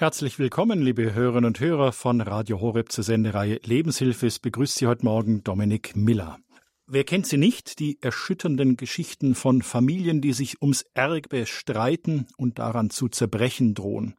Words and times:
Herzlich 0.00 0.38
willkommen, 0.38 0.80
liebe 0.80 1.12
Hörerinnen 1.12 1.46
und 1.46 1.58
Hörer 1.58 1.90
von 1.90 2.20
Radio 2.20 2.60
Horeb 2.60 2.92
zur 2.92 3.02
Sendereihe 3.02 3.58
Lebenshilfe. 3.64 4.28
Es 4.28 4.38
begrüßt 4.38 4.76
Sie 4.76 4.86
heute 4.86 5.04
Morgen 5.04 5.42
Dominik 5.42 5.96
Miller. 5.96 6.38
Wer 6.86 7.02
kennt 7.02 7.26
sie 7.26 7.36
nicht, 7.36 7.80
die 7.80 7.98
erschütternden 8.00 8.76
Geschichten 8.76 9.34
von 9.34 9.60
Familien, 9.60 10.20
die 10.20 10.32
sich 10.34 10.62
ums 10.62 10.84
Erbe 10.94 11.46
streiten 11.46 12.28
und 12.36 12.60
daran 12.60 12.90
zu 12.90 13.08
zerbrechen 13.08 13.74
drohen? 13.74 14.14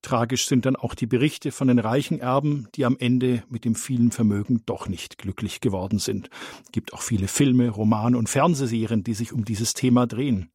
Tragisch 0.00 0.46
sind 0.46 0.64
dann 0.64 0.76
auch 0.76 0.94
die 0.94 1.06
Berichte 1.06 1.52
von 1.52 1.68
den 1.68 1.80
reichen 1.80 2.18
Erben, 2.20 2.68
die 2.74 2.86
am 2.86 2.96
Ende 2.98 3.42
mit 3.50 3.66
dem 3.66 3.74
vielen 3.74 4.10
Vermögen 4.10 4.62
doch 4.64 4.88
nicht 4.88 5.18
glücklich 5.18 5.60
geworden 5.60 5.98
sind. 5.98 6.30
Es 6.64 6.72
gibt 6.72 6.94
auch 6.94 7.02
viele 7.02 7.28
Filme, 7.28 7.68
Romane 7.68 8.16
und 8.16 8.30
Fernsehserien, 8.30 9.04
die 9.04 9.14
sich 9.14 9.34
um 9.34 9.44
dieses 9.44 9.74
Thema 9.74 10.06
drehen. 10.06 10.50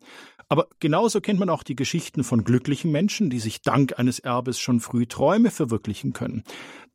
Aber 0.53 0.67
genauso 0.79 1.19
kennt 1.19 1.39
man 1.39 1.49
auch 1.49 1.63
die 1.63 1.75
Geschichten 1.75 2.23
von 2.23 2.43
glücklichen 2.43 2.91
Menschen, 2.91 3.31
die 3.31 3.39
sich 3.39 3.63
dank 3.63 3.97
eines 3.97 4.19
Erbes 4.19 4.59
schon 4.59 4.81
früh 4.81 5.07
Träume 5.07 5.49
verwirklichen 5.49 6.13
können, 6.13 6.43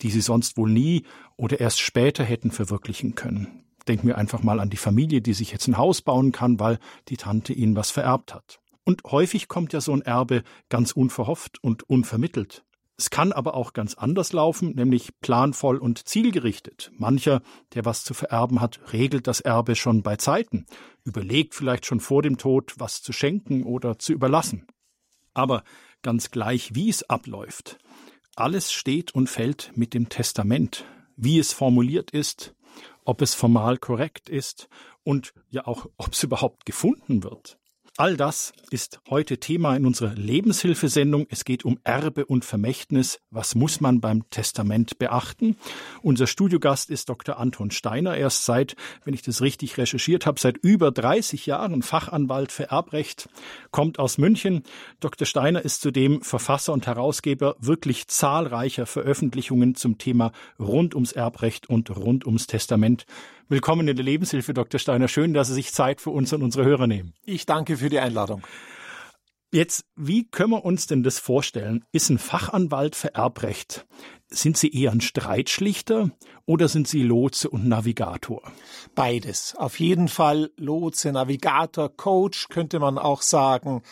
die 0.00 0.10
sie 0.10 0.20
sonst 0.20 0.56
wohl 0.56 0.70
nie 0.70 1.02
oder 1.36 1.58
erst 1.58 1.80
später 1.80 2.22
hätten 2.22 2.52
verwirklichen 2.52 3.16
können. 3.16 3.64
Denken 3.88 4.06
wir 4.06 4.16
einfach 4.16 4.44
mal 4.44 4.60
an 4.60 4.70
die 4.70 4.76
Familie, 4.76 5.22
die 5.22 5.32
sich 5.32 5.50
jetzt 5.50 5.66
ein 5.66 5.76
Haus 5.76 6.02
bauen 6.02 6.30
kann, 6.30 6.60
weil 6.60 6.78
die 7.08 7.16
Tante 7.16 7.52
ihnen 7.52 7.74
was 7.74 7.90
vererbt 7.90 8.32
hat. 8.32 8.60
Und 8.84 9.02
häufig 9.10 9.48
kommt 9.48 9.72
ja 9.72 9.80
so 9.80 9.92
ein 9.92 10.02
Erbe 10.02 10.44
ganz 10.68 10.92
unverhofft 10.92 11.60
und 11.60 11.82
unvermittelt. 11.82 12.62
Es 13.00 13.10
kann 13.10 13.30
aber 13.30 13.54
auch 13.54 13.74
ganz 13.74 13.94
anders 13.94 14.32
laufen, 14.32 14.74
nämlich 14.74 15.20
planvoll 15.20 15.78
und 15.78 16.08
zielgerichtet. 16.08 16.90
Mancher, 16.96 17.42
der 17.74 17.84
was 17.84 18.02
zu 18.02 18.12
vererben 18.12 18.60
hat, 18.60 18.80
regelt 18.92 19.28
das 19.28 19.40
Erbe 19.40 19.76
schon 19.76 20.02
bei 20.02 20.16
Zeiten, 20.16 20.66
überlegt 21.04 21.54
vielleicht 21.54 21.86
schon 21.86 22.00
vor 22.00 22.22
dem 22.22 22.38
Tod, 22.38 22.74
was 22.78 23.00
zu 23.00 23.12
schenken 23.12 23.62
oder 23.62 24.00
zu 24.00 24.12
überlassen. 24.12 24.66
Aber 25.32 25.62
ganz 26.02 26.32
gleich, 26.32 26.74
wie 26.74 26.88
es 26.90 27.08
abläuft, 27.08 27.78
alles 28.34 28.72
steht 28.72 29.14
und 29.14 29.30
fällt 29.30 29.70
mit 29.76 29.94
dem 29.94 30.08
Testament, 30.08 30.84
wie 31.16 31.38
es 31.38 31.52
formuliert 31.52 32.10
ist, 32.10 32.56
ob 33.04 33.22
es 33.22 33.32
formal 33.32 33.78
korrekt 33.78 34.28
ist 34.28 34.68
und 35.04 35.34
ja 35.50 35.68
auch, 35.68 35.86
ob 35.98 36.14
es 36.14 36.24
überhaupt 36.24 36.66
gefunden 36.66 37.22
wird. 37.22 37.60
All 38.00 38.16
das 38.16 38.52
ist 38.70 39.00
heute 39.10 39.38
Thema 39.38 39.74
in 39.74 39.84
unserer 39.84 40.14
Lebenshilfesendung. 40.14 41.26
Es 41.30 41.44
geht 41.44 41.64
um 41.64 41.80
Erbe 41.82 42.26
und 42.26 42.44
Vermächtnis. 42.44 43.18
Was 43.30 43.56
muss 43.56 43.80
man 43.80 44.00
beim 44.00 44.30
Testament 44.30 45.00
beachten? 45.00 45.56
Unser 46.00 46.28
Studiogast 46.28 46.90
ist 46.90 47.08
Dr. 47.08 47.40
Anton 47.40 47.72
Steiner. 47.72 48.16
Er 48.16 48.28
ist 48.28 48.44
seit, 48.44 48.76
wenn 49.04 49.14
ich 49.14 49.22
das 49.22 49.42
richtig 49.42 49.78
recherchiert 49.78 50.26
habe, 50.26 50.38
seit 50.38 50.58
über 50.58 50.92
30 50.92 51.46
Jahren 51.46 51.82
Fachanwalt 51.82 52.52
für 52.52 52.70
Erbrecht, 52.70 53.28
kommt 53.72 53.98
aus 53.98 54.16
München. 54.16 54.62
Dr. 55.00 55.26
Steiner 55.26 55.64
ist 55.64 55.80
zudem 55.80 56.22
Verfasser 56.22 56.74
und 56.74 56.86
Herausgeber 56.86 57.56
wirklich 57.58 58.06
zahlreicher 58.06 58.86
Veröffentlichungen 58.86 59.74
zum 59.74 59.98
Thema 59.98 60.30
rund 60.60 60.94
ums 60.94 61.10
Erbrecht 61.10 61.68
und 61.68 61.90
rund 61.90 62.26
ums 62.26 62.46
Testament. 62.46 63.06
Willkommen 63.50 63.88
in 63.88 63.96
der 63.96 64.04
Lebenshilfe, 64.04 64.52
Dr. 64.52 64.78
Steiner. 64.78 65.08
Schön, 65.08 65.32
dass 65.32 65.48
Sie 65.48 65.54
sich 65.54 65.72
Zeit 65.72 66.02
für 66.02 66.10
uns 66.10 66.34
und 66.34 66.42
unsere 66.42 66.66
Hörer 66.66 66.86
nehmen. 66.86 67.14
Ich 67.24 67.46
danke 67.46 67.78
für 67.78 67.88
die 67.88 67.98
Einladung. 67.98 68.42
Jetzt, 69.50 69.86
wie 69.96 70.28
können 70.28 70.50
wir 70.50 70.66
uns 70.66 70.86
denn 70.86 71.02
das 71.02 71.18
vorstellen? 71.18 71.82
Ist 71.90 72.10
ein 72.10 72.18
Fachanwalt 72.18 72.94
für 72.94 73.14
Erbrecht, 73.14 73.86
sind 74.26 74.58
Sie 74.58 74.70
eher 74.70 74.92
ein 74.92 75.00
Streitschlichter 75.00 76.10
oder 76.44 76.68
sind 76.68 76.88
Sie 76.88 77.02
Lotse 77.02 77.48
und 77.48 77.66
Navigator? 77.66 78.42
Beides. 78.94 79.54
Auf 79.56 79.80
jeden 79.80 80.08
Fall 80.08 80.50
Lotse, 80.58 81.10
Navigator, 81.10 81.88
Coach 81.88 82.48
könnte 82.50 82.78
man 82.78 82.98
auch 82.98 83.22
sagen. 83.22 83.82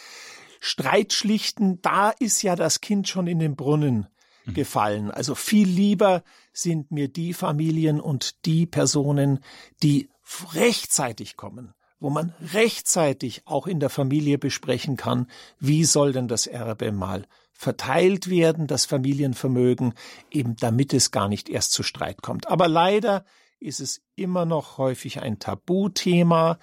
Streitschlichten, 0.60 1.80
da 1.80 2.10
ist 2.10 2.42
ja 2.42 2.56
das 2.56 2.82
Kind 2.82 3.08
schon 3.08 3.27
in 3.27 3.38
den 3.38 3.56
Brunnen. 3.56 4.06
Gefallen. 4.55 5.11
Also 5.11 5.34
viel 5.34 5.69
lieber 5.69 6.22
sind 6.52 6.91
mir 6.91 7.08
die 7.08 7.33
Familien 7.33 8.00
und 8.00 8.44
die 8.47 8.66
Personen, 8.66 9.41
die 9.83 10.08
rechtzeitig 10.55 11.36
kommen, 11.36 11.74
wo 11.98 12.11
man 12.11 12.34
rechtzeitig 12.52 13.42
auch 13.45 13.67
in 13.67 13.80
der 13.80 13.90
Familie 13.90 14.39
besprechen 14.39 14.96
kann, 14.96 15.29
wie 15.58 15.84
soll 15.84 16.12
denn 16.12 16.29
das 16.29 16.46
Erbe 16.46 16.92
mal 16.92 17.27
verteilt 17.52 18.29
werden, 18.29 18.67
das 18.67 18.84
Familienvermögen, 18.84 19.95
eben 20.30 20.57
damit 20.57 20.92
es 20.92 21.11
gar 21.11 21.28
nicht 21.28 21.48
erst 21.48 21.73
zu 21.73 21.83
Streit 21.83 22.23
kommt. 22.23 22.48
Aber 22.48 22.68
leider 22.68 23.24
ist 23.61 23.80
es 23.80 24.02
immer 24.14 24.45
noch 24.45 24.78
häufig 24.78 25.23
ein 25.23 25.39
Tabuthema. 25.39 26.58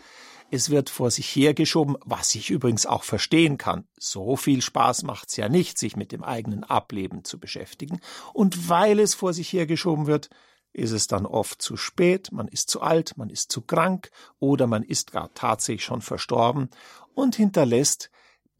Es 0.55 0.69
wird 0.69 0.91
vor 0.91 1.09
sich 1.09 1.35
hergeschoben, 1.35 1.97
was 2.05 2.35
ich 2.35 2.51
übrigens 2.51 2.85
auch 2.85 3.03
verstehen 3.03 3.57
kann. 3.57 3.87
So 3.97 4.35
viel 4.35 4.61
Spaß 4.61 5.01
macht's 5.01 5.35
ja 5.35 5.49
nicht, 5.49 5.79
sich 5.79 5.95
mit 5.95 6.11
dem 6.11 6.23
eigenen 6.23 6.63
Ableben 6.63 7.23
zu 7.23 7.39
beschäftigen. 7.39 7.99
Und 8.33 8.69
weil 8.69 8.99
es 8.99 9.15
vor 9.15 9.33
sich 9.33 9.51
hergeschoben 9.51 10.05
wird, 10.05 10.29
ist 10.71 10.91
es 10.91 11.07
dann 11.07 11.25
oft 11.25 11.59
zu 11.59 11.75
spät, 11.75 12.31
man 12.31 12.47
ist 12.47 12.69
zu 12.69 12.81
alt, 12.81 13.17
man 13.17 13.31
ist 13.31 13.51
zu 13.51 13.61
krank 13.61 14.11
oder 14.37 14.67
man 14.67 14.83
ist 14.83 15.11
gar 15.11 15.33
tatsächlich 15.33 15.85
schon 15.85 16.03
verstorben 16.03 16.69
und 17.15 17.35
hinterlässt 17.35 18.11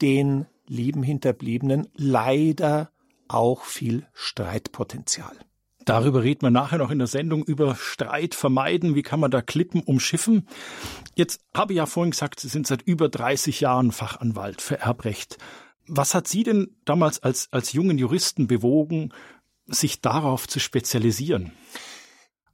den 0.02 0.46
lieben 0.66 1.04
Hinterbliebenen 1.04 1.86
leider 1.94 2.90
auch 3.28 3.62
viel 3.62 4.08
Streitpotenzial. 4.14 5.38
Darüber 5.84 6.22
reden 6.22 6.42
wir 6.42 6.50
nachher 6.50 6.78
noch 6.78 6.90
in 6.90 6.98
der 6.98 7.06
Sendung 7.06 7.44
über 7.44 7.74
Streit 7.76 8.34
vermeiden. 8.34 8.94
Wie 8.94 9.02
kann 9.02 9.20
man 9.20 9.30
da 9.30 9.42
Klippen 9.42 9.82
umschiffen? 9.82 10.48
Jetzt 11.14 11.40
habe 11.54 11.72
ich 11.72 11.78
ja 11.78 11.86
vorhin 11.86 12.12
gesagt, 12.12 12.40
Sie 12.40 12.48
sind 12.48 12.66
seit 12.66 12.82
über 12.82 13.08
30 13.08 13.60
Jahren 13.60 13.92
Fachanwalt 13.92 14.62
für 14.62 14.78
Erbrecht. 14.78 15.38
Was 15.86 16.14
hat 16.14 16.26
Sie 16.26 16.42
denn 16.42 16.76
damals 16.84 17.22
als, 17.22 17.48
als 17.52 17.72
jungen 17.72 17.98
Juristen 17.98 18.46
bewogen, 18.46 19.12
sich 19.66 20.00
darauf 20.00 20.48
zu 20.48 20.58
spezialisieren? 20.58 21.52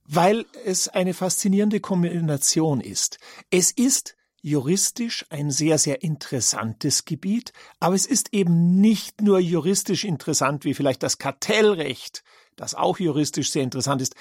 Weil 0.04 0.44
es 0.64 0.88
eine 0.88 1.14
faszinierende 1.14 1.78
Kombination 1.78 2.80
ist. 2.80 3.18
Es 3.50 3.70
ist 3.70 4.16
juristisch 4.42 5.26
ein 5.28 5.50
sehr, 5.50 5.78
sehr 5.78 6.02
interessantes 6.02 7.04
Gebiet, 7.04 7.52
aber 7.78 7.94
es 7.94 8.06
ist 8.06 8.32
eben 8.32 8.80
nicht 8.80 9.20
nur 9.20 9.38
juristisch 9.38 10.04
interessant 10.04 10.64
wie 10.64 10.74
vielleicht 10.74 11.02
das 11.02 11.18
Kartellrecht, 11.18 12.24
das 12.56 12.74
auch 12.74 12.98
juristisch 12.98 13.50
sehr 13.50 13.62
interessant 13.62 14.02
ist. 14.02 14.14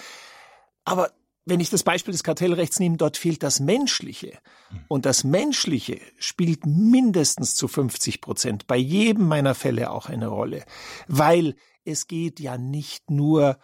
Aber 0.86 1.12
wenn 1.46 1.60
ich 1.60 1.70
das 1.70 1.84
Beispiel 1.84 2.12
des 2.12 2.24
Kartellrechts 2.24 2.80
nehme, 2.80 2.98
dort 2.98 3.18
fehlt 3.18 3.44
das 3.44 3.60
Menschliche. 3.60 4.38
Und 4.88 5.06
das 5.06 5.24
Menschliche 5.24 6.00
spielt 6.18 6.66
mindestens 6.66 7.56
zu 7.56 7.68
50 7.68 8.22
Prozent 8.22 8.68
bei 8.68 8.78
jedem 8.78 9.28
meiner 9.28 9.56
Fälle 9.56 9.92
auch 9.92 10.08
eine 10.08 10.28
Rolle. 10.28 10.64
Weil 11.08 11.56
es 11.86 12.08
geht 12.08 12.40
ja 12.40 12.58
nicht 12.58 13.10
nur 13.10 13.58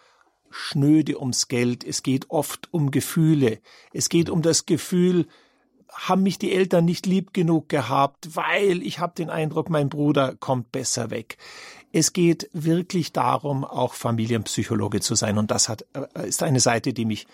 schnöde 0.50 1.20
ums 1.20 1.48
Geld, 1.48 1.84
es 1.84 2.02
geht 2.02 2.30
oft 2.30 2.72
um 2.72 2.90
Gefühle. 2.90 3.60
Es 3.92 4.08
geht 4.08 4.30
um 4.30 4.42
das 4.42 4.66
Gefühl, 4.66 5.26
haben 5.92 6.22
mich 6.22 6.38
die 6.38 6.52
Eltern 6.52 6.84
nicht 6.84 7.06
lieb 7.06 7.32
genug 7.32 7.68
gehabt, 7.68 8.36
weil 8.36 8.82
ich 8.82 8.98
habe 8.98 9.14
den 9.14 9.30
Eindruck, 9.30 9.70
mein 9.70 9.88
Bruder 9.88 10.34
kommt 10.36 10.72
besser 10.72 11.10
weg. 11.10 11.38
Es 11.92 12.12
geht 12.12 12.50
wirklich 12.52 13.12
darum, 13.12 13.64
auch 13.64 13.94
Familienpsychologe 13.94 15.00
zu 15.00 15.14
sein. 15.14 15.38
Und 15.38 15.50
das 15.50 15.68
hat, 15.68 15.86
äh, 15.94 16.28
ist 16.28 16.42
eine 16.42 16.60
Seite, 16.60 16.92
die 16.92 17.04
mich 17.04 17.26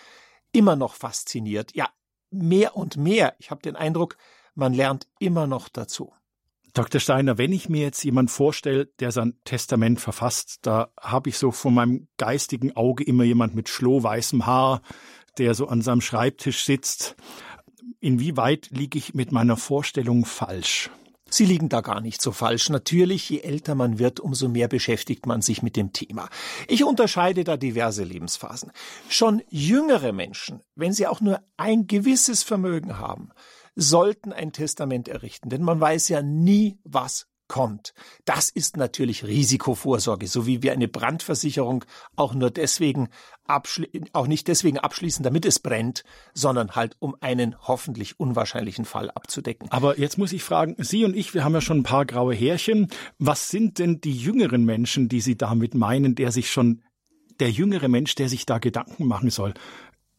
immer 0.52 0.76
noch 0.76 0.94
fasziniert. 0.94 1.74
Ja, 1.74 1.88
mehr 2.30 2.76
und 2.76 2.96
mehr. 2.96 3.34
Ich 3.38 3.50
habe 3.50 3.62
den 3.62 3.76
Eindruck, 3.76 4.16
man 4.54 4.74
lernt 4.74 5.08
immer 5.18 5.46
noch 5.46 5.68
dazu. 5.68 6.12
Dr. 6.74 7.00
Steiner, 7.00 7.36
wenn 7.36 7.52
ich 7.52 7.68
mir 7.68 7.82
jetzt 7.82 8.02
jemand 8.02 8.30
vorstelle, 8.30 8.86
der 8.86 9.12
sein 9.12 9.34
Testament 9.44 10.00
verfasst, 10.00 10.60
da 10.62 10.90
habe 10.98 11.28
ich 11.28 11.36
so 11.36 11.50
vor 11.50 11.70
meinem 11.70 12.08
geistigen 12.16 12.74
Auge 12.76 13.04
immer 13.04 13.24
jemand 13.24 13.54
mit 13.54 13.68
schlohweißem 13.68 14.46
Haar, 14.46 14.80
der 15.36 15.54
so 15.54 15.66
an 15.68 15.82
seinem 15.82 16.00
Schreibtisch 16.00 16.64
sitzt. 16.64 17.16
Inwieweit 18.00 18.70
liege 18.70 18.96
ich 18.96 19.12
mit 19.12 19.32
meiner 19.32 19.58
Vorstellung 19.58 20.24
falsch? 20.24 20.90
Sie 21.32 21.46
liegen 21.46 21.70
da 21.70 21.80
gar 21.80 22.02
nicht 22.02 22.20
so 22.20 22.30
falsch. 22.30 22.68
Natürlich, 22.68 23.30
je 23.30 23.40
älter 23.40 23.74
man 23.74 23.98
wird, 23.98 24.20
umso 24.20 24.48
mehr 24.48 24.68
beschäftigt 24.68 25.24
man 25.24 25.40
sich 25.40 25.62
mit 25.62 25.76
dem 25.76 25.94
Thema. 25.94 26.28
Ich 26.68 26.84
unterscheide 26.84 27.42
da 27.42 27.56
diverse 27.56 28.04
Lebensphasen. 28.04 28.70
Schon 29.08 29.42
jüngere 29.48 30.12
Menschen, 30.12 30.60
wenn 30.74 30.92
sie 30.92 31.06
auch 31.06 31.22
nur 31.22 31.40
ein 31.56 31.86
gewisses 31.86 32.42
Vermögen 32.42 32.98
haben, 32.98 33.30
sollten 33.74 34.34
ein 34.34 34.52
Testament 34.52 35.08
errichten, 35.08 35.48
denn 35.48 35.62
man 35.62 35.80
weiß 35.80 36.10
ja 36.10 36.20
nie, 36.20 36.78
was 36.84 37.28
kommt. 37.52 37.92
Das 38.24 38.48
ist 38.48 38.78
natürlich 38.78 39.24
Risikovorsorge, 39.24 40.26
so 40.26 40.46
wie 40.46 40.62
wir 40.62 40.72
eine 40.72 40.88
Brandversicherung 40.88 41.84
auch 42.16 42.32
nur 42.32 42.50
deswegen 42.50 43.10
auch 43.46 44.26
nicht 44.26 44.48
deswegen 44.48 44.78
abschließen, 44.78 45.22
damit 45.22 45.44
es 45.44 45.58
brennt, 45.58 46.04
sondern 46.32 46.70
halt 46.70 46.96
um 47.00 47.14
einen 47.20 47.54
hoffentlich 47.60 48.18
unwahrscheinlichen 48.18 48.86
Fall 48.86 49.10
abzudecken. 49.10 49.70
Aber 49.70 49.98
jetzt 49.98 50.16
muss 50.16 50.32
ich 50.32 50.42
fragen, 50.42 50.76
Sie 50.78 51.04
und 51.04 51.14
ich, 51.14 51.34
wir 51.34 51.44
haben 51.44 51.52
ja 51.52 51.60
schon 51.60 51.80
ein 51.80 51.82
paar 51.82 52.06
graue 52.06 52.34
Härchen. 52.34 52.88
Was 53.18 53.50
sind 53.50 53.78
denn 53.78 54.00
die 54.00 54.16
jüngeren 54.16 54.64
Menschen, 54.64 55.10
die 55.10 55.20
Sie 55.20 55.36
damit 55.36 55.74
meinen, 55.74 56.14
der 56.14 56.32
sich 56.32 56.50
schon 56.50 56.82
der 57.40 57.50
jüngere 57.50 57.88
Mensch, 57.88 58.14
der 58.14 58.30
sich 58.30 58.46
da 58.46 58.58
Gedanken 58.58 59.06
machen 59.06 59.28
soll? 59.28 59.52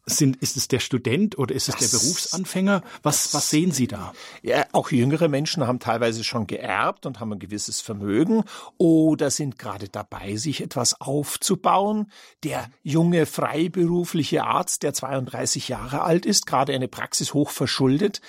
Sind, 0.06 0.36
ist 0.42 0.58
es 0.58 0.68
der 0.68 0.80
Student 0.80 1.38
oder 1.38 1.54
ist 1.54 1.68
es 1.68 1.76
das, 1.76 1.90
der 1.90 1.98
Berufsanfänger? 1.98 2.82
Was, 3.02 3.32
was 3.32 3.48
sehen 3.48 3.72
Sie 3.72 3.86
da? 3.86 4.12
Ja, 4.42 4.66
auch 4.72 4.90
jüngere 4.90 5.28
Menschen 5.28 5.66
haben 5.66 5.78
teilweise 5.78 6.24
schon 6.24 6.46
geerbt 6.46 7.06
und 7.06 7.20
haben 7.20 7.32
ein 7.32 7.38
gewisses 7.38 7.80
Vermögen 7.80 8.44
oder 8.76 9.30
sind 9.30 9.58
gerade 9.58 9.88
dabei, 9.88 10.36
sich 10.36 10.62
etwas 10.62 11.00
aufzubauen. 11.00 12.10
Der 12.42 12.68
junge 12.82 13.24
freiberufliche 13.24 14.44
Arzt, 14.44 14.82
der 14.82 14.92
32 14.92 15.68
Jahre 15.68 16.02
alt 16.02 16.26
ist, 16.26 16.46
gerade 16.46 16.74
eine 16.74 16.88
Praxis 16.88 17.32
hoch 17.32 17.48
verschuldet, 17.48 18.20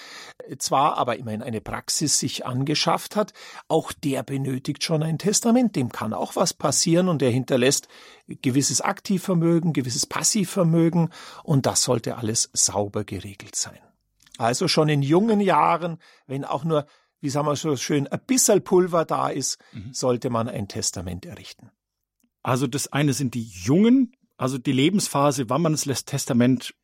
zwar 0.58 0.98
aber 0.98 1.18
immerhin 1.18 1.42
eine 1.42 1.62
Praxis 1.62 2.20
sich 2.20 2.46
angeschafft 2.46 3.16
hat, 3.16 3.34
auch 3.68 3.92
der 3.92 4.24
benötigt 4.24 4.84
schon 4.84 5.04
ein 5.04 5.18
Testament. 5.18 5.76
Dem 5.76 5.92
kann 5.92 6.14
auch 6.14 6.36
was 6.36 6.54
passieren 6.54 7.10
und 7.10 7.22
er 7.22 7.32
hinterlässt 7.32 7.88
gewisses 8.28 8.82
Aktivvermögen, 8.82 9.74
gewisses 9.74 10.06
Passivvermögen 10.06 11.10
und 11.44 11.66
das 11.66 11.84
sollte 11.84 12.18
alles 12.18 12.50
sauber 12.54 13.04
geregelt 13.04 13.56
sein. 13.56 13.80
Also 14.38 14.68
schon 14.68 14.90
in 14.90 15.02
jungen 15.02 15.40
Jahren, 15.40 15.98
wenn 16.28 16.44
auch 16.44 16.64
nur, 16.64 16.86
wie 17.22 17.30
sagen 17.30 17.48
wir 17.48 17.56
so 17.56 17.76
schön, 17.78 18.08
ein 18.08 18.20
bisschen 18.28 18.64
Pulver 18.64 19.06
da 19.06 19.30
ist, 19.30 19.58
mhm. 19.72 19.94
sollte 19.94 20.30
man 20.30 20.50
ein 20.50 20.68
Testament 20.68 21.26
errichten. 21.26 21.72
Also 22.44 22.68
das 22.68 22.92
eine 22.92 23.14
sind 23.14 23.34
die 23.34 23.48
Jungen, 23.48 24.16
also 24.38 24.58
die 24.58 24.74
Lebensphase, 24.74 25.50
wann 25.50 25.62
man 25.62 25.74
das 25.74 26.06
Testament 26.06 26.76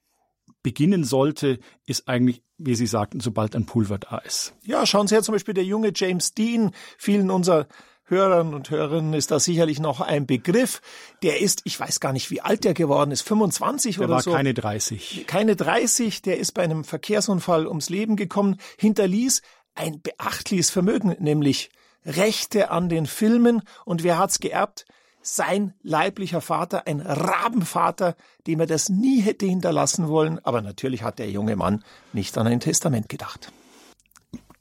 beginnen 0.63 1.03
sollte, 1.03 1.59
ist 1.85 2.07
eigentlich, 2.07 2.43
wie 2.57 2.75
Sie 2.75 2.87
sagten, 2.87 3.19
sobald 3.19 3.55
ein 3.55 3.65
Pulver 3.65 3.97
da 3.97 4.17
ist. 4.19 4.53
Ja, 4.63 4.85
schauen 4.85 5.07
Sie 5.07 5.15
her, 5.15 5.23
zum 5.23 5.33
Beispiel 5.33 5.53
der 5.53 5.63
junge 5.63 5.91
James 5.95 6.33
Dean, 6.33 6.71
vielen 6.97 7.31
unserer 7.31 7.67
Hörern 8.11 8.53
und 8.53 8.69
Hörerinnen 8.69 9.13
ist 9.13 9.31
das 9.31 9.45
sicherlich 9.45 9.79
noch 9.79 10.01
ein 10.01 10.27
Begriff. 10.27 10.81
Der 11.23 11.39
ist, 11.39 11.61
ich 11.63 11.79
weiß 11.79 12.01
gar 12.01 12.11
nicht, 12.11 12.29
wie 12.29 12.41
alt 12.41 12.65
der 12.65 12.73
geworden 12.73 13.11
ist, 13.11 13.21
25 13.21 13.95
der 13.95 14.05
oder 14.05 14.15
war 14.15 14.21
so. 14.21 14.33
keine 14.33 14.53
30. 14.53 15.25
Keine 15.27 15.55
30, 15.55 16.21
der 16.21 16.37
ist 16.37 16.51
bei 16.51 16.61
einem 16.61 16.83
Verkehrsunfall 16.83 17.65
ums 17.65 17.89
Leben 17.89 18.17
gekommen, 18.17 18.57
hinterließ 18.77 19.41
ein 19.75 20.01
beachtliches 20.01 20.69
Vermögen, 20.69 21.15
nämlich 21.19 21.69
Rechte 22.05 22.69
an 22.69 22.89
den 22.89 23.05
Filmen. 23.05 23.61
Und 23.85 24.03
wer 24.03 24.17
hat's 24.17 24.39
geerbt? 24.39 24.85
Sein 25.21 25.73
leiblicher 25.81 26.41
Vater, 26.41 26.88
ein 26.88 27.01
Rabenvater, 27.01 28.15
dem 28.47 28.59
er 28.59 28.65
das 28.65 28.89
nie 28.89 29.21
hätte 29.21 29.45
hinterlassen 29.45 30.07
wollen. 30.07 30.39
Aber 30.39 30.62
natürlich 30.62 31.03
hat 31.03 31.19
der 31.19 31.29
junge 31.29 31.56
Mann 31.56 31.83
nicht 32.13 32.38
an 32.38 32.47
ein 32.47 32.59
Testament 32.59 33.09
gedacht. 33.09 33.51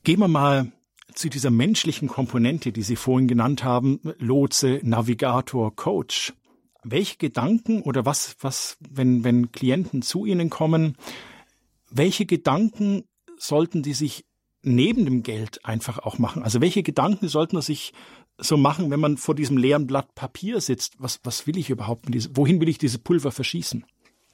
Gehen 0.04 0.20
wir 0.20 0.28
mal 0.28 0.72
zu 1.14 1.28
dieser 1.28 1.50
menschlichen 1.50 2.08
Komponente, 2.08 2.72
die 2.72 2.82
Sie 2.82 2.96
vorhin 2.96 3.28
genannt 3.28 3.64
haben, 3.64 4.00
Lotse, 4.18 4.80
Navigator, 4.82 5.74
Coach. 5.74 6.32
Welche 6.82 7.18
Gedanken 7.18 7.82
oder 7.82 8.06
was, 8.06 8.36
was, 8.40 8.78
wenn, 8.88 9.22
wenn 9.24 9.52
Klienten 9.52 10.02
zu 10.02 10.24
Ihnen 10.24 10.48
kommen, 10.48 10.96
welche 11.90 12.24
Gedanken 12.24 13.04
sollten 13.36 13.82
die 13.82 13.92
sich 13.92 14.24
neben 14.62 15.04
dem 15.04 15.22
Geld 15.22 15.64
einfach 15.64 15.98
auch 15.98 16.18
machen? 16.18 16.42
Also 16.42 16.60
welche 16.60 16.82
Gedanken 16.82 17.28
sollten 17.28 17.60
sich 17.60 17.92
so 18.40 18.56
machen, 18.56 18.90
wenn 18.90 19.00
man 19.00 19.16
vor 19.16 19.34
diesem 19.34 19.56
leeren 19.56 19.86
Blatt 19.86 20.14
Papier 20.14 20.60
sitzt? 20.60 20.94
Was, 20.98 21.20
was 21.24 21.46
will 21.46 21.56
ich 21.56 21.70
überhaupt? 21.70 22.06
Wohin 22.36 22.60
will 22.60 22.68
ich 22.68 22.78
diese 22.78 22.98
Pulver 22.98 23.32
verschießen? 23.32 23.84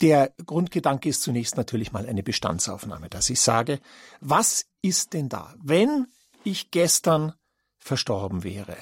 Der 0.00 0.32
Grundgedanke 0.44 1.08
ist 1.08 1.22
zunächst 1.22 1.56
natürlich 1.56 1.92
mal 1.92 2.06
eine 2.06 2.22
Bestandsaufnahme, 2.22 3.08
dass 3.08 3.30
ich 3.30 3.40
sage, 3.40 3.80
was 4.20 4.66
ist 4.82 5.14
denn 5.14 5.28
da? 5.28 5.54
Wenn 5.62 6.06
ich 6.44 6.70
gestern 6.70 7.32
verstorben 7.78 8.44
wäre, 8.44 8.76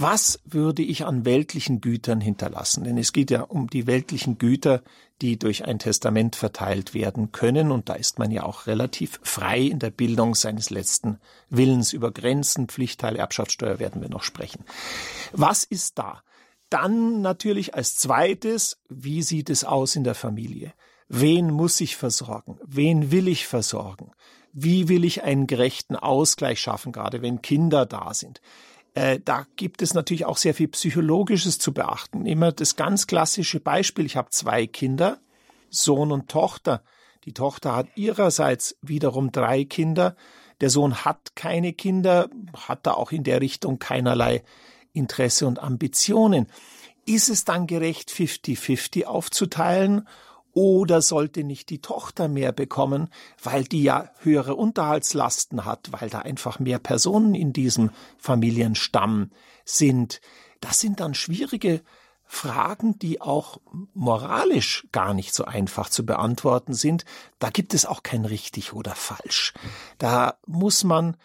was 0.00 0.40
würde 0.44 0.82
ich 0.82 1.04
an 1.04 1.24
weltlichen 1.24 1.80
Gütern 1.80 2.20
hinterlassen? 2.20 2.84
Denn 2.84 2.98
es 2.98 3.12
geht 3.12 3.32
ja 3.32 3.42
um 3.42 3.68
die 3.68 3.88
weltlichen 3.88 4.38
Güter, 4.38 4.82
die 5.20 5.38
durch 5.38 5.64
ein 5.64 5.80
Testament 5.80 6.36
verteilt 6.36 6.94
werden 6.94 7.32
können. 7.32 7.72
Und 7.72 7.88
da 7.88 7.94
ist 7.94 8.18
man 8.18 8.30
ja 8.30 8.44
auch 8.44 8.68
relativ 8.68 9.18
frei 9.22 9.60
in 9.60 9.80
der 9.80 9.90
Bildung 9.90 10.36
seines 10.36 10.70
letzten 10.70 11.18
Willens 11.50 11.92
über 11.92 12.12
Grenzen, 12.12 12.68
Pflichtteil, 12.68 13.16
Erbschaftssteuer 13.16 13.80
werden 13.80 14.00
wir 14.00 14.08
noch 14.08 14.22
sprechen. 14.22 14.64
Was 15.32 15.64
ist 15.64 15.98
da? 15.98 16.22
Dann 16.70 17.20
natürlich 17.20 17.74
als 17.74 17.96
zweites, 17.96 18.78
wie 18.88 19.22
sieht 19.22 19.50
es 19.50 19.64
aus 19.64 19.96
in 19.96 20.04
der 20.04 20.14
Familie? 20.14 20.74
Wen 21.08 21.50
muss 21.50 21.80
ich 21.80 21.96
versorgen? 21.96 22.60
Wen 22.64 23.10
will 23.10 23.26
ich 23.26 23.46
versorgen? 23.46 24.12
Wie 24.52 24.88
will 24.88 25.04
ich 25.04 25.24
einen 25.24 25.46
gerechten 25.46 25.96
Ausgleich 25.96 26.60
schaffen, 26.60 26.92
gerade 26.92 27.20
wenn 27.22 27.42
Kinder 27.42 27.86
da 27.86 28.14
sind? 28.14 28.40
Äh, 28.94 29.20
da 29.24 29.46
gibt 29.56 29.82
es 29.82 29.94
natürlich 29.94 30.24
auch 30.24 30.36
sehr 30.36 30.54
viel 30.54 30.68
Psychologisches 30.68 31.58
zu 31.58 31.72
beachten. 31.72 32.26
Immer 32.26 32.52
das 32.52 32.76
ganz 32.76 33.06
klassische 33.06 33.60
Beispiel. 33.60 34.06
Ich 34.06 34.16
habe 34.16 34.30
zwei 34.30 34.66
Kinder, 34.66 35.18
Sohn 35.70 36.12
und 36.12 36.28
Tochter. 36.28 36.82
Die 37.24 37.32
Tochter 37.32 37.76
hat 37.76 37.88
ihrerseits 37.96 38.76
wiederum 38.80 39.32
drei 39.32 39.64
Kinder. 39.64 40.16
Der 40.60 40.70
Sohn 40.70 41.04
hat 41.04 41.36
keine 41.36 41.72
Kinder, 41.72 42.28
hat 42.54 42.86
da 42.86 42.92
auch 42.92 43.12
in 43.12 43.22
der 43.22 43.40
Richtung 43.40 43.78
keinerlei 43.78 44.42
Interesse 44.92 45.46
und 45.46 45.58
Ambitionen. 45.58 46.46
Ist 47.06 47.28
es 47.28 47.44
dann 47.44 47.66
gerecht, 47.66 48.10
50-50 48.10 49.04
aufzuteilen 49.04 50.08
oder 50.58 51.02
sollte 51.02 51.44
nicht 51.44 51.70
die 51.70 51.80
Tochter 51.80 52.26
mehr 52.26 52.50
bekommen, 52.50 53.10
weil 53.40 53.62
die 53.62 53.84
ja 53.84 54.10
höhere 54.22 54.56
Unterhaltslasten 54.56 55.64
hat, 55.64 55.92
weil 55.92 56.10
da 56.10 56.18
einfach 56.18 56.58
mehr 56.58 56.80
Personen 56.80 57.36
in 57.36 57.52
diesem 57.52 57.90
Familienstamm 58.16 59.30
sind? 59.64 60.20
Das 60.60 60.80
sind 60.80 60.98
dann 60.98 61.14
schwierige 61.14 61.80
Fragen, 62.24 62.98
die 62.98 63.20
auch 63.20 63.60
moralisch 63.94 64.88
gar 64.90 65.14
nicht 65.14 65.32
so 65.32 65.44
einfach 65.44 65.90
zu 65.90 66.04
beantworten 66.04 66.74
sind. 66.74 67.04
Da 67.38 67.50
gibt 67.50 67.72
es 67.72 67.86
auch 67.86 68.02
kein 68.02 68.24
richtig 68.24 68.72
oder 68.72 68.96
falsch. 68.96 69.54
Da 69.98 70.38
muss 70.44 70.82
man 70.82 71.16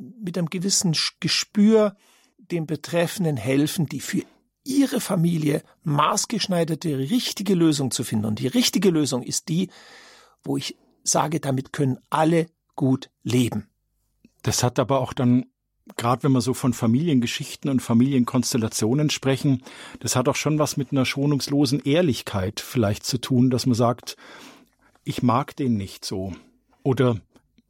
mit 0.00 0.36
einem 0.36 0.50
gewissen 0.50 0.96
Gespür 1.20 1.94
dem 2.38 2.66
Betreffenden 2.66 3.36
helfen, 3.36 3.86
die 3.86 4.00
für 4.00 4.24
ihre 4.64 5.00
Familie 5.00 5.62
maßgeschneiderte 5.84 6.98
richtige 6.98 7.54
Lösung 7.54 7.90
zu 7.90 8.02
finden. 8.02 8.26
Und 8.26 8.38
die 8.38 8.46
richtige 8.46 8.90
Lösung 8.90 9.22
ist 9.22 9.48
die, 9.48 9.68
wo 10.42 10.56
ich 10.56 10.76
sage, 11.02 11.40
damit 11.40 11.72
können 11.72 11.98
alle 12.10 12.46
gut 12.74 13.10
leben. 13.22 13.68
Das 14.42 14.62
hat 14.62 14.78
aber 14.78 15.00
auch 15.00 15.12
dann, 15.12 15.46
gerade 15.96 16.22
wenn 16.22 16.32
wir 16.32 16.40
so 16.40 16.54
von 16.54 16.72
Familiengeschichten 16.72 17.70
und 17.70 17.80
Familienkonstellationen 17.80 19.10
sprechen, 19.10 19.62
das 20.00 20.16
hat 20.16 20.28
auch 20.28 20.36
schon 20.36 20.58
was 20.58 20.76
mit 20.76 20.92
einer 20.92 21.04
schonungslosen 21.04 21.80
Ehrlichkeit 21.80 22.60
vielleicht 22.60 23.04
zu 23.04 23.18
tun, 23.18 23.50
dass 23.50 23.66
man 23.66 23.74
sagt, 23.74 24.16
ich 25.04 25.22
mag 25.22 25.54
den 25.56 25.76
nicht 25.76 26.04
so. 26.04 26.34
Oder 26.82 27.20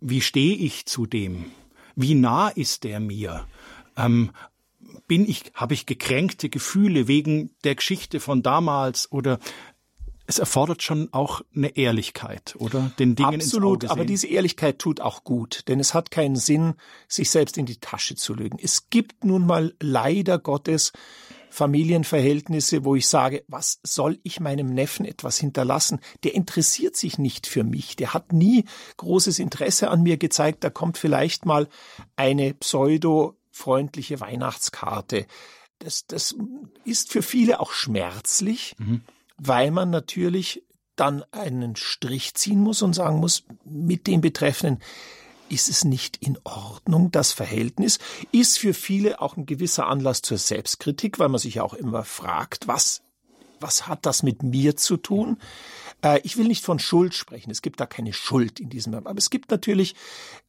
wie 0.00 0.20
stehe 0.20 0.56
ich 0.56 0.86
zu 0.86 1.06
dem? 1.06 1.46
Wie 1.96 2.14
nah 2.14 2.48
ist 2.48 2.84
der 2.84 3.00
mir? 3.00 3.46
Ähm, 3.96 4.30
bin 5.06 5.28
ich, 5.28 5.52
habe 5.54 5.74
ich 5.74 5.86
gekränkte 5.86 6.48
Gefühle 6.48 7.08
wegen 7.08 7.50
der 7.64 7.74
Geschichte 7.74 8.20
von 8.20 8.42
damals 8.42 9.10
oder 9.10 9.38
es 10.26 10.38
erfordert 10.38 10.82
schon 10.82 11.08
auch 11.12 11.42
eine 11.54 11.76
Ehrlichkeit, 11.76 12.56
oder? 12.58 12.90
Den 12.98 13.14
Dingen 13.14 13.34
Absolut, 13.34 13.90
aber 13.90 14.04
diese 14.04 14.26
Ehrlichkeit 14.26 14.78
tut 14.78 15.00
auch 15.00 15.22
gut, 15.24 15.64
denn 15.68 15.80
es 15.80 15.92
hat 15.92 16.10
keinen 16.10 16.36
Sinn, 16.36 16.74
sich 17.08 17.30
selbst 17.30 17.58
in 17.58 17.66
die 17.66 17.76
Tasche 17.76 18.14
zu 18.14 18.34
lügen. 18.34 18.58
Es 18.60 18.88
gibt 18.88 19.24
nun 19.24 19.46
mal 19.46 19.74
leider 19.80 20.38
Gottes 20.38 20.92
Familienverhältnisse, 21.50 22.84
wo 22.84 22.96
ich 22.96 23.06
sage, 23.06 23.44
was 23.48 23.80
soll 23.84 24.18
ich 24.24 24.40
meinem 24.40 24.74
Neffen 24.74 25.04
etwas 25.04 25.38
hinterlassen? 25.38 26.00
Der 26.24 26.34
interessiert 26.34 26.96
sich 26.96 27.18
nicht 27.18 27.46
für 27.46 27.62
mich, 27.62 27.94
der 27.94 28.14
hat 28.14 28.32
nie 28.32 28.64
großes 28.96 29.38
Interesse 29.38 29.90
an 29.90 30.02
mir 30.02 30.16
gezeigt, 30.16 30.64
da 30.64 30.70
kommt 30.70 30.98
vielleicht 30.98 31.44
mal 31.46 31.68
eine 32.16 32.54
Pseudo 32.54 33.36
freundliche 33.54 34.20
Weihnachtskarte. 34.20 35.26
Das, 35.78 36.06
das 36.06 36.34
ist 36.84 37.12
für 37.12 37.22
viele 37.22 37.60
auch 37.60 37.72
schmerzlich, 37.72 38.74
mhm. 38.78 39.02
weil 39.38 39.70
man 39.70 39.90
natürlich 39.90 40.64
dann 40.96 41.24
einen 41.30 41.76
Strich 41.76 42.34
ziehen 42.34 42.60
muss 42.60 42.82
und 42.82 42.94
sagen 42.94 43.18
muss, 43.18 43.44
mit 43.64 44.06
dem 44.06 44.20
Betreffenden 44.20 44.80
ist 45.48 45.68
es 45.68 45.84
nicht 45.84 46.16
in 46.16 46.38
Ordnung, 46.42 47.12
das 47.12 47.32
Verhältnis, 47.32 47.98
ist 48.32 48.58
für 48.58 48.74
viele 48.74 49.20
auch 49.20 49.36
ein 49.36 49.46
gewisser 49.46 49.86
Anlass 49.86 50.22
zur 50.22 50.38
Selbstkritik, 50.38 51.18
weil 51.18 51.28
man 51.28 51.38
sich 51.38 51.56
ja 51.56 51.62
auch 51.62 51.74
immer 51.74 52.04
fragt, 52.04 52.66
was, 52.66 53.02
was 53.60 53.86
hat 53.86 54.04
das 54.06 54.22
mit 54.22 54.42
mir 54.42 54.76
zu 54.76 54.96
tun? 54.96 55.38
Äh, 55.38 55.83
ich 56.22 56.36
will 56.36 56.46
nicht 56.46 56.64
von 56.64 56.78
Schuld 56.78 57.14
sprechen, 57.14 57.50
es 57.50 57.62
gibt 57.62 57.80
da 57.80 57.86
keine 57.86 58.12
Schuld 58.12 58.60
in 58.60 58.68
diesem, 58.68 58.94
aber 58.94 59.16
es 59.16 59.30
gibt 59.30 59.50
natürlich 59.50 59.94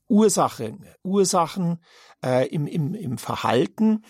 Ursachen, 0.08 0.86
Ursachen 1.04 1.80
äh, 2.24 2.48
im, 2.48 2.68
im, 2.68 2.94
im 2.94 3.18
Verhalten. 3.18 4.04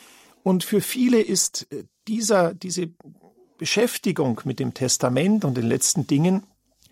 Und 0.43 0.63
für 0.63 0.81
viele 0.81 1.21
ist 1.21 1.71
äh, 1.71 1.85
dieser, 2.07 2.53
diese 2.53 2.89
Beschäftigung 3.57 4.41
mit 4.43 4.59
dem 4.59 4.73
Testament 4.73 5.45
und 5.45 5.55
den 5.55 5.67
letzten 5.67 6.07
Dingen 6.07 6.43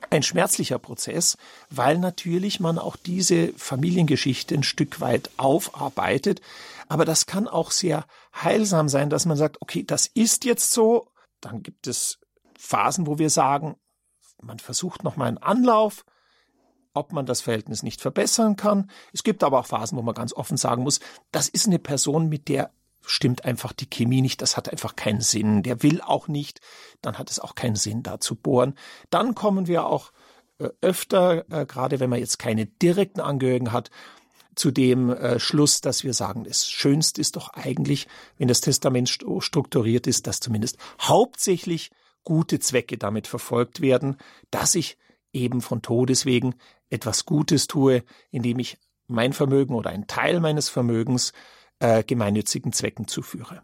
ein 0.10 0.24
schmerzlicher 0.24 0.80
Prozess, 0.80 1.38
weil 1.70 1.98
natürlich 1.98 2.60
man 2.60 2.78
auch 2.78 2.96
diese 2.96 3.54
Familiengeschichte 3.54 4.56
ein 4.56 4.64
Stück 4.64 5.00
weit 5.00 5.30
aufarbeitet. 5.38 6.42
Aber 6.88 7.06
das 7.06 7.26
kann 7.26 7.48
auch 7.48 7.72
sehr 7.72 8.06
heilsam 8.36 8.90
sein, 8.90 9.10
dass 9.10 9.26
man 9.26 9.38
sagt, 9.38 9.62
okay, 9.62 9.84
das 9.84 10.08
ist 10.08 10.46
jetzt 10.46 10.72
so. 10.72 11.08
Dann 11.42 11.64
gibt 11.64 11.88
es 11.88 12.20
Phasen, 12.58 13.08
wo 13.08 13.18
wir 13.18 13.30
sagen, 13.30 13.76
man 14.46 14.60
versucht 14.60 15.04
nochmal 15.04 15.28
einen 15.28 15.38
Anlauf, 15.38 16.06
ob 16.94 17.12
man 17.12 17.26
das 17.26 17.42
Verhältnis 17.42 17.84
nicht 17.84 18.02
verbessern 18.02 18.56
kann. 18.56 18.90
Es 19.14 19.24
gibt 19.24 19.44
aber 19.44 19.60
auch 19.60 19.66
Phasen, 19.66 19.98
wo 19.98 20.02
man 20.02 20.16
ganz 20.16 20.34
offen 20.34 20.58
sagen 20.58 20.84
muss, 20.84 21.00
das 21.32 21.50
ist 21.50 21.68
eine 21.68 21.80
Person, 21.80 22.30
mit 22.30 22.48
der 22.48 22.72
stimmt 23.06 23.44
einfach 23.44 23.74
die 23.74 23.90
Chemie 23.90 24.22
nicht, 24.22 24.42
das 24.42 24.56
hat 24.56 24.70
einfach 24.70 24.96
keinen 24.96 25.22
Sinn, 25.22 25.64
der 25.64 25.84
will 25.84 26.02
auch 26.02 26.28
nicht, 26.28 26.62
dann 27.02 27.18
hat 27.18 27.30
es 27.30 27.40
auch 27.40 27.56
keinen 27.56 27.76
Sinn, 27.76 28.04
da 28.04 28.20
zu 28.20 28.36
bohren. 28.36 28.76
Dann 29.10 29.36
kommen 29.36 29.68
wir 29.68 29.86
auch 29.86 30.12
äh, 30.60 30.70
öfter, 30.82 31.46
äh, 31.52 31.66
gerade 31.66 32.00
wenn 32.00 32.10
man 32.10 32.20
jetzt 32.20 32.40
keine 32.40 32.66
direkten 32.66 33.20
Angehörigen 33.20 33.72
hat, 33.72 33.90
zu 34.56 34.72
dem 34.72 35.10
äh, 35.10 35.40
Schluss, 35.40 35.82
dass 35.82 36.04
wir 36.04 36.14
sagen, 36.14 36.44
das 36.44 36.70
Schönste 36.70 37.20
ist 37.20 37.36
doch 37.36 37.50
eigentlich, 37.50 38.08
wenn 38.38 38.48
das 38.48 38.62
Testament 38.62 39.10
strukturiert 39.10 40.08
ist, 40.08 40.28
dass 40.28 40.40
zumindest 40.40 40.78
hauptsächlich 41.02 41.92
gute 42.24 42.60
Zwecke 42.60 42.98
damit 42.98 43.28
verfolgt 43.28 43.82
werden, 43.82 44.18
dass 44.52 44.76
ich 44.76 44.98
eben 45.34 45.62
von 45.62 45.82
Todeswegen 45.82 46.56
etwas 46.90 47.26
Gutes 47.26 47.68
tue, 47.68 48.04
indem 48.32 48.60
ich 48.60 48.78
mein 49.08 49.34
Vermögen 49.34 49.76
oder 49.76 49.90
einen 49.90 50.08
Teil 50.08 50.40
meines 50.40 50.70
Vermögens 50.70 51.34
äh, 51.80 52.04
gemeinnützigen 52.04 52.72
Zwecken 52.72 53.08
zuführe. 53.08 53.62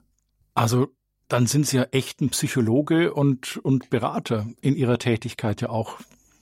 Also 0.54 0.88
dann 1.28 1.46
sind 1.46 1.68
Sie 1.68 1.78
ja 1.78 1.84
echt 1.92 2.22
ein 2.22 2.30
Psychologe 2.30 3.14
und, 3.14 3.58
und 3.58 3.90
Berater 3.90 4.48
in 4.62 4.76
Ihrer 4.76 4.98
Tätigkeit 4.98 5.62
ja 5.62 5.70
auch. 5.70 6.00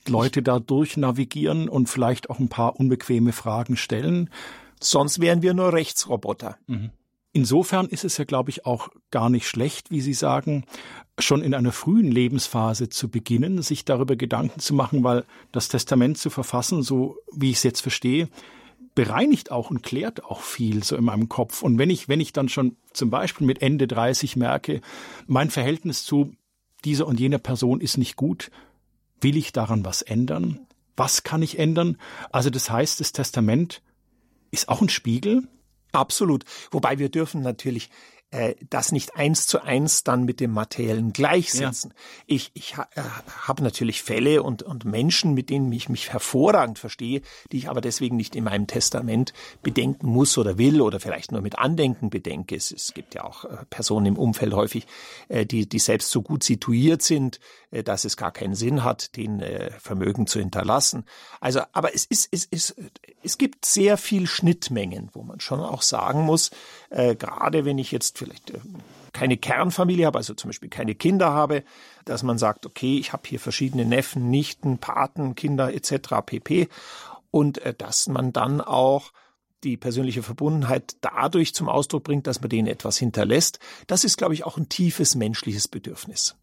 Leute 0.08 0.42
da 0.42 0.58
durchnavigieren 0.58 1.68
und 1.68 1.90
vielleicht 1.90 2.30
auch 2.30 2.38
ein 2.38 2.48
paar 2.48 2.80
unbequeme 2.80 3.32
Fragen 3.32 3.76
stellen. 3.76 4.30
Sonst 4.80 5.20
wären 5.20 5.42
wir 5.42 5.52
nur 5.52 5.74
Rechtsroboter. 5.74 6.56
Mhm. 6.66 6.90
Insofern 7.32 7.86
ist 7.88 8.04
es 8.04 8.16
ja, 8.16 8.24
glaube 8.24 8.48
ich, 8.50 8.64
auch 8.64 8.88
gar 9.10 9.28
nicht 9.28 9.46
schlecht, 9.46 9.90
wie 9.90 10.00
Sie 10.00 10.14
sagen, 10.14 10.64
schon 11.18 11.42
in 11.42 11.54
einer 11.54 11.72
frühen 11.72 12.10
Lebensphase 12.10 12.88
zu 12.88 13.08
beginnen, 13.08 13.62
sich 13.62 13.84
darüber 13.84 14.16
Gedanken 14.16 14.60
zu 14.60 14.74
machen, 14.74 15.02
weil 15.04 15.24
das 15.52 15.68
Testament 15.68 16.18
zu 16.18 16.30
verfassen, 16.30 16.82
so 16.82 17.18
wie 17.32 17.50
ich 17.50 17.56
es 17.56 17.62
jetzt 17.62 17.80
verstehe, 17.80 18.28
bereinigt 18.94 19.50
auch 19.50 19.70
und 19.70 19.82
klärt 19.82 20.24
auch 20.24 20.40
viel 20.40 20.82
so 20.82 20.96
in 20.96 21.04
meinem 21.04 21.28
Kopf. 21.28 21.62
Und 21.62 21.78
wenn 21.78 21.90
ich, 21.90 22.08
wenn 22.08 22.20
ich 22.20 22.32
dann 22.32 22.48
schon 22.48 22.76
zum 22.92 23.10
Beispiel 23.10 23.46
mit 23.46 23.62
Ende 23.62 23.86
30 23.86 24.36
merke, 24.36 24.80
mein 25.26 25.50
Verhältnis 25.50 26.04
zu 26.04 26.34
dieser 26.84 27.06
und 27.06 27.20
jener 27.20 27.38
Person 27.38 27.80
ist 27.80 27.96
nicht 27.96 28.16
gut, 28.16 28.50
will 29.20 29.36
ich 29.36 29.52
daran 29.52 29.84
was 29.84 30.02
ändern? 30.02 30.66
Was 30.96 31.22
kann 31.22 31.42
ich 31.42 31.58
ändern? 31.58 31.96
Also 32.32 32.50
das 32.50 32.70
heißt, 32.70 33.00
das 33.00 33.12
Testament 33.12 33.82
ist 34.50 34.68
auch 34.68 34.82
ein 34.82 34.88
Spiegel. 34.88 35.46
Absolut. 35.92 36.44
Wobei 36.70 36.98
wir 36.98 37.08
dürfen 37.08 37.42
natürlich 37.42 37.90
äh, 38.30 38.54
das 38.68 38.92
nicht 38.92 39.16
eins 39.16 39.46
zu 39.46 39.62
eins 39.62 40.04
dann 40.04 40.24
mit 40.24 40.40
dem 40.40 40.52
Materiellen 40.52 41.12
gleichsetzen. 41.12 41.92
Ja. 41.94 41.96
Ich, 42.26 42.50
ich 42.52 42.76
ha, 42.76 42.86
äh, 42.94 43.02
habe 43.46 43.62
natürlich 43.62 44.02
Fälle 44.02 44.42
und, 44.42 44.62
und 44.62 44.84
Menschen, 44.84 45.32
mit 45.32 45.48
denen 45.48 45.72
ich 45.72 45.88
mich 45.88 46.12
hervorragend 46.12 46.78
verstehe, 46.78 47.22
die 47.52 47.58
ich 47.58 47.70
aber 47.70 47.80
deswegen 47.80 48.16
nicht 48.16 48.36
in 48.36 48.44
meinem 48.44 48.66
Testament 48.66 49.32
bedenken 49.62 50.08
muss 50.08 50.36
oder 50.36 50.58
will 50.58 50.82
oder 50.82 51.00
vielleicht 51.00 51.32
nur 51.32 51.40
mit 51.40 51.58
Andenken 51.58 52.10
bedenke. 52.10 52.54
Es, 52.54 52.70
es 52.70 52.92
gibt 52.92 53.14
ja 53.14 53.24
auch 53.24 53.44
äh, 53.44 53.64
Personen 53.70 54.06
im 54.06 54.18
Umfeld 54.18 54.52
häufig, 54.52 54.86
äh, 55.28 55.46
die, 55.46 55.66
die 55.66 55.78
selbst 55.78 56.10
so 56.10 56.20
gut 56.20 56.44
situiert 56.44 57.00
sind, 57.02 57.40
äh, 57.70 57.82
dass 57.82 58.04
es 58.04 58.18
gar 58.18 58.32
keinen 58.32 58.54
Sinn 58.54 58.84
hat, 58.84 59.16
den 59.16 59.40
äh, 59.40 59.70
Vermögen 59.78 60.26
zu 60.26 60.38
hinterlassen. 60.38 61.04
Also, 61.40 61.62
aber 61.72 61.94
es 61.94 62.04
ist, 62.04 62.28
es 62.30 62.44
ist, 62.44 62.76
es 63.22 63.38
gibt 63.38 63.64
sehr 63.64 63.96
viel 63.96 64.26
Schnittmengen, 64.26 65.08
wo 65.12 65.22
man 65.22 65.40
schon 65.40 65.60
auch 65.60 65.82
sagen 65.82 66.22
muss, 66.22 66.50
äh, 66.90 67.14
gerade 67.14 67.64
wenn 67.64 67.78
ich 67.78 67.90
jetzt 67.90 68.17
vielleicht 68.18 68.50
äh, 68.50 68.58
keine 69.12 69.36
Kernfamilie 69.36 70.06
habe, 70.06 70.18
also 70.18 70.34
zum 70.34 70.48
Beispiel 70.48 70.68
keine 70.68 70.94
Kinder 70.94 71.30
habe, 71.32 71.64
dass 72.04 72.22
man 72.22 72.38
sagt, 72.38 72.66
okay, 72.66 72.98
ich 72.98 73.12
habe 73.12 73.22
hier 73.26 73.40
verschiedene 73.40 73.84
Neffen, 73.84 74.30
Nichten, 74.30 74.78
Paten, 74.78 75.34
Kinder 75.34 75.72
etc. 75.72 76.16
pp. 76.24 76.68
Und 77.30 77.58
äh, 77.58 77.74
dass 77.74 78.08
man 78.08 78.32
dann 78.32 78.60
auch 78.60 79.12
die 79.64 79.76
persönliche 79.76 80.22
Verbundenheit 80.22 80.96
dadurch 81.00 81.54
zum 81.54 81.68
Ausdruck 81.68 82.04
bringt, 82.04 82.26
dass 82.26 82.40
man 82.40 82.50
denen 82.50 82.68
etwas 82.68 82.98
hinterlässt. 82.98 83.58
Das 83.86 84.04
ist, 84.04 84.16
glaube 84.16 84.34
ich, 84.34 84.44
auch 84.44 84.56
ein 84.56 84.68
tiefes 84.68 85.14
menschliches 85.14 85.68
Bedürfnis. 85.68 86.36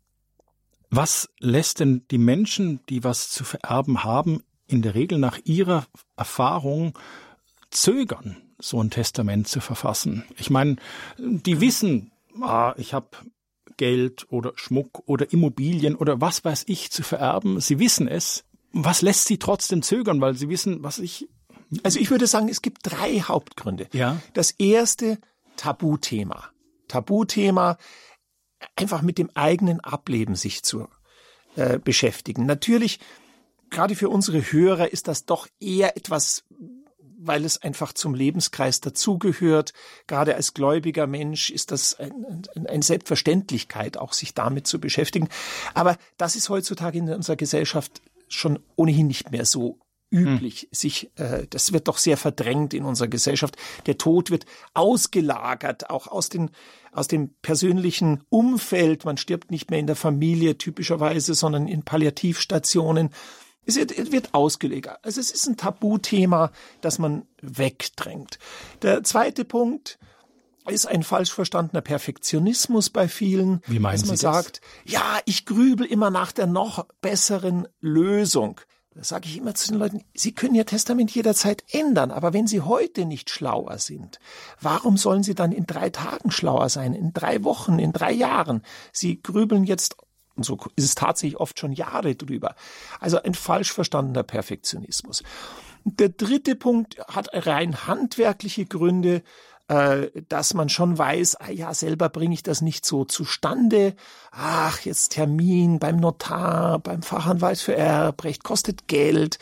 Was 0.90 1.30
lässt 1.40 1.80
denn 1.80 2.06
die 2.12 2.18
Menschen, 2.18 2.82
die 2.90 3.04
was 3.04 3.30
zu 3.30 3.44
vererben 3.44 4.04
haben, 4.04 4.44
in 4.68 4.82
der 4.82 4.96
Regel 4.96 5.18
nach 5.18 5.40
ihrer 5.44 5.86
Erfahrung 6.16 6.98
zögern? 7.70 8.45
So 8.60 8.82
ein 8.82 8.90
Testament 8.90 9.48
zu 9.48 9.60
verfassen. 9.60 10.24
Ich 10.38 10.50
meine, 10.50 10.78
die 11.18 11.62
wissen, 11.62 12.12
ah, 12.42 12.74
ich 12.78 12.94
habe 12.94 13.08
Geld 13.78 14.26
oder 14.30 14.54
Schmuck 14.56 15.04
oder 15.06 15.32
Immobilien 15.32 15.96
oder 15.96 16.22
was 16.22 16.46
weiß 16.46 16.64
ich 16.68 16.92
zu 16.92 17.04
vererben. 17.04 17.60
Sie 17.60 17.80
wissen 17.80 18.08
es. 18.08 18.44
Was 18.72 19.02
lässt 19.02 19.26
sie 19.26 19.38
trotzdem 19.38 19.82
zögern, 19.82 20.22
weil 20.22 20.36
sie 20.36 20.50
wissen, 20.50 20.84
was 20.84 21.00
ich. 21.00 21.28
Also 21.84 22.00
ich 22.00 22.12
würde 22.12 22.28
sagen, 22.28 22.50
es 22.50 22.62
gibt 22.62 22.80
drei 22.84 23.20
Hauptgründe. 23.22 23.88
Ja. 23.94 24.22
Das 24.34 24.52
erste 24.52 25.18
Tabuthema. 25.58 26.50
Tabuthema, 26.88 27.78
einfach 28.76 29.02
mit 29.02 29.18
dem 29.18 29.30
eigenen 29.34 29.80
Ableben 29.80 30.36
sich 30.36 30.64
zu 30.64 30.88
äh, 31.56 31.80
beschäftigen. 31.80 32.46
Natürlich, 32.46 33.00
gerade 33.70 33.96
für 33.96 34.10
unsere 34.10 34.52
Hörer 34.52 34.92
ist 34.92 35.08
das 35.08 35.26
doch 35.26 35.48
eher 35.60 35.98
etwas 35.98 36.44
weil 37.28 37.46
es 37.46 37.62
einfach 37.62 37.94
zum 37.94 38.14
Lebenskreis 38.14 38.82
dazugehört. 38.82 39.74
Gerade 40.08 40.36
als 40.36 40.54
gläubiger 40.54 41.08
Mensch 41.08 41.50
ist 41.50 41.72
das 41.72 42.00
ein, 42.00 42.46
ein, 42.56 42.68
eine 42.68 42.84
Selbstverständlichkeit, 42.84 43.98
auch 43.98 44.14
sich 44.14 44.34
damit 44.34 44.68
zu 44.68 44.80
beschäftigen. 44.80 45.30
Aber 45.74 45.98
das 46.18 46.36
ist 46.36 46.50
heutzutage 46.50 46.98
in 46.98 47.10
unserer 47.14 47.36
Gesellschaft 47.36 48.02
schon 48.28 48.60
ohnehin 48.76 49.08
nicht 49.08 49.32
mehr 49.32 49.46
so 49.46 49.80
üblich. 50.12 50.62
Hm. 50.62 50.70
Sich, 50.72 51.12
äh, 51.16 51.46
das 51.50 51.74
wird 51.74 51.88
doch 51.88 51.98
sehr 51.98 52.18
verdrängt 52.18 52.74
in 52.74 52.86
unserer 52.86 53.08
Gesellschaft. 53.08 53.56
Der 53.86 53.98
Tod 53.98 54.32
wird 54.32 54.46
ausgelagert, 54.74 55.90
auch 55.90 56.08
aus 56.08 56.30
den 56.30 56.52
aus 56.92 57.08
dem 57.10 57.34
persönlichen 57.42 58.24
Umfeld. 58.30 59.04
Man 59.04 59.18
stirbt 59.18 59.52
nicht 59.52 59.70
mehr 59.70 59.80
in 59.80 59.88
der 59.88 59.98
Familie 59.98 60.58
typischerweise, 60.58 61.34
sondern 61.34 61.68
in 61.68 61.84
Palliativstationen. 61.84 63.10
Es 63.66 63.78
wird 63.78 64.34
ausgelegt. 64.34 64.90
Also 65.04 65.20
es 65.20 65.32
ist 65.32 65.48
ein 65.48 65.58
Tabuthema, 65.58 66.52
das 66.82 67.00
man 67.00 67.24
wegdrängt. 67.42 68.40
Der 68.82 69.04
zweite 69.04 69.46
Punkt 69.46 69.98
ist 70.68 70.88
ein 70.88 71.04
falsch 71.04 71.32
verstandener 71.32 71.82
Perfektionismus 71.82 72.90
bei 72.90 73.08
vielen. 73.08 73.62
Wie 73.68 73.80
meinen 73.80 74.00
dass 74.00 74.08
man 74.08 74.18
Sie 74.18 74.22
sagt, 74.22 74.62
das? 74.84 74.94
ja, 74.94 75.20
ich 75.26 75.46
grübel 75.46 75.86
immer 75.86 76.10
nach 76.10 76.32
der 76.32 76.48
noch 76.48 76.88
besseren 77.02 77.68
Lösung. 77.82 78.62
Da 78.96 79.04
sage 79.04 79.28
ich 79.28 79.38
immer 79.38 79.54
zu 79.54 79.72
den 79.72 79.80
Leuten, 79.80 80.04
Sie 80.14 80.32
können 80.32 80.56
Ihr 80.56 80.66
Testament 80.66 81.12
jederzeit 81.12 81.66
ändern, 81.70 82.12
aber 82.12 82.32
wenn 82.32 82.48
Sie 82.48 82.62
heute 82.62 83.06
nicht 83.06 83.30
schlauer 83.30 83.78
sind, 83.78 84.20
warum 84.62 84.96
sollen 84.96 85.22
Sie 85.22 85.36
dann 85.36 85.52
in 85.52 85.66
drei 85.66 85.90
Tagen 85.90 86.32
schlauer 86.32 86.70
sein, 86.70 86.94
in 86.94 87.12
drei 87.12 87.44
Wochen, 87.44 87.78
in 87.78 87.92
drei 87.92 88.14
Jahren? 88.14 88.62
Sie 88.94 89.22
grübeln 89.22 89.66
jetzt 89.66 89.98
und 90.36 90.44
so 90.44 90.58
ist 90.76 90.86
es 90.86 90.96
tatsächlich 90.96 91.40
oft 91.40 91.60
schon 91.60 91.72
Jahre 91.72 92.16
drüber. 92.16 92.56
Also 93.00 93.22
ein 93.22 93.34
falsch 93.34 93.72
verstandener 93.72 94.24
Perfektionismus. 94.24 95.24
Der 95.86 96.10
dritte 96.10 96.56
Punkt 96.56 96.98
hat 97.08 97.30
rein 97.32 97.88
handwerkliche 97.88 98.66
Gründe, 98.66 99.22
äh, 99.68 100.10
dass 100.30 100.54
man 100.54 100.70
schon 100.70 100.98
weiß, 100.98 101.38
ah 101.38 101.52
ja, 101.52 101.74
selber 101.74 102.10
bringe 102.10 102.34
ich 102.34 102.44
das 102.44 102.62
nicht 102.62 102.86
so 102.86 103.06
zustande. 103.06 103.96
Ach, 104.32 104.80
jetzt 104.82 105.10
Termin 105.10 105.80
beim 105.80 105.98
Notar, 105.98 106.80
beim 106.80 107.02
Fachanwalt 107.02 107.60
für 107.60 107.76
Erbrecht, 107.76 108.44
kostet 108.44 108.88
Geld. 108.88 109.40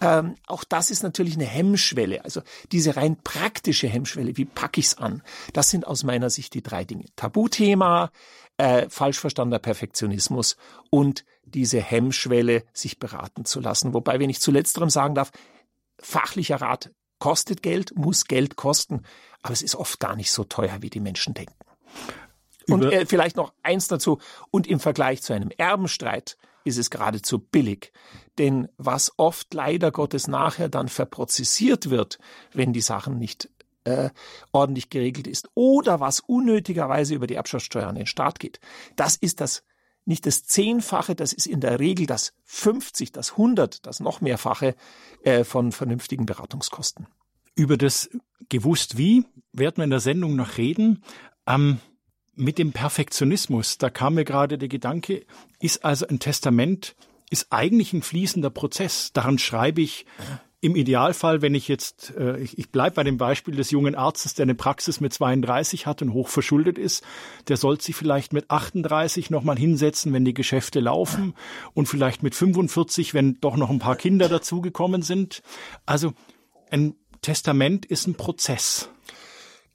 Ähm, 0.00 0.34
auch 0.46 0.64
das 0.64 0.90
ist 0.90 1.02
natürlich 1.02 1.34
eine 1.34 1.46
Hemmschwelle. 1.46 2.24
Also 2.24 2.42
diese 2.72 2.96
rein 2.96 3.16
praktische 3.22 3.88
Hemmschwelle, 3.88 4.36
wie 4.36 4.44
packe 4.44 4.80
ich's 4.80 4.98
an? 4.98 5.22
Das 5.52 5.70
sind 5.70 5.86
aus 5.86 6.02
meiner 6.04 6.30
Sicht 6.30 6.54
die 6.54 6.62
drei 6.62 6.84
Dinge. 6.84 7.06
Tabuthema, 7.16 8.10
äh, 8.56 8.88
falsch 8.88 9.18
verstandener 9.18 9.58
Perfektionismus 9.58 10.56
und 10.90 11.24
diese 11.44 11.80
Hemmschwelle, 11.80 12.64
sich 12.72 12.98
beraten 12.98 13.44
zu 13.44 13.60
lassen. 13.60 13.94
Wobei, 13.94 14.20
wenn 14.20 14.30
ich 14.30 14.40
zu 14.40 14.50
letzterem 14.50 14.90
sagen 14.90 15.14
darf, 15.14 15.30
fachlicher 16.00 16.60
Rat 16.60 16.90
kostet 17.18 17.62
Geld, 17.62 17.96
muss 17.96 18.26
Geld 18.26 18.56
kosten, 18.56 19.02
aber 19.42 19.52
es 19.52 19.62
ist 19.62 19.76
oft 19.76 20.00
gar 20.00 20.16
nicht 20.16 20.30
so 20.30 20.44
teuer, 20.44 20.78
wie 20.80 20.90
die 20.90 21.00
Menschen 21.00 21.34
denken. 21.34 21.54
Und 22.68 22.84
äh, 22.84 23.06
vielleicht 23.06 23.36
noch 23.36 23.52
eins 23.62 23.88
dazu. 23.88 24.18
Und 24.50 24.66
im 24.66 24.80
Vergleich 24.80 25.22
zu 25.22 25.32
einem 25.32 25.50
Erbenstreit 25.56 26.38
ist 26.64 26.78
es 26.78 26.90
geradezu 26.90 27.38
billig. 27.38 27.92
Denn 28.38 28.68
was 28.78 29.12
oft 29.18 29.52
leider 29.52 29.92
Gottes 29.92 30.28
nachher 30.28 30.68
dann 30.68 30.88
verprozessiert 30.88 31.90
wird, 31.90 32.18
wenn 32.52 32.72
die 32.72 32.80
Sachen 32.80 33.18
nicht 33.18 33.50
äh, 33.84 34.10
ordentlich 34.52 34.90
geregelt 34.90 35.26
ist 35.26 35.48
oder 35.54 36.00
was 36.00 36.20
unnötigerweise 36.20 37.14
über 37.14 37.26
die 37.26 37.34
Erbschaftssteuer 37.34 37.86
an 37.86 37.94
den 37.94 38.06
Staat 38.06 38.40
geht. 38.40 38.60
Das 38.96 39.16
ist 39.16 39.40
das 39.40 39.62
nicht 40.06 40.26
das 40.26 40.44
Zehnfache, 40.44 41.14
das 41.14 41.32
ist 41.32 41.46
in 41.46 41.60
der 41.60 41.80
Regel 41.80 42.06
das 42.06 42.34
50, 42.44 43.12
das 43.12 43.32
100, 43.32 43.86
das 43.86 44.00
noch 44.00 44.20
mehrfache 44.20 44.74
äh, 45.22 45.44
von 45.44 45.72
vernünftigen 45.72 46.26
Beratungskosten. 46.26 47.06
Über 47.54 47.78
das 47.78 48.10
gewusst 48.48 48.98
wie 48.98 49.24
werden 49.52 49.78
wir 49.78 49.84
in 49.84 49.90
der 49.90 50.00
Sendung 50.00 50.36
noch 50.36 50.58
reden. 50.58 51.02
Ähm, 51.46 51.78
mit 52.34 52.58
dem 52.58 52.72
Perfektionismus, 52.72 53.78
da 53.78 53.90
kam 53.90 54.14
mir 54.14 54.24
gerade 54.24 54.58
der 54.58 54.68
Gedanke, 54.68 55.24
ist 55.60 55.84
also 55.84 56.06
ein 56.06 56.18
Testament 56.18 56.96
ist 57.30 57.48
eigentlich 57.50 57.92
ein 57.92 58.02
fließender 58.02 58.50
Prozess. 58.50 59.12
Daran 59.12 59.38
schreibe 59.38 59.80
ich 59.80 60.06
im 60.64 60.76
Idealfall, 60.76 61.42
wenn 61.42 61.54
ich 61.54 61.68
jetzt, 61.68 62.14
äh, 62.16 62.38
ich, 62.38 62.56
ich 62.56 62.70
bleibe 62.70 62.96
bei 62.96 63.04
dem 63.04 63.18
Beispiel 63.18 63.54
des 63.54 63.70
jungen 63.70 63.94
Arztes, 63.94 64.32
der 64.32 64.44
eine 64.44 64.54
Praxis 64.54 64.98
mit 64.98 65.12
32 65.12 65.86
hat 65.86 66.00
und 66.00 66.14
hoch 66.14 66.28
verschuldet 66.28 66.78
ist, 66.78 67.04
der 67.48 67.58
soll 67.58 67.78
sich 67.82 67.94
vielleicht 67.94 68.32
mit 68.32 68.50
38 68.50 69.28
nochmal 69.28 69.58
hinsetzen, 69.58 70.14
wenn 70.14 70.24
die 70.24 70.32
Geschäfte 70.32 70.80
laufen 70.80 71.34
und 71.74 71.86
vielleicht 71.86 72.22
mit 72.22 72.34
45, 72.34 73.12
wenn 73.12 73.38
doch 73.42 73.56
noch 73.56 73.68
ein 73.68 73.78
paar 73.78 73.96
Kinder 73.96 74.30
dazugekommen 74.30 75.02
sind. 75.02 75.42
Also 75.84 76.14
ein 76.70 76.94
Testament 77.20 77.84
ist 77.84 78.06
ein 78.06 78.14
Prozess. 78.14 78.88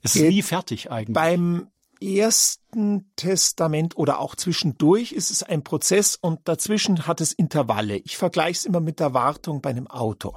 Es 0.02 0.16
ist 0.16 0.22
nie 0.22 0.42
fertig 0.42 0.90
eigentlich. 0.90 1.14
Beim 1.14 1.68
ersten 2.00 3.10
Testament 3.16 3.96
oder 3.96 4.20
auch 4.20 4.34
zwischendurch 4.34 5.12
ist 5.12 5.30
es 5.30 5.42
ein 5.42 5.62
Prozess 5.62 6.16
und 6.20 6.40
dazwischen 6.44 7.06
hat 7.06 7.20
es 7.20 7.32
Intervalle. 7.32 7.96
Ich 7.98 8.16
vergleiche 8.16 8.58
es 8.58 8.64
immer 8.64 8.80
mit 8.80 9.00
der 9.00 9.14
Wartung 9.14 9.60
bei 9.60 9.70
einem 9.70 9.86
Auto. 9.86 10.36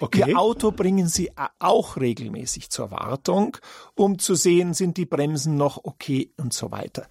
Okay. 0.00 0.30
Ihr 0.30 0.38
Auto 0.38 0.72
bringen 0.72 1.08
Sie 1.08 1.30
auch 1.58 1.96
regelmäßig 1.96 2.70
zur 2.70 2.90
Wartung, 2.90 3.56
um 3.94 4.18
zu 4.18 4.34
sehen, 4.34 4.74
sind 4.74 4.96
die 4.96 5.06
Bremsen 5.06 5.56
noch 5.56 5.84
okay 5.84 6.32
und 6.36 6.52
so 6.52 6.70
weiter. 6.70 7.06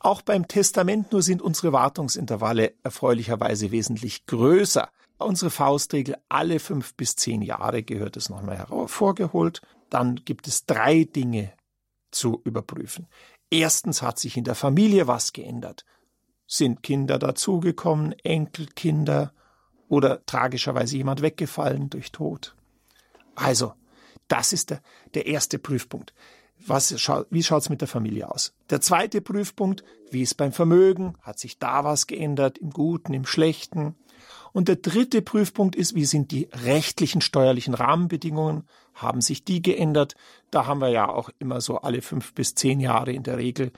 Auch 0.00 0.22
beim 0.22 0.48
Testament 0.48 1.12
nur 1.12 1.22
sind 1.22 1.40
unsere 1.40 1.72
Wartungsintervalle 1.72 2.74
erfreulicherweise 2.82 3.70
wesentlich 3.70 4.26
größer. 4.26 4.90
Unsere 5.18 5.50
Faustregel 5.50 6.16
alle 6.28 6.58
fünf 6.58 6.94
bis 6.94 7.14
zehn 7.16 7.40
Jahre 7.40 7.82
gehört 7.82 8.16
es 8.16 8.28
nochmal 8.28 8.58
hervorgeholt. 8.58 9.62
Dann 9.90 10.16
gibt 10.24 10.48
es 10.48 10.66
drei 10.66 11.04
Dinge 11.04 11.52
zu 12.14 12.40
überprüfen. 12.44 13.08
Erstens 13.54 14.02
hat 14.02 14.18
sich 14.18 14.36
in 14.36 14.42
der 14.42 14.56
Familie 14.56 15.06
was 15.06 15.32
geändert. 15.32 15.84
Sind 16.44 16.82
Kinder 16.82 17.20
dazugekommen, 17.20 18.10
Enkelkinder 18.24 19.32
oder 19.88 20.26
tragischerweise 20.26 20.96
jemand 20.96 21.22
weggefallen 21.22 21.88
durch 21.88 22.10
Tod? 22.10 22.56
Also, 23.36 23.74
das 24.26 24.52
ist 24.52 24.70
der, 24.70 24.82
der 25.14 25.26
erste 25.26 25.60
Prüfpunkt. 25.60 26.12
Was, 26.66 26.92
wie 27.30 27.44
schaut's 27.44 27.68
mit 27.68 27.80
der 27.80 27.86
Familie 27.86 28.28
aus? 28.28 28.54
Der 28.70 28.80
zweite 28.80 29.20
Prüfpunkt, 29.20 29.84
wie 30.10 30.22
ist 30.22 30.34
beim 30.34 30.50
Vermögen? 30.50 31.16
Hat 31.20 31.38
sich 31.38 31.60
da 31.60 31.84
was 31.84 32.08
geändert? 32.08 32.58
Im 32.58 32.70
Guten, 32.70 33.14
im 33.14 33.24
Schlechten? 33.24 33.94
Und 34.54 34.68
der 34.68 34.76
dritte 34.76 35.20
Prüfpunkt 35.20 35.74
ist, 35.74 35.96
wie 35.96 36.04
sind 36.04 36.30
die 36.30 36.48
rechtlichen 36.52 37.20
steuerlichen 37.20 37.74
Rahmenbedingungen? 37.74 38.68
Haben 38.94 39.20
sich 39.20 39.44
die 39.44 39.60
geändert? 39.60 40.14
Da 40.52 40.66
haben 40.66 40.80
wir 40.80 40.90
ja 40.90 41.08
auch 41.08 41.28
immer 41.40 41.60
so 41.60 41.78
alle 41.78 42.02
fünf 42.02 42.34
bis 42.34 42.54
zehn 42.54 42.78
Jahre 42.78 43.10
in 43.10 43.24
der 43.24 43.36
Regel 43.36 43.72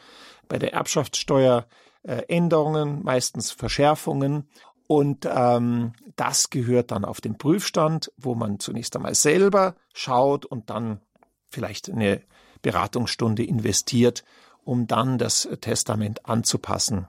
bei 0.48 0.58
der 0.58 0.74
Erbschaftssteuer 0.74 1.66
äh, 2.02 2.24
Änderungen, 2.28 3.02
meistens 3.02 3.52
Verschärfungen. 3.52 4.50
Und 4.86 5.26
ähm, 5.26 5.94
das 6.14 6.50
gehört 6.50 6.90
dann 6.90 7.06
auf 7.06 7.22
den 7.22 7.38
Prüfstand, 7.38 8.12
wo 8.18 8.34
man 8.34 8.60
zunächst 8.60 8.94
einmal 8.96 9.14
selber 9.14 9.76
schaut 9.94 10.44
und 10.44 10.68
dann 10.68 11.00
vielleicht 11.48 11.88
eine 11.88 12.20
Beratungsstunde 12.60 13.44
investiert, 13.44 14.24
um 14.62 14.86
dann 14.86 15.16
das 15.16 15.48
Testament 15.62 16.26
anzupassen, 16.26 17.08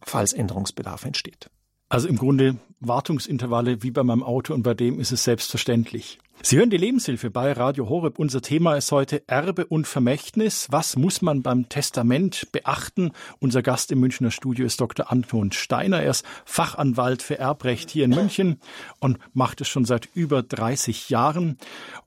falls 0.00 0.32
Änderungsbedarf 0.32 1.04
entsteht. 1.04 1.50
Also 1.88 2.08
im 2.08 2.16
Grunde 2.16 2.56
Wartungsintervalle 2.80 3.82
wie 3.82 3.90
bei 3.90 4.02
meinem 4.02 4.22
Auto 4.22 4.54
und 4.54 4.62
bei 4.62 4.74
dem 4.74 4.98
ist 4.98 5.12
es 5.12 5.24
selbstverständlich. 5.24 6.18
Sie 6.42 6.58
hören 6.58 6.68
die 6.68 6.76
Lebenshilfe 6.76 7.30
bei 7.30 7.52
Radio 7.52 7.88
Horeb. 7.88 8.18
Unser 8.18 8.42
Thema 8.42 8.74
ist 8.74 8.92
heute 8.92 9.22
Erbe 9.28 9.64
und 9.64 9.86
Vermächtnis. 9.86 10.66
Was 10.70 10.96
muss 10.96 11.22
man 11.22 11.42
beim 11.42 11.68
Testament 11.70 12.48
beachten? 12.52 13.12
Unser 13.38 13.62
Gast 13.62 13.92
im 13.92 14.00
Münchner 14.00 14.30
Studio 14.30 14.66
ist 14.66 14.80
Dr. 14.80 15.10
Anton 15.10 15.52
Steiner. 15.52 16.02
Er 16.02 16.10
ist 16.10 16.26
Fachanwalt 16.44 17.22
für 17.22 17.38
Erbrecht 17.38 17.88
hier 17.88 18.04
in 18.04 18.10
München 18.10 18.60
und 18.98 19.18
macht 19.32 19.62
es 19.62 19.68
schon 19.68 19.86
seit 19.86 20.08
über 20.14 20.42
30 20.42 21.08
Jahren. 21.08 21.56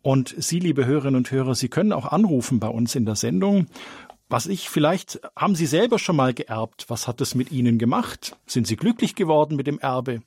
Und 0.03 0.35
Sie, 0.37 0.59
liebe 0.59 0.85
Hörerinnen 0.85 1.15
und 1.15 1.31
Hörer, 1.31 1.55
Sie 1.55 1.69
können 1.69 1.93
auch 1.93 2.05
anrufen 2.05 2.59
bei 2.59 2.67
uns 2.67 2.93
in 2.93 3.05
der 3.05 3.15
Sendung 3.15 3.67
was 4.29 4.45
ich, 4.47 4.69
vielleicht 4.69 5.21
haben 5.35 5.55
Sie 5.55 5.65
selber 5.65 5.99
schon 5.99 6.17
mal 6.17 6.33
geerbt. 6.33 6.85
Was 6.89 7.07
hat 7.07 7.21
es 7.21 7.35
mit 7.35 7.51
Ihnen 7.51 7.77
gemacht? 7.77 8.35
Sind 8.45 8.67
Sie 8.67 8.75
glücklich 8.75 9.15
geworden 9.15 9.55
mit 9.55 9.67
dem 9.67 9.79
Erbe? 9.79 10.21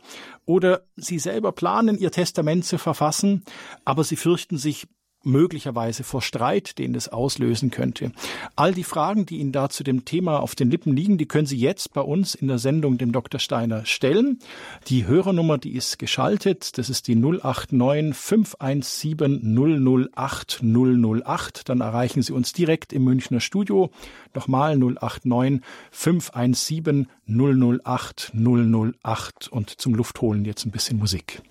Oder 0.46 0.82
Sie 0.96 1.18
selber 1.18 1.52
planen, 1.52 1.98
Ihr 1.98 2.10
Testament 2.10 2.64
zu 2.64 2.78
verfassen, 2.78 3.44
aber 3.84 4.04
Sie 4.04 4.16
fürchten 4.16 4.56
sich 4.56 4.86
möglicherweise 5.22 6.04
vor 6.04 6.22
Streit, 6.22 6.78
den 6.78 6.94
es 6.94 7.08
auslösen 7.08 7.70
könnte. 7.70 8.12
All 8.56 8.72
die 8.72 8.84
Fragen, 8.84 9.26
die 9.26 9.38
Ihnen 9.38 9.52
da 9.52 9.68
zu 9.68 9.84
dem 9.84 10.04
Thema 10.04 10.40
auf 10.40 10.54
den 10.54 10.70
Lippen 10.70 10.94
liegen, 10.96 11.18
die 11.18 11.26
können 11.26 11.46
Sie 11.46 11.58
jetzt 11.58 11.92
bei 11.92 12.00
uns 12.00 12.34
in 12.34 12.48
der 12.48 12.58
Sendung 12.58 12.98
dem 12.98 13.12
Dr. 13.12 13.40
Steiner 13.40 13.84
stellen. 13.84 14.38
Die 14.88 15.06
Hörernummer, 15.06 15.58
die 15.58 15.74
ist 15.74 15.98
geschaltet. 15.98 16.78
Das 16.78 16.90
ist 16.90 17.08
die 17.08 17.16
089 17.16 18.16
517 18.16 20.08
008 20.14 20.60
008. 20.62 21.68
Dann 21.68 21.80
erreichen 21.80 22.22
Sie 22.22 22.32
uns 22.32 22.52
direkt 22.52 22.92
im 22.92 23.04
Münchner 23.04 23.40
Studio. 23.40 23.90
Nochmal 24.34 24.76
089 24.76 25.60
517 25.90 27.08
008 27.26 28.32
008. 28.34 29.48
Und 29.48 29.70
zum 29.70 29.94
Luftholen 29.94 30.44
jetzt 30.44 30.64
ein 30.64 30.70
bisschen 30.70 30.98
Musik. 30.98 31.42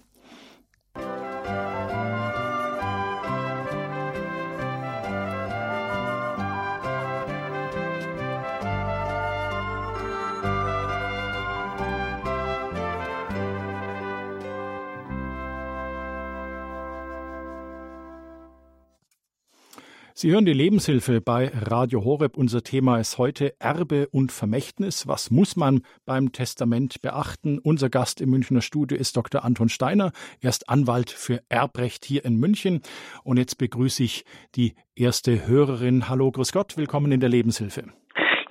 Sie 20.22 20.32
hören 20.32 20.44
die 20.44 20.52
Lebenshilfe 20.52 21.22
bei 21.22 21.48
Radio 21.48 22.04
Horeb. 22.04 22.36
Unser 22.36 22.62
Thema 22.62 23.00
ist 23.00 23.18
heute 23.18 23.58
Erbe 23.62 24.10
und 24.10 24.34
Vermächtnis. 24.34 25.08
Was 25.08 25.32
muss 25.32 25.56
man 25.56 25.84
beim 26.04 26.34
Testament 26.34 27.02
beachten? 27.02 27.58
Unser 27.58 27.90
Gast 27.90 28.20
im 28.20 28.30
Münchner 28.30 28.60
Studio 28.60 28.98
ist 28.98 29.16
Dr. 29.16 29.46
Anton 29.46 29.70
Steiner. 29.70 30.12
Er 30.42 30.50
ist 30.50 30.68
Anwalt 30.68 31.10
für 31.10 31.42
Erbrecht 31.48 32.04
hier 32.04 32.26
in 32.26 32.36
München. 32.36 32.82
Und 33.24 33.38
jetzt 33.38 33.58
begrüße 33.58 34.04
ich 34.04 34.26
die 34.56 34.74
erste 34.94 35.48
Hörerin. 35.48 36.10
Hallo, 36.10 36.30
grüß 36.30 36.52
Gott. 36.52 36.76
Willkommen 36.76 37.14
in 37.14 37.22
der 37.22 37.30
Lebenshilfe. 37.30 37.86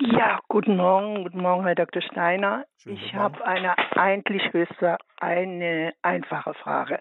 Ja, 0.01 0.39
guten 0.47 0.77
Morgen, 0.77 1.25
guten 1.25 1.43
Morgen, 1.43 1.65
Herr 1.65 1.75
Dr. 1.75 2.01
Steiner. 2.03 2.65
Schönen 2.83 2.97
ich 2.97 3.15
habe 3.15 3.45
eine 3.45 3.75
eigentlich 3.97 4.53
höchste, 4.53 4.97
eine 5.19 5.93
einfache 6.03 6.55
Frage. 6.55 7.01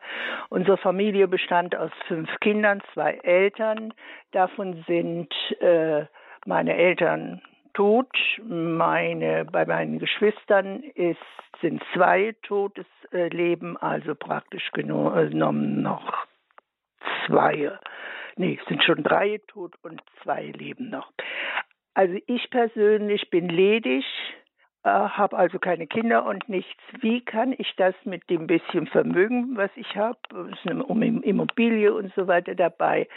Unsere 0.49 0.77
Familie 0.77 1.27
bestand 1.27 1.75
aus 1.75 1.91
fünf 2.07 2.27
Kindern, 2.39 2.81
zwei 2.93 3.13
Eltern. 3.21 3.93
Davon 4.31 4.83
sind 4.87 5.31
äh, 5.61 6.05
meine 6.47 6.75
Eltern 6.75 7.41
tot. 7.75 8.11
Meine, 8.43 9.45
bei 9.45 9.65
meinen 9.67 9.99
Geschwistern 9.99 10.81
ist, 10.95 11.19
sind 11.61 11.83
zwei 11.93 12.35
tot. 12.41 12.79
Es 12.79 13.11
äh, 13.11 13.27
leben 13.27 13.77
also 13.77 14.15
praktisch 14.15 14.71
genommen 14.71 15.83
noch 15.83 16.25
zwei. 17.27 17.77
Nee, 18.37 18.59
es 18.61 18.67
sind 18.67 18.83
schon 18.83 19.03
drei 19.03 19.39
tot 19.47 19.73
und 19.83 20.01
zwei 20.23 20.45
leben 20.45 20.89
noch. 20.89 21.11
Also 21.97 22.15
ich 22.27 22.51
persönlich 22.51 23.27
bin 23.31 23.49
ledig, 23.49 24.05
äh, 24.83 24.89
habe 24.89 25.35
also 25.35 25.57
keine 25.57 25.87
Kinder 25.87 26.27
und 26.27 26.47
nichts. 26.47 26.79
Wie 27.01 27.21
kann 27.21 27.55
ich 27.57 27.73
das 27.75 27.95
mit 28.05 28.29
dem 28.29 28.45
bisschen 28.45 28.85
Vermögen, 28.85 29.57
was 29.57 29.71
ich 29.75 29.95
habe, 29.95 30.19
eine 30.63 31.21
Immobilie 31.23 31.91
und 31.91 32.13
so 32.15 32.27
weiter 32.27 32.53
dabei, 32.53 33.07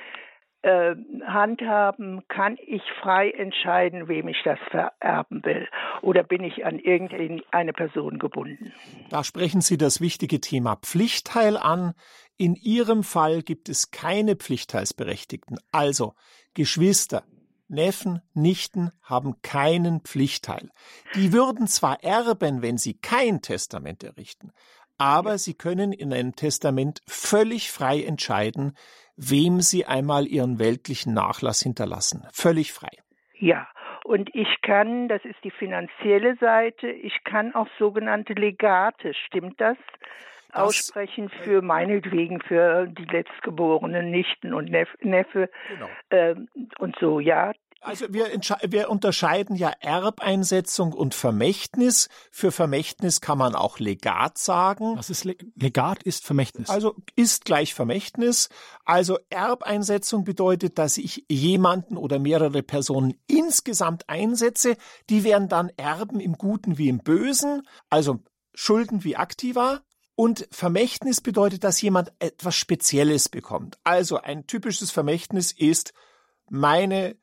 äh, 0.63 0.95
handhaben? 1.27 2.23
Kann 2.29 2.57
ich 2.67 2.81
frei 3.03 3.31
entscheiden, 3.33 4.09
wem 4.09 4.29
ich 4.29 4.43
das 4.45 4.59
vererben 4.71 5.45
will? 5.45 5.69
Oder 6.01 6.23
bin 6.23 6.43
ich 6.43 6.65
an 6.65 6.79
irgendeine 6.79 7.75
Person 7.75 8.19
gebunden? 8.19 8.73
Da 9.11 9.25
sprechen 9.25 9.61
Sie 9.61 9.77
das 9.77 10.01
wichtige 10.01 10.41
Thema 10.41 10.77
Pflichtteil 10.77 11.59
an. 11.59 11.93
In 12.39 12.55
Ihrem 12.55 13.03
Fall 13.03 13.43
gibt 13.43 13.69
es 13.69 13.91
keine 13.91 14.37
Pflichtteilsberechtigten. 14.37 15.59
Also 15.71 16.15
Geschwister, 16.55 17.25
Neffen, 17.71 18.21
Nichten 18.35 18.91
haben 19.03 19.41
keinen 19.43 20.01
Pflichtteil. 20.01 20.69
Die 21.15 21.33
würden 21.33 21.67
zwar 21.67 22.03
erben, 22.03 22.63
wenn 22.63 22.79
sie 22.79 22.95
kein 22.95 23.43
Testament 23.43 24.05
errichten, 24.05 24.53
aber 24.99 25.39
sie 25.39 25.55
können 25.55 25.93
in 25.93 26.13
einem 26.13 26.37
Testament 26.37 27.01
völlig 27.07 27.71
frei 27.71 28.03
entscheiden, 28.03 28.77
wem 29.17 29.61
sie 29.61 29.87
einmal 29.87 30.27
ihren 30.27 30.59
weltlichen 30.59 31.15
Nachlass 31.15 31.63
hinterlassen. 31.63 32.27
Völlig 32.33 32.73
frei. 32.73 32.91
Ja, 33.39 33.67
und 34.05 34.29
ich 34.35 34.61
kann, 34.63 35.09
das 35.09 35.25
ist 35.25 35.43
die 35.45 35.51
finanzielle 35.51 36.37
Seite, 36.37 36.91
ich 36.91 37.25
kann 37.25 37.55
auch 37.55 37.69
sogenannte 37.79 38.35
Legate, 38.35 39.15
stimmt 39.27 39.61
das? 39.61 39.77
Aussprechen 40.53 41.31
für 41.45 41.63
meinetwegen 41.63 42.41
für 42.43 42.87
die 42.87 43.05
letztgeborenen 43.05 44.11
Nichten 44.11 44.55
und 44.55 44.71
Neffe, 44.71 44.97
Neffe 45.01 45.51
genau. 45.69 45.89
äh, 46.11 46.35
und 46.79 46.97
so, 47.01 47.21
ja. 47.21 47.53
Also 47.83 48.13
wir, 48.13 48.27
wir 48.69 48.91
unterscheiden 48.91 49.57
ja 49.57 49.73
Erbeinsetzung 49.81 50.93
und 50.93 51.15
Vermächtnis. 51.15 52.11
Für 52.31 52.53
Vermächtnis 52.53 53.23
kann 53.23 53.39
man 53.39 53.55
auch 53.55 53.79
Legat 53.79 54.37
sagen. 54.37 54.99
Was 54.99 55.09
ist 55.09 55.25
Le 55.25 55.35
Legat 55.57 56.03
ist 56.03 56.27
Vermächtnis? 56.27 56.69
Also 56.69 56.97
ist 57.17 57.47
gleich 57.47 57.73
Vermächtnis. 57.73 58.51
Also 58.85 59.19
Erbeinsetzung 59.31 60.25
bedeutet, 60.25 60.79
dass 60.79 60.99
ich 60.99 61.25
jemanden 61.31 61.97
oder 61.97 62.19
mehrere 62.19 62.63
Personen 62.63 63.15
insgesamt 63.27 64.11
einsetze. 64.11 64.77
Die 65.09 65.25
werden 65.25 65.49
dann 65.49 65.71
Erben 65.79 66.21
im 66.21 66.35
Guten 66.35 66.77
wie 66.77 66.91
im 66.91 66.99
Bösen. 66.99 67.63
Also 67.89 68.21
Schulden 68.55 69.05
wie 69.05 69.17
Aktiva. 69.17 69.81
Und 70.21 70.47
Vermächtnis 70.51 71.23
bedeutet, 71.23 71.65
dass 71.65 71.81
jemand 71.81 72.13
etwas 72.19 72.55
Spezielles 72.55 73.31
bekommt. 73.31 73.79
Also 73.85 74.19
ein 74.19 74.47
typisches 74.47 74.91
Vermächtnis 74.91 75.51
ist, 75.51 75.95
meine 76.51 77.17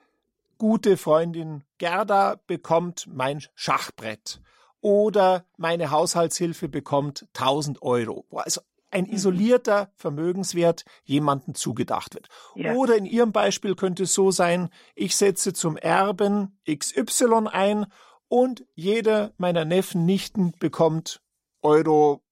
gute 0.57 0.97
Freundin 0.97 1.63
Gerda 1.77 2.41
bekommt 2.47 3.05
mein 3.05 3.43
Schachbrett 3.53 4.41
oder 4.81 5.45
meine 5.57 5.91
Haushaltshilfe 5.91 6.69
bekommt 6.69 7.27
1000 7.35 7.83
Euro. 7.83 8.25
Also 8.31 8.61
ein 8.89 9.03
mhm. 9.03 9.13
isolierter 9.13 9.91
Vermögenswert 9.93 10.83
jemandem 11.03 11.53
zugedacht 11.53 12.15
wird. 12.15 12.29
Ja. 12.55 12.73
Oder 12.73 12.97
in 12.97 13.05
Ihrem 13.05 13.31
Beispiel 13.31 13.75
könnte 13.75 14.05
es 14.05 14.15
so 14.15 14.31
sein, 14.31 14.69
ich 14.95 15.15
setze 15.15 15.53
zum 15.53 15.77
Erben 15.77 16.57
XY 16.67 17.45
ein 17.51 17.85
und 18.27 18.65
jeder 18.73 19.33
meiner 19.37 19.65
Neffen, 19.65 20.07
Nichten 20.07 20.53
bekommt 20.57 21.21
Euro 21.61 22.23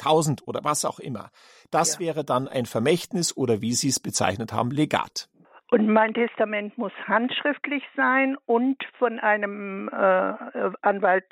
1000 0.00 0.46
oder 0.46 0.64
was 0.64 0.84
auch 0.84 0.98
immer. 0.98 1.30
Das 1.70 1.94
ja. 1.94 2.00
wäre 2.00 2.24
dann 2.24 2.48
ein 2.48 2.66
Vermächtnis 2.66 3.36
oder 3.36 3.60
wie 3.60 3.72
Sie 3.72 3.88
es 3.88 4.00
bezeichnet 4.00 4.52
haben, 4.52 4.70
Legat. 4.70 5.28
Und 5.70 5.88
mein 5.88 6.12
Testament 6.12 6.76
muss 6.76 6.92
handschriftlich 7.06 7.82
sein 7.96 8.36
und 8.44 8.76
von 8.98 9.18
einem 9.18 9.88
äh, 9.88 10.34
Anwalt 10.82 11.24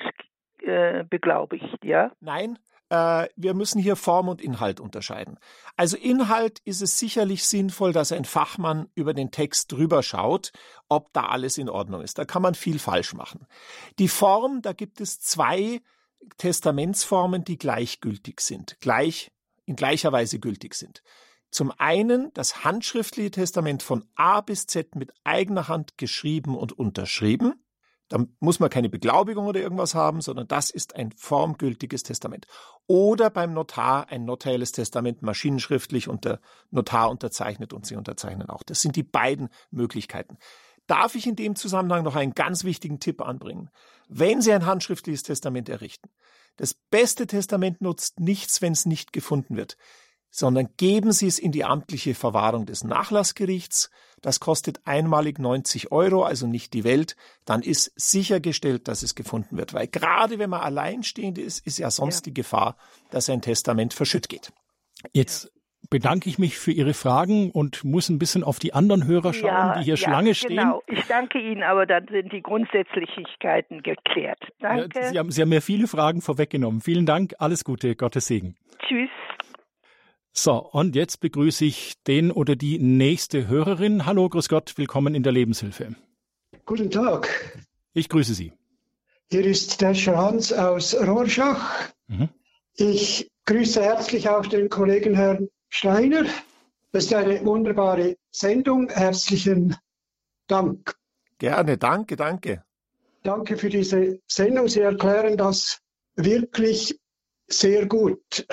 äh, 0.62 1.04
beglaubigt, 1.04 1.84
ja? 1.84 2.12
Nein, 2.20 2.58
äh, 2.90 3.28
wir 3.36 3.54
müssen 3.54 3.80
hier 3.80 3.96
Form 3.96 4.28
und 4.28 4.40
Inhalt 4.42 4.80
unterscheiden. 4.80 5.38
Also 5.76 5.96
Inhalt 5.96 6.58
ist 6.64 6.82
es 6.82 6.98
sicherlich 6.98 7.44
sinnvoll, 7.46 7.92
dass 7.92 8.12
ein 8.12 8.24
Fachmann 8.24 8.88
über 8.94 9.14
den 9.14 9.30
Text 9.30 9.72
drüber 9.72 10.02
schaut, 10.02 10.52
ob 10.88 11.12
da 11.12 11.26
alles 11.26 11.56
in 11.56 11.68
Ordnung 11.68 12.02
ist. 12.02 12.18
Da 12.18 12.24
kann 12.24 12.42
man 12.42 12.54
viel 12.54 12.78
falsch 12.78 13.14
machen. 13.14 13.46
Die 13.98 14.08
Form, 14.08 14.60
da 14.60 14.72
gibt 14.72 15.00
es 15.00 15.20
zwei 15.20 15.80
Testamentsformen, 16.38 17.44
die 17.44 17.58
gleichgültig 17.58 18.40
sind, 18.40 18.78
gleich 18.80 19.30
in 19.66 19.76
gleicher 19.76 20.12
Weise 20.12 20.38
gültig 20.38 20.74
sind. 20.74 21.02
Zum 21.50 21.72
einen 21.78 22.32
das 22.34 22.64
handschriftliche 22.64 23.30
Testament 23.30 23.82
von 23.82 24.04
A 24.14 24.40
bis 24.40 24.66
Z 24.66 24.94
mit 24.94 25.12
eigener 25.24 25.68
Hand 25.68 25.98
geschrieben 25.98 26.56
und 26.56 26.78
unterschrieben. 26.78 27.54
Da 28.08 28.24
muss 28.40 28.58
man 28.58 28.70
keine 28.70 28.88
Beglaubigung 28.88 29.46
oder 29.46 29.60
irgendwas 29.60 29.94
haben, 29.94 30.20
sondern 30.20 30.48
das 30.48 30.70
ist 30.70 30.96
ein 30.96 31.12
formgültiges 31.12 32.02
Testament. 32.02 32.46
Oder 32.88 33.30
beim 33.30 33.52
Notar 33.52 34.08
ein 34.08 34.24
notarielles 34.24 34.72
Testament 34.72 35.22
maschinenschriftlich 35.22 36.08
und 36.08 36.24
der 36.24 36.40
Notar 36.70 37.08
unterzeichnet 37.08 37.72
und 37.72 37.86
Sie 37.86 37.94
unterzeichnen 37.94 38.50
auch. 38.50 38.64
Das 38.64 38.80
sind 38.80 38.96
die 38.96 39.04
beiden 39.04 39.48
Möglichkeiten. 39.70 40.38
Darf 40.90 41.14
ich 41.14 41.26
in 41.26 41.36
dem 41.36 41.54
Zusammenhang 41.54 42.02
noch 42.02 42.16
einen 42.16 42.34
ganz 42.34 42.64
wichtigen 42.64 42.98
Tipp 42.98 43.20
anbringen? 43.20 43.70
Wenn 44.08 44.42
Sie 44.42 44.52
ein 44.52 44.66
handschriftliches 44.66 45.22
Testament 45.22 45.68
errichten, 45.68 46.10
das 46.56 46.74
beste 46.74 47.26
Testament 47.26 47.80
nutzt 47.80 48.18
nichts, 48.18 48.60
wenn 48.60 48.72
es 48.72 48.86
nicht 48.86 49.12
gefunden 49.12 49.56
wird 49.56 49.76
sondern 50.30 50.68
geben 50.76 51.12
Sie 51.12 51.26
es 51.26 51.38
in 51.38 51.52
die 51.52 51.64
amtliche 51.64 52.14
Verwahrung 52.14 52.64
des 52.64 52.84
Nachlassgerichts. 52.84 53.90
Das 54.22 54.38
kostet 54.38 54.80
einmalig 54.86 55.38
90 55.38 55.90
Euro, 55.90 56.22
also 56.24 56.46
nicht 56.46 56.72
die 56.72 56.84
Welt. 56.84 57.16
Dann 57.44 57.62
ist 57.62 57.92
sichergestellt, 57.96 58.86
dass 58.86 59.02
es 59.02 59.14
gefunden 59.14 59.56
wird. 59.56 59.74
Weil 59.74 59.88
gerade 59.88 60.38
wenn 60.38 60.50
man 60.50 60.60
alleinstehend 60.60 61.38
ist, 61.38 61.66
ist 61.66 61.78
ja 61.78 61.90
sonst 61.90 62.18
ja. 62.18 62.30
die 62.30 62.34
Gefahr, 62.34 62.76
dass 63.10 63.28
ein 63.28 63.42
Testament 63.42 63.92
verschütt 63.92 64.28
geht. 64.28 64.52
Jetzt 65.12 65.50
bedanke 65.90 66.30
ich 66.30 66.38
mich 66.38 66.56
für 66.56 66.70
Ihre 66.70 66.94
Fragen 66.94 67.50
und 67.50 67.84
muss 67.84 68.08
ein 68.08 68.18
bisschen 68.18 68.44
auf 68.44 68.58
die 68.58 68.72
anderen 68.72 69.06
Hörer 69.06 69.34
schauen, 69.34 69.48
ja, 69.48 69.78
die 69.78 69.84
hier 69.84 69.94
ja, 69.94 69.96
Schlange 69.96 70.34
stehen. 70.34 70.56
Genau, 70.56 70.82
ich 70.86 71.04
danke 71.06 71.38
Ihnen, 71.38 71.62
aber 71.64 71.84
dann 71.84 72.06
sind 72.08 72.32
die 72.32 72.40
Grundsätzlichkeiten 72.40 73.82
geklärt. 73.82 74.38
Danke. 74.60 75.04
Sie 75.04 75.18
haben, 75.18 75.30
Sie 75.30 75.42
haben 75.42 75.48
mir 75.48 75.60
viele 75.60 75.88
Fragen 75.88 76.22
vorweggenommen. 76.22 76.80
Vielen 76.80 77.06
Dank, 77.06 77.34
alles 77.38 77.64
Gute, 77.64 77.96
Gottes 77.96 78.26
Segen. 78.26 78.56
Tschüss. 78.86 79.10
So, 80.32 80.54
und 80.58 80.94
jetzt 80.94 81.20
begrüße 81.20 81.64
ich 81.64 82.00
den 82.04 82.30
oder 82.30 82.54
die 82.54 82.78
nächste 82.78 83.48
Hörerin. 83.48 84.06
Hallo, 84.06 84.28
grüß 84.28 84.48
Gott, 84.48 84.72
willkommen 84.76 85.16
in 85.16 85.24
der 85.24 85.32
Lebenshilfe. 85.32 85.96
Guten 86.64 86.90
Tag. 86.90 87.28
Ich 87.94 88.08
grüße 88.08 88.34
Sie. 88.34 88.52
Hier 89.28 89.44
ist 89.44 89.80
der 89.80 89.94
Hans 89.94 90.52
aus 90.52 90.94
Rorschach. 90.94 91.90
Mhm. 92.06 92.28
Ich 92.76 93.28
grüße 93.46 93.82
herzlich 93.82 94.28
auch 94.28 94.46
den 94.46 94.68
Kollegen 94.68 95.14
Herrn 95.14 95.48
Steiner. 95.70 96.26
Das 96.92 97.04
ist 97.04 97.14
eine 97.14 97.44
wunderbare 97.44 98.16
Sendung. 98.30 98.90
Herzlichen 98.90 99.76
Dank. 100.46 100.94
Gerne, 101.38 101.78
danke, 101.78 102.16
danke. 102.16 102.64
Danke 103.22 103.56
für 103.56 103.68
diese 103.68 104.20
Sendung. 104.26 104.68
Sie 104.68 104.80
erklären 104.80 105.36
das 105.36 105.78
wirklich 106.16 106.98
sehr 107.48 107.86
gut. 107.86 108.46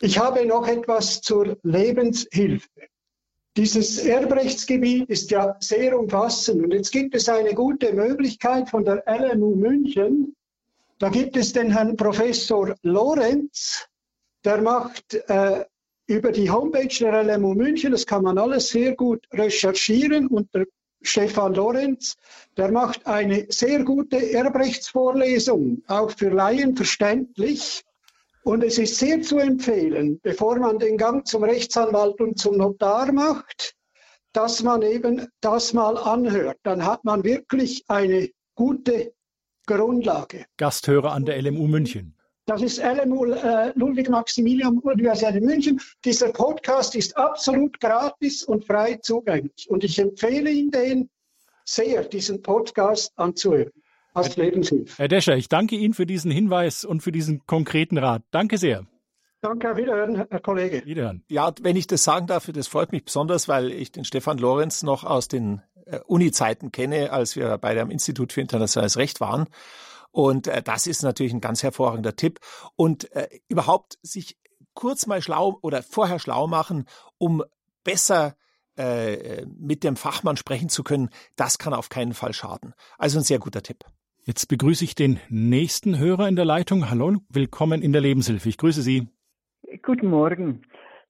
Ich 0.00 0.18
habe 0.18 0.44
noch 0.44 0.66
etwas 0.66 1.20
zur 1.20 1.56
Lebenshilfe. 1.62 2.68
Dieses 3.56 3.98
Erbrechtsgebiet 3.98 5.08
ist 5.10 5.30
ja 5.30 5.56
sehr 5.60 5.98
umfassend 5.98 6.64
und 6.64 6.72
jetzt 6.72 6.90
gibt 6.90 7.14
es 7.14 7.28
eine 7.28 7.54
gute 7.54 7.92
Möglichkeit 7.92 8.68
von 8.68 8.84
der 8.84 9.04
LMU 9.06 9.54
München. 9.54 10.34
Da 10.98 11.10
gibt 11.10 11.36
es 11.36 11.52
den 11.52 11.70
Herrn 11.70 11.96
Professor 11.96 12.74
Lorenz, 12.82 13.86
der 14.44 14.62
macht 14.62 15.14
äh, 15.28 15.64
über 16.12 16.30
die 16.30 16.50
Homepage 16.50 16.94
der 17.00 17.24
LMU 17.24 17.54
München, 17.54 17.92
das 17.92 18.06
kann 18.06 18.22
man 18.22 18.36
alles 18.38 18.68
sehr 18.68 18.94
gut 18.94 19.26
recherchieren 19.32 20.26
und 20.28 20.54
der 20.54 20.66
Stefan 21.00 21.54
Lorenz, 21.54 22.16
der 22.56 22.70
macht 22.70 23.06
eine 23.06 23.46
sehr 23.48 23.82
gute 23.82 24.32
Erbrechtsvorlesung, 24.32 25.82
auch 25.88 26.10
für 26.10 26.28
Laien 26.28 26.76
verständlich. 26.76 27.82
Und 28.44 28.62
es 28.62 28.78
ist 28.78 28.98
sehr 28.98 29.22
zu 29.22 29.38
empfehlen, 29.38 30.20
bevor 30.22 30.58
man 30.58 30.78
den 30.78 30.96
Gang 30.98 31.26
zum 31.26 31.44
Rechtsanwalt 31.44 32.20
und 32.20 32.38
zum 32.38 32.56
Notar 32.56 33.10
macht, 33.12 33.74
dass 34.32 34.62
man 34.62 34.82
eben 34.82 35.26
das 35.40 35.72
mal 35.72 35.96
anhört. 35.96 36.58
Dann 36.62 36.84
hat 36.84 37.04
man 37.04 37.24
wirklich 37.24 37.84
eine 37.88 38.30
gute 38.54 39.12
Grundlage. 39.66 40.44
Gasthörer 40.56 41.12
an 41.12 41.24
der 41.24 41.40
LMU 41.40 41.68
München. 41.68 42.16
Das 42.52 42.60
ist 42.60 42.82
LMU 42.82 43.32
äh, 43.32 43.72
Ludwig 43.76 44.10
Maximilian 44.10 44.76
Universität 44.76 45.36
in 45.36 45.46
München. 45.46 45.80
Dieser 46.04 46.28
Podcast 46.34 46.94
ist 46.94 47.16
absolut 47.16 47.80
gratis 47.80 48.42
und 48.42 48.66
frei 48.66 48.98
zugänglich. 49.00 49.70
Und 49.70 49.84
ich 49.84 49.98
empfehle 49.98 50.50
Ihnen 50.50 50.70
den 50.70 51.08
sehr, 51.64 52.04
diesen 52.04 52.42
Podcast 52.42 53.10
anzuhören 53.16 53.70
als 54.12 54.36
Lebenshilfe. 54.36 54.92
Herr 54.98 55.08
Descher, 55.08 55.34
ich 55.34 55.48
danke 55.48 55.76
Ihnen 55.76 55.94
für 55.94 56.04
diesen 56.04 56.30
Hinweis 56.30 56.84
und 56.84 57.02
für 57.02 57.10
diesen 57.10 57.40
konkreten 57.46 57.96
Rat. 57.96 58.22
Danke 58.32 58.58
sehr. 58.58 58.84
Danke, 59.40 59.70
auf 59.70 59.78
Wiederhören, 59.78 60.26
Herr 60.28 60.40
Kollege. 60.40 60.84
Wiederhören. 60.84 61.24
Ja, 61.28 61.54
wenn 61.62 61.76
ich 61.76 61.86
das 61.86 62.04
sagen 62.04 62.26
darf, 62.26 62.50
das 62.52 62.68
freut 62.68 62.92
mich 62.92 63.06
besonders, 63.06 63.48
weil 63.48 63.72
ich 63.72 63.92
den 63.92 64.04
Stefan 64.04 64.36
Lorenz 64.36 64.82
noch 64.82 65.04
aus 65.04 65.26
den 65.26 65.62
äh, 65.86 66.00
Uni-Zeiten 66.06 66.70
kenne, 66.70 67.12
als 67.12 67.34
wir 67.34 67.56
beide 67.56 67.80
am 67.80 67.90
Institut 67.90 68.34
für 68.34 68.42
internationales 68.42 68.98
Recht 68.98 69.22
waren. 69.22 69.46
Und 70.12 70.46
äh, 70.46 70.62
das 70.62 70.86
ist 70.86 71.02
natürlich 71.02 71.32
ein 71.32 71.40
ganz 71.40 71.62
hervorragender 71.62 72.14
Tipp. 72.14 72.38
Und 72.76 73.10
äh, 73.12 73.28
überhaupt 73.48 73.98
sich 74.02 74.38
kurz 74.74 75.06
mal 75.06 75.20
schlau 75.20 75.58
oder 75.62 75.82
vorher 75.82 76.18
schlau 76.18 76.46
machen, 76.46 76.86
um 77.18 77.42
besser 77.84 78.36
äh, 78.76 79.44
mit 79.58 79.84
dem 79.84 79.96
Fachmann 79.96 80.36
sprechen 80.36 80.68
zu 80.68 80.82
können, 80.82 81.10
das 81.36 81.58
kann 81.58 81.74
auf 81.74 81.88
keinen 81.88 82.14
Fall 82.14 82.32
schaden. 82.32 82.74
Also 82.98 83.18
ein 83.18 83.24
sehr 83.24 83.38
guter 83.38 83.62
Tipp. 83.62 83.78
Jetzt 84.24 84.46
begrüße 84.46 84.84
ich 84.84 84.94
den 84.94 85.18
nächsten 85.28 85.98
Hörer 85.98 86.28
in 86.28 86.36
der 86.36 86.44
Leitung. 86.44 86.88
Hallo, 86.88 87.16
willkommen 87.28 87.82
in 87.82 87.92
der 87.92 88.00
Lebenshilfe. 88.00 88.48
Ich 88.48 88.56
grüße 88.56 88.80
Sie. 88.80 89.08
Guten 89.82 90.06
Morgen. 90.06 90.62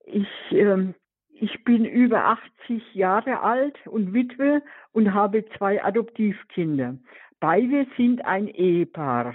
Ich, 0.07 0.27
äh, 0.51 0.95
ich 1.35 1.63
bin 1.65 1.85
über 1.85 2.25
80 2.25 2.95
Jahre 2.95 3.41
alt 3.41 3.77
und 3.87 4.15
Witwe 4.15 4.63
und 4.93 5.13
habe 5.13 5.45
zwei 5.59 5.85
Adoptivkinder. 5.85 6.97
Beide 7.43 7.89
sind 7.97 8.25
ein 8.25 8.47
Ehepaar. 8.47 9.35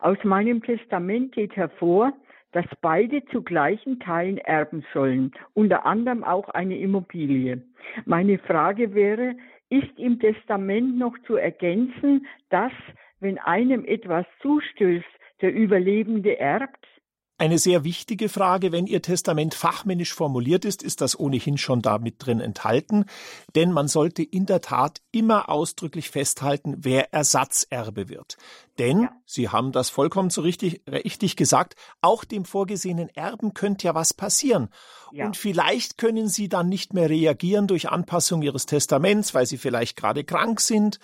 Aus 0.00 0.18
meinem 0.22 0.62
Testament 0.62 1.32
geht 1.32 1.56
hervor, 1.56 2.12
dass 2.52 2.66
beide 2.82 3.24
zu 3.32 3.42
gleichen 3.42 3.98
Teilen 4.00 4.36
erben 4.36 4.84
sollen, 4.92 5.32
unter 5.54 5.86
anderem 5.86 6.24
auch 6.24 6.50
eine 6.50 6.76
Immobilie. 6.76 7.62
Meine 8.04 8.36
Frage 8.36 8.92
wäre, 8.92 9.34
ist 9.70 9.98
im 9.98 10.20
Testament 10.20 10.98
noch 10.98 11.16
zu 11.26 11.36
ergänzen, 11.36 12.26
dass 12.50 12.72
wenn 13.20 13.38
einem 13.38 13.86
etwas 13.86 14.26
zustößt, 14.42 15.08
der 15.40 15.54
Überlebende 15.54 16.38
erbt? 16.38 16.86
Eine 17.38 17.58
sehr 17.58 17.84
wichtige 17.84 18.28
Frage. 18.28 18.72
Wenn 18.72 18.86
Ihr 18.86 19.00
Testament 19.00 19.54
fachmännisch 19.54 20.12
formuliert 20.12 20.64
ist, 20.64 20.82
ist 20.82 21.00
das 21.00 21.18
ohnehin 21.18 21.56
schon 21.56 21.80
damit 21.82 22.16
drin 22.18 22.40
enthalten. 22.40 23.04
Denn 23.54 23.72
man 23.72 23.88
sollte 23.88 24.22
in 24.22 24.44
der 24.44 24.60
Tat 24.60 25.00
immer 25.12 25.48
ausdrücklich 25.48 26.10
festhalten, 26.10 26.76
wer 26.78 27.12
Ersatzerbe 27.14 28.08
wird. 28.08 28.36
Denn, 28.78 29.02
ja. 29.02 29.12
Sie 29.24 29.48
haben 29.48 29.72
das 29.72 29.88
vollkommen 29.88 30.30
so 30.30 30.40
richtig, 30.40 30.82
richtig 30.90 31.36
gesagt, 31.36 31.74
auch 32.00 32.24
dem 32.24 32.44
vorgesehenen 32.44 33.08
Erben 33.08 33.54
könnte 33.54 33.86
ja 33.86 33.94
was 33.94 34.12
passieren. 34.12 34.68
Ja. 35.12 35.26
Und 35.26 35.36
vielleicht 35.36 35.96
können 35.96 36.28
Sie 36.28 36.48
dann 36.48 36.68
nicht 36.68 36.92
mehr 36.92 37.08
reagieren 37.08 37.66
durch 37.66 37.88
Anpassung 37.88 38.42
Ihres 38.42 38.66
Testaments, 38.66 39.32
weil 39.32 39.46
Sie 39.46 39.58
vielleicht 39.58 39.96
gerade 39.96 40.24
krank 40.24 40.60
sind. 40.60 40.98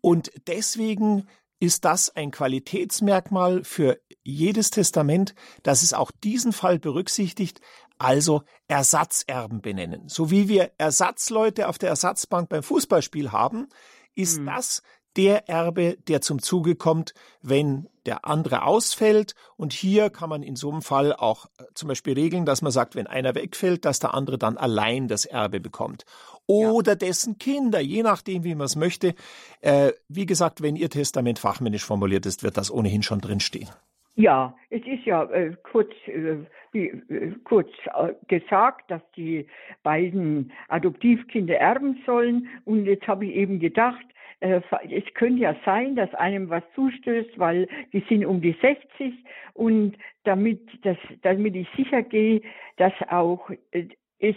Und 0.00 0.30
deswegen 0.46 1.26
ist 1.60 1.84
das 1.84 2.14
ein 2.14 2.30
Qualitätsmerkmal 2.30 3.64
für 3.64 3.98
jedes 4.22 4.70
Testament, 4.70 5.34
dass 5.62 5.82
es 5.82 5.92
auch 5.92 6.10
diesen 6.10 6.52
Fall 6.52 6.78
berücksichtigt, 6.78 7.60
also 7.98 8.42
Ersatzerben 8.68 9.60
benennen. 9.60 10.08
So 10.08 10.30
wie 10.30 10.48
wir 10.48 10.72
Ersatzleute 10.78 11.68
auf 11.68 11.78
der 11.78 11.88
Ersatzbank 11.88 12.48
beim 12.48 12.62
Fußballspiel 12.62 13.32
haben, 13.32 13.68
ist 14.14 14.40
mhm. 14.40 14.46
das 14.46 14.82
der 15.18 15.48
Erbe, 15.48 15.98
der 16.06 16.20
zum 16.20 16.40
Zuge 16.40 16.76
kommt, 16.76 17.12
wenn 17.42 17.88
der 18.06 18.24
andere 18.24 18.62
ausfällt. 18.62 19.34
Und 19.56 19.72
hier 19.72 20.08
kann 20.10 20.30
man 20.30 20.42
in 20.42 20.56
so 20.56 20.70
einem 20.70 20.80
Fall 20.80 21.12
auch 21.12 21.46
äh, 21.58 21.64
zum 21.74 21.88
Beispiel 21.88 22.14
regeln, 22.14 22.46
dass 22.46 22.62
man 22.62 22.72
sagt, 22.72 22.94
wenn 22.94 23.08
einer 23.08 23.34
wegfällt, 23.34 23.84
dass 23.84 23.98
der 23.98 24.14
andere 24.14 24.38
dann 24.38 24.56
allein 24.56 25.08
das 25.08 25.26
Erbe 25.26 25.60
bekommt. 25.60 26.04
Oder 26.46 26.92
ja. 26.92 26.96
dessen 26.96 27.36
Kinder, 27.38 27.80
je 27.80 28.02
nachdem, 28.02 28.44
wie 28.44 28.54
man 28.54 28.66
es 28.66 28.76
möchte. 28.76 29.14
Äh, 29.60 29.92
wie 30.08 30.24
gesagt, 30.24 30.62
wenn 30.62 30.76
Ihr 30.76 30.88
Testament 30.88 31.38
fachmännisch 31.40 31.84
formuliert 31.84 32.24
ist, 32.24 32.42
wird 32.44 32.56
das 32.56 32.70
ohnehin 32.70 33.02
schon 33.02 33.20
drinstehen. 33.20 33.68
Ja, 34.14 34.56
es 34.70 34.82
ist 34.84 35.04
ja 35.04 35.24
äh, 35.24 35.54
kurz, 35.62 35.92
äh, 36.06 36.38
äh, 36.72 37.32
kurz 37.44 37.68
äh, 37.94 38.14
gesagt, 38.26 38.90
dass 38.90 39.02
die 39.16 39.46
beiden 39.82 40.52
Adoptivkinder 40.68 41.56
erben 41.56 42.02
sollen. 42.06 42.48
Und 42.64 42.86
jetzt 42.86 43.06
habe 43.06 43.26
ich 43.26 43.34
eben 43.34 43.60
gedacht, 43.60 44.04
äh, 44.40 44.60
es 44.90 45.04
könnte 45.14 45.42
ja 45.42 45.56
sein, 45.64 45.96
dass 45.96 46.12
einem 46.14 46.48
was 46.48 46.62
zustößt, 46.74 47.38
weil 47.38 47.68
die 47.92 48.04
sind 48.08 48.24
um 48.24 48.40
die 48.40 48.56
60 48.60 49.14
und 49.54 49.96
damit, 50.24 50.60
das, 50.82 50.96
damit 51.22 51.56
ich 51.56 51.68
sicher 51.76 52.02
gehe, 52.02 52.42
dass 52.76 52.92
auch 53.08 53.50
äh, 53.72 53.88
es 54.20 54.36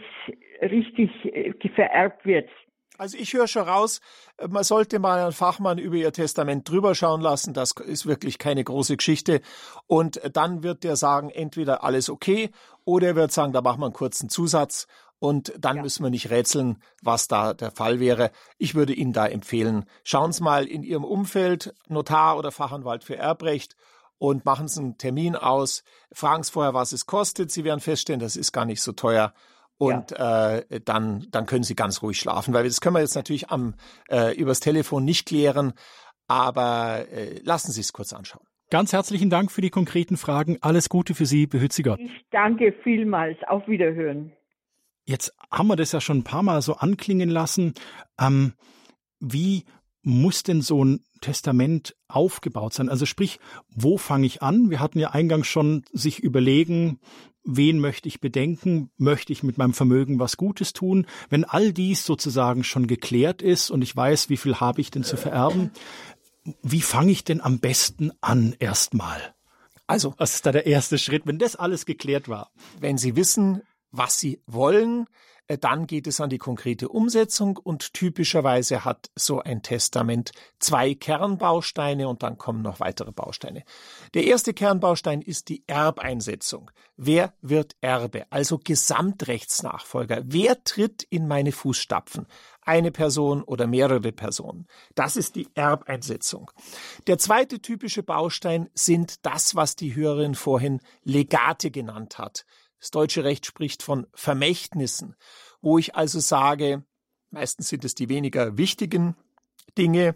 richtig 0.61 1.09
vererbt 1.75 2.23
wird. 2.25 2.47
Also 2.97 3.17
ich 3.17 3.33
höre 3.33 3.47
schon 3.47 3.63
raus, 3.63 3.99
man 4.47 4.63
sollte 4.63 4.99
mal 4.99 5.23
einen 5.23 5.31
Fachmann 5.31 5.79
über 5.79 5.95
ihr 5.95 6.11
Testament 6.11 6.69
drüber 6.69 6.93
schauen 6.93 7.21
lassen. 7.21 7.55
Das 7.55 7.71
ist 7.71 8.05
wirklich 8.05 8.37
keine 8.37 8.63
große 8.63 8.95
Geschichte. 8.95 9.41
Und 9.87 10.21
dann 10.33 10.61
wird 10.61 10.83
der 10.83 10.95
sagen, 10.95 11.31
entweder 11.31 11.83
alles 11.83 12.11
okay 12.11 12.51
oder 12.85 13.07
er 13.07 13.15
wird 13.15 13.31
sagen, 13.31 13.53
da 13.53 13.61
machen 13.61 13.79
wir 13.79 13.85
einen 13.85 13.93
kurzen 13.93 14.29
Zusatz 14.29 14.87
und 15.21 15.53
dann 15.59 15.77
ja. 15.77 15.83
müssen 15.83 16.03
wir 16.03 16.09
nicht 16.09 16.31
rätseln, 16.31 16.81
was 17.03 17.27
da 17.27 17.53
der 17.53 17.69
Fall 17.69 17.99
wäre. 17.99 18.31
Ich 18.57 18.73
würde 18.73 18.91
Ihnen 18.91 19.13
da 19.13 19.27
empfehlen, 19.27 19.85
schauen 20.03 20.33
Sie 20.33 20.43
mal 20.43 20.65
in 20.65 20.81
Ihrem 20.81 21.03
Umfeld, 21.03 21.75
Notar 21.87 22.39
oder 22.39 22.51
Fachanwalt 22.51 23.03
für 23.03 23.17
Erbrecht 23.17 23.75
und 24.17 24.45
machen 24.45 24.67
Sie 24.67 24.81
einen 24.81 24.97
Termin 24.97 25.35
aus. 25.35 25.83
Fragen 26.11 26.41
Sie 26.41 26.51
vorher, 26.51 26.73
was 26.73 26.91
es 26.91 27.05
kostet. 27.05 27.51
Sie 27.51 27.63
werden 27.63 27.81
feststellen, 27.81 28.19
das 28.19 28.35
ist 28.35 28.51
gar 28.51 28.65
nicht 28.65 28.81
so 28.81 28.93
teuer 28.93 29.35
und 29.77 30.09
ja. 30.09 30.57
äh, 30.57 30.81
dann, 30.83 31.27
dann 31.29 31.45
können 31.45 31.63
Sie 31.63 31.75
ganz 31.75 32.01
ruhig 32.01 32.19
schlafen, 32.19 32.51
weil 32.55 32.63
das 32.63 32.81
können 32.81 32.95
wir 32.95 33.01
jetzt 33.01 33.15
natürlich 33.15 33.51
am, 33.51 33.75
äh, 34.09 34.35
übers 34.35 34.59
Telefon 34.59 35.05
nicht 35.05 35.27
klären, 35.27 35.73
aber 36.27 37.05
äh, 37.11 37.39
lassen 37.43 37.71
Sie 37.71 37.81
es 37.81 37.93
kurz 37.93 38.11
anschauen. 38.11 38.45
Ganz 38.71 38.91
herzlichen 38.91 39.29
Dank 39.29 39.51
für 39.51 39.61
die 39.61 39.69
konkreten 39.69 40.17
Fragen. 40.17 40.57
Alles 40.61 40.89
Gute 40.89 41.13
für 41.13 41.27
Sie. 41.27 41.45
Behüt 41.45 41.73
Sie 41.73 41.83
Gott. 41.83 41.99
Ich 41.99 42.25
danke 42.31 42.73
vielmals. 42.83 43.37
Auf 43.47 43.67
Wiederhören. 43.67 44.31
Jetzt 45.05 45.33
haben 45.49 45.67
wir 45.67 45.75
das 45.75 45.91
ja 45.91 46.01
schon 46.01 46.19
ein 46.19 46.23
paar 46.23 46.43
Mal 46.43 46.61
so 46.61 46.75
anklingen 46.75 47.29
lassen. 47.29 47.73
Ähm, 48.19 48.53
wie 49.19 49.65
muss 50.03 50.43
denn 50.43 50.61
so 50.61 50.83
ein 50.83 51.03
Testament 51.21 51.95
aufgebaut 52.07 52.73
sein? 52.73 52.89
Also 52.89 53.05
sprich, 53.05 53.39
wo 53.69 53.97
fange 53.97 54.25
ich 54.25 54.41
an? 54.41 54.69
Wir 54.69 54.79
hatten 54.79 54.99
ja 54.99 55.11
eingangs 55.11 55.47
schon 55.47 55.83
sich 55.91 56.19
überlegen, 56.19 56.99
wen 57.43 57.79
möchte 57.79 58.07
ich 58.07 58.21
bedenken, 58.21 58.91
möchte 58.97 59.33
ich 59.33 59.43
mit 59.43 59.57
meinem 59.57 59.73
Vermögen 59.73 60.19
was 60.19 60.37
Gutes 60.37 60.73
tun. 60.73 61.07
Wenn 61.29 61.43
all 61.43 61.73
dies 61.73 62.05
sozusagen 62.05 62.63
schon 62.63 62.87
geklärt 62.87 63.41
ist 63.41 63.69
und 63.69 63.81
ich 63.81 63.95
weiß, 63.95 64.29
wie 64.29 64.37
viel 64.37 64.59
habe 64.59 64.81
ich 64.81 64.91
denn 64.91 65.03
zu 65.03 65.17
vererben, 65.17 65.71
wie 66.63 66.81
fange 66.81 67.11
ich 67.11 67.23
denn 67.23 67.41
am 67.41 67.59
besten 67.59 68.11
an 68.21 68.55
erstmal? 68.59 69.35
Also, 69.87 70.13
was 70.17 70.35
ist 70.35 70.45
da 70.45 70.51
der 70.51 70.65
erste 70.65 70.97
Schritt, 70.97 71.23
wenn 71.25 71.37
das 71.37 71.55
alles 71.55 71.85
geklärt 71.85 72.29
war? 72.29 72.51
Wenn 72.79 72.97
Sie 72.97 73.15
wissen, 73.15 73.61
was 73.91 74.19
Sie 74.19 74.41
wollen, 74.45 75.07
äh, 75.51 75.57
dann 75.57 75.85
geht 75.85 76.07
es 76.07 76.21
an 76.21 76.29
die 76.29 76.37
konkrete 76.37 76.87
Umsetzung 76.87 77.57
und 77.57 77.93
typischerweise 77.93 78.85
hat 78.85 79.11
so 79.15 79.41
ein 79.41 79.61
Testament 79.61 80.31
zwei 80.59 80.93
Kernbausteine 80.93 82.07
und 82.07 82.23
dann 82.23 82.37
kommen 82.37 82.61
noch 82.61 82.79
weitere 82.79 83.11
Bausteine. 83.11 83.63
Der 84.13 84.25
erste 84.25 84.53
Kernbaustein 84.53 85.21
ist 85.21 85.49
die 85.49 85.63
Erbeinsetzung. 85.67 86.71
Wer 86.95 87.33
wird 87.41 87.75
Erbe, 87.81 88.25
also 88.29 88.59
Gesamtrechtsnachfolger? 88.59 90.21
Wer 90.25 90.63
tritt 90.63 91.03
in 91.03 91.27
meine 91.27 91.51
Fußstapfen? 91.51 92.27
Eine 92.61 92.91
Person 92.91 93.43
oder 93.43 93.67
mehrere 93.67 94.11
Personen. 94.11 94.67
Das 94.95 95.17
ist 95.17 95.35
die 95.35 95.47
Erbeinsetzung. 95.55 96.51
Der 97.07 97.17
zweite 97.17 97.59
typische 97.59 98.03
Baustein 98.03 98.69
sind 98.73 99.25
das, 99.25 99.55
was 99.55 99.75
die 99.75 99.95
Hörerin 99.95 100.35
vorhin 100.35 100.79
Legate 101.03 101.71
genannt 101.71 102.19
hat. 102.19 102.45
Das 102.81 102.89
deutsche 102.89 103.23
Recht 103.23 103.45
spricht 103.45 103.83
von 103.83 104.07
Vermächtnissen, 104.15 105.15
wo 105.61 105.77
ich 105.77 105.95
also 105.95 106.19
sage, 106.19 106.83
meistens 107.29 107.69
sind 107.69 107.85
es 107.85 107.93
die 107.93 108.09
weniger 108.09 108.57
wichtigen 108.57 109.15
Dinge. 109.77 110.15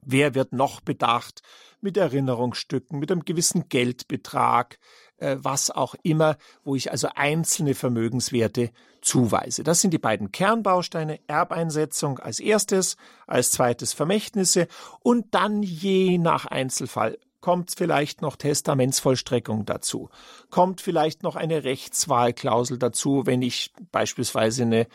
Wer 0.00 0.34
wird 0.34 0.54
noch 0.54 0.80
bedacht 0.80 1.42
mit 1.82 1.98
Erinnerungsstücken, 1.98 2.98
mit 2.98 3.12
einem 3.12 3.26
gewissen 3.26 3.68
Geldbetrag, 3.68 4.78
äh, 5.18 5.36
was 5.38 5.70
auch 5.70 5.94
immer, 6.02 6.38
wo 6.64 6.74
ich 6.76 6.90
also 6.90 7.08
einzelne 7.14 7.74
Vermögenswerte 7.74 8.70
zuweise. 9.02 9.62
Das 9.62 9.82
sind 9.82 9.90
die 9.90 9.98
beiden 9.98 10.32
Kernbausteine, 10.32 11.20
Erbeinsetzung 11.26 12.18
als 12.18 12.40
erstes, 12.40 12.96
als 13.26 13.50
zweites 13.50 13.92
Vermächtnisse 13.92 14.66
und 15.00 15.34
dann 15.34 15.62
je 15.62 16.16
nach 16.16 16.46
Einzelfall 16.46 17.18
kommt 17.42 17.72
vielleicht 17.76 18.22
noch 18.22 18.36
Testamentsvollstreckung 18.36 19.66
dazu, 19.66 20.08
kommt 20.48 20.80
vielleicht 20.80 21.22
noch 21.22 21.36
eine 21.36 21.64
Rechtswahlklausel 21.64 22.78
dazu, 22.78 23.26
wenn 23.26 23.42
ich 23.42 23.72
beispielsweise 23.90 24.62
eine 24.62 24.86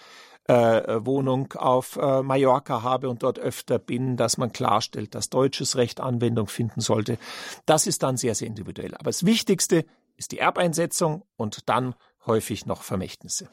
äh, 0.46 1.06
Wohnung 1.06 1.54
auf 1.54 1.98
äh, 1.98 2.24
Mallorca 2.24 2.82
habe 2.82 3.10
und 3.10 3.22
dort 3.22 3.38
öfter 3.38 3.78
bin, 3.80 4.18
dass 4.18 4.38
man 4.38 4.52
klarstellt, 4.52 5.14
dass 5.14 5.30
deutsches 5.30 5.76
Recht 5.76 6.00
Anwendung 6.00 6.48
finden 6.48 6.82
sollte. 6.82 7.20
Das 7.66 7.86
ist 7.86 8.02
dann 8.02 8.18
sehr, 8.18 8.34
sehr 8.34 8.48
individuell. 8.48 8.96
Aber 8.96 9.06
das 9.06 9.26
Wichtigste 9.26 9.86
ist 10.16 10.32
die 10.32 10.40
Erbeinsetzung 10.40 11.24
und 11.36 11.70
dann 11.70 11.96
häufig 12.26 12.66
noch 12.66 12.82
Vermächtnisse. 12.82 13.50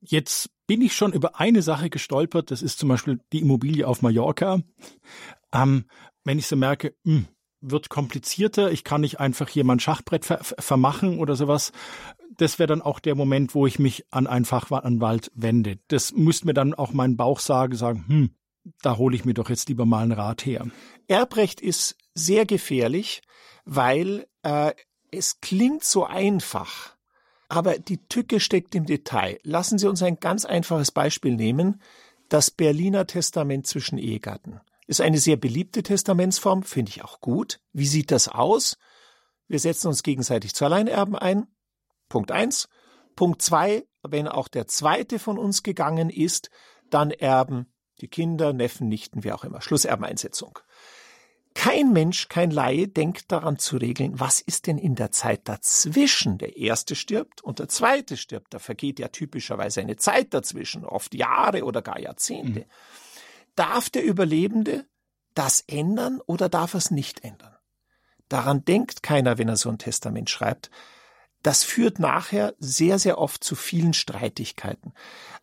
Jetzt 0.00 0.50
bin 0.66 0.82
ich 0.82 0.94
schon 0.94 1.12
über 1.12 1.40
eine 1.40 1.62
Sache 1.62 1.90
gestolpert, 1.90 2.50
das 2.50 2.62
ist 2.62 2.78
zum 2.78 2.88
Beispiel 2.88 3.20
die 3.32 3.40
Immobilie 3.40 3.86
auf 3.86 4.02
Mallorca. 4.02 4.60
Ähm, 5.52 5.86
wenn 6.24 6.38
ich 6.38 6.46
so 6.46 6.56
merke, 6.56 6.94
mh, 7.04 7.14
hm, 7.14 7.26
wird 7.60 7.88
komplizierter. 7.88 8.70
Ich 8.70 8.84
kann 8.84 9.00
nicht 9.00 9.20
einfach 9.20 9.48
hier 9.48 9.64
mein 9.64 9.80
Schachbrett 9.80 10.24
ver 10.24 10.38
vermachen 10.42 11.18
oder 11.18 11.36
sowas. 11.36 11.72
Das 12.36 12.58
wäre 12.58 12.68
dann 12.68 12.82
auch 12.82 13.00
der 13.00 13.14
Moment, 13.14 13.54
wo 13.54 13.66
ich 13.66 13.78
mich 13.78 14.04
an 14.10 14.26
einen 14.26 14.44
Fachanwalt 14.44 15.30
wende. 15.34 15.78
Das 15.88 16.12
müsste 16.12 16.46
mir 16.46 16.54
dann 16.54 16.74
auch 16.74 16.92
mein 16.92 17.16
Bauch 17.16 17.40
sagen, 17.40 17.74
sagen, 17.74 18.04
hm, 18.06 18.30
da 18.82 18.96
hole 18.96 19.16
ich 19.16 19.24
mir 19.24 19.34
doch 19.34 19.50
jetzt 19.50 19.68
lieber 19.68 19.86
mal 19.86 20.02
einen 20.02 20.12
Rat 20.12 20.46
her. 20.46 20.66
Erbrecht 21.08 21.60
ist 21.60 21.96
sehr 22.14 22.46
gefährlich, 22.46 23.22
weil 23.64 24.26
äh, 24.42 24.72
es 25.10 25.40
klingt 25.40 25.84
so 25.84 26.04
einfach, 26.04 26.96
aber 27.48 27.78
die 27.78 28.06
Tücke 28.08 28.40
steckt 28.40 28.74
im 28.74 28.86
Detail. 28.86 29.38
Lassen 29.42 29.78
Sie 29.78 29.88
uns 29.88 30.02
ein 30.02 30.16
ganz 30.16 30.44
einfaches 30.44 30.90
Beispiel 30.90 31.34
nehmen. 31.34 31.80
Das 32.28 32.50
Berliner 32.50 33.06
Testament 33.06 33.66
zwischen 33.66 33.96
Ehegatten. 33.96 34.60
Ist 34.88 35.02
eine 35.02 35.18
sehr 35.18 35.36
beliebte 35.36 35.82
Testamentsform, 35.82 36.62
finde 36.62 36.90
ich 36.90 37.04
auch 37.04 37.20
gut. 37.20 37.60
Wie 37.72 37.86
sieht 37.86 38.10
das 38.10 38.26
aus? 38.26 38.78
Wir 39.46 39.58
setzen 39.58 39.88
uns 39.88 40.02
gegenseitig 40.02 40.54
zu 40.54 40.64
Alleinerben 40.64 41.14
ein. 41.14 41.46
Punkt 42.08 42.32
eins. 42.32 42.68
Punkt 43.14 43.42
zwei, 43.42 43.86
wenn 44.02 44.26
auch 44.26 44.48
der 44.48 44.66
zweite 44.66 45.18
von 45.18 45.38
uns 45.38 45.62
gegangen 45.62 46.08
ist, 46.08 46.48
dann 46.88 47.10
erben 47.10 47.70
die 48.00 48.08
Kinder, 48.08 48.54
Neffen, 48.54 48.88
Nichten, 48.88 49.24
wie 49.24 49.32
auch 49.32 49.44
immer. 49.44 49.60
Schlusserbeneinsetzung. 49.60 50.58
Kein 51.52 51.92
Mensch, 51.92 52.28
kein 52.28 52.50
Laie 52.50 52.88
denkt 52.88 53.30
daran 53.30 53.58
zu 53.58 53.76
regeln, 53.76 54.18
was 54.20 54.40
ist 54.40 54.68
denn 54.68 54.78
in 54.78 54.94
der 54.94 55.10
Zeit 55.10 55.48
dazwischen? 55.48 56.38
Der 56.38 56.56
erste 56.56 56.94
stirbt 56.94 57.42
und 57.42 57.58
der 57.58 57.68
zweite 57.68 58.16
stirbt. 58.16 58.54
Da 58.54 58.58
vergeht 58.58 58.98
ja 59.00 59.08
typischerweise 59.08 59.80
eine 59.82 59.96
Zeit 59.96 60.32
dazwischen, 60.32 60.84
oft 60.86 61.14
Jahre 61.14 61.64
oder 61.64 61.82
gar 61.82 61.98
Jahrzehnte. 61.98 62.60
Mhm. 62.60 62.66
Darf 63.58 63.90
der 63.90 64.04
Überlebende 64.04 64.86
das 65.34 65.64
ändern 65.66 66.20
oder 66.26 66.48
darf 66.48 66.74
er 66.74 66.78
es 66.78 66.92
nicht 66.92 67.24
ändern? 67.24 67.56
Daran 68.28 68.64
denkt 68.64 69.02
keiner, 69.02 69.36
wenn 69.36 69.48
er 69.48 69.56
so 69.56 69.68
ein 69.68 69.78
Testament 69.78 70.30
schreibt. 70.30 70.70
das 71.42 71.64
führt 71.64 71.98
nachher 71.98 72.54
sehr, 72.58 72.98
sehr 72.98 73.18
oft 73.18 73.42
zu 73.42 73.54
vielen 73.54 73.94
Streitigkeiten. 73.94 74.92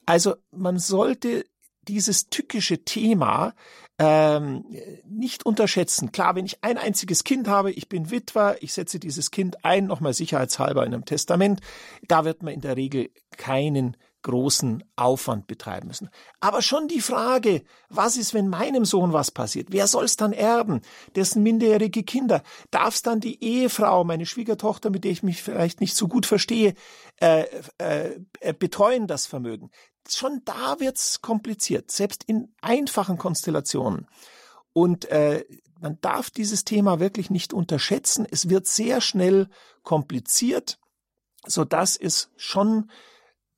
Also 0.06 0.36
man 0.51 0.78
sollte 0.80 1.45
dieses 1.88 2.30
tückische 2.30 2.84
Thema 2.84 3.54
ähm, 3.99 4.65
nicht 5.06 5.45
unterschätzen. 5.45 6.12
Klar, 6.12 6.36
wenn 6.36 6.45
ich 6.45 6.63
ein 6.63 6.78
einziges 6.78 7.23
Kind 7.23 7.47
habe, 7.47 7.71
ich 7.71 7.88
bin 7.88 8.12
Witwer, 8.12 8.58
ich 8.62 8.73
setze 8.73 8.99
dieses 8.99 9.32
Kind 9.32 9.63
ein, 9.63 9.86
nochmal 9.86 10.13
sicherheitshalber 10.13 10.86
in 10.86 10.93
einem 10.93 11.06
Testament, 11.06 11.62
da 12.08 12.25
wird 12.25 12.43
man 12.43 12.54
in 12.54 12.62
der 12.62 12.75
Regel 12.75 13.10
keinen 13.38 13.95
großen 14.26 14.84
Aufwand 14.96 15.46
betreiben 15.46 15.88
müssen. 15.88 16.10
Aber 16.40 16.64
schon 16.64 16.88
die 16.88 17.00
Frage, 17.00 17.64
was 17.90 18.18
ist, 18.18 18.34
wenn 18.34 18.50
meinem 18.50 18.84
Sohn 18.84 19.14
was 19.14 19.30
passiert? 19.30 19.68
Wer 19.70 19.86
soll 19.86 20.06
es 20.06 20.18
dann 20.18 20.34
erben? 20.34 20.82
Dessen 21.16 21.44
minderjährige 21.44 22.04
Kinder? 22.04 22.42
Darf 22.72 22.96
es 22.96 23.02
dann 23.04 23.20
die 23.20 23.44
Ehefrau, 23.44 24.04
meine 24.04 24.26
Schwiegertochter, 24.26 24.90
mit 24.90 25.04
der 25.04 25.12
ich 25.12 25.22
mich 25.22 25.44
vielleicht 25.44 25.80
nicht 25.80 25.96
so 25.96 26.08
gut 26.08 26.26
verstehe, 26.26 26.74
äh, 27.18 27.46
äh 27.78 28.54
betreuen 28.58 29.06
das 29.06 29.28
Vermögen? 29.28 29.70
Schon 30.10 30.42
da 30.44 30.80
wird's 30.80 31.22
kompliziert, 31.22 31.92
selbst 31.92 32.24
in 32.24 32.52
einfachen 32.62 33.20
Konstellationen. 33.20 34.08
Und 34.74 35.06
äh, 35.06 35.46
man 35.80 36.00
darf 36.02 36.32
dieses 36.32 36.64
Thema 36.64 37.00
wirklich 37.00 37.30
nicht 37.30 37.54
unterschätzen. 37.54 38.26
Es 38.30 38.50
wird 38.50 38.66
sehr 38.66 39.02
schnell 39.02 39.50
kompliziert, 39.84 40.80
so 41.46 41.64
dass 41.64 41.96
es 41.96 42.32
schon 42.38 42.90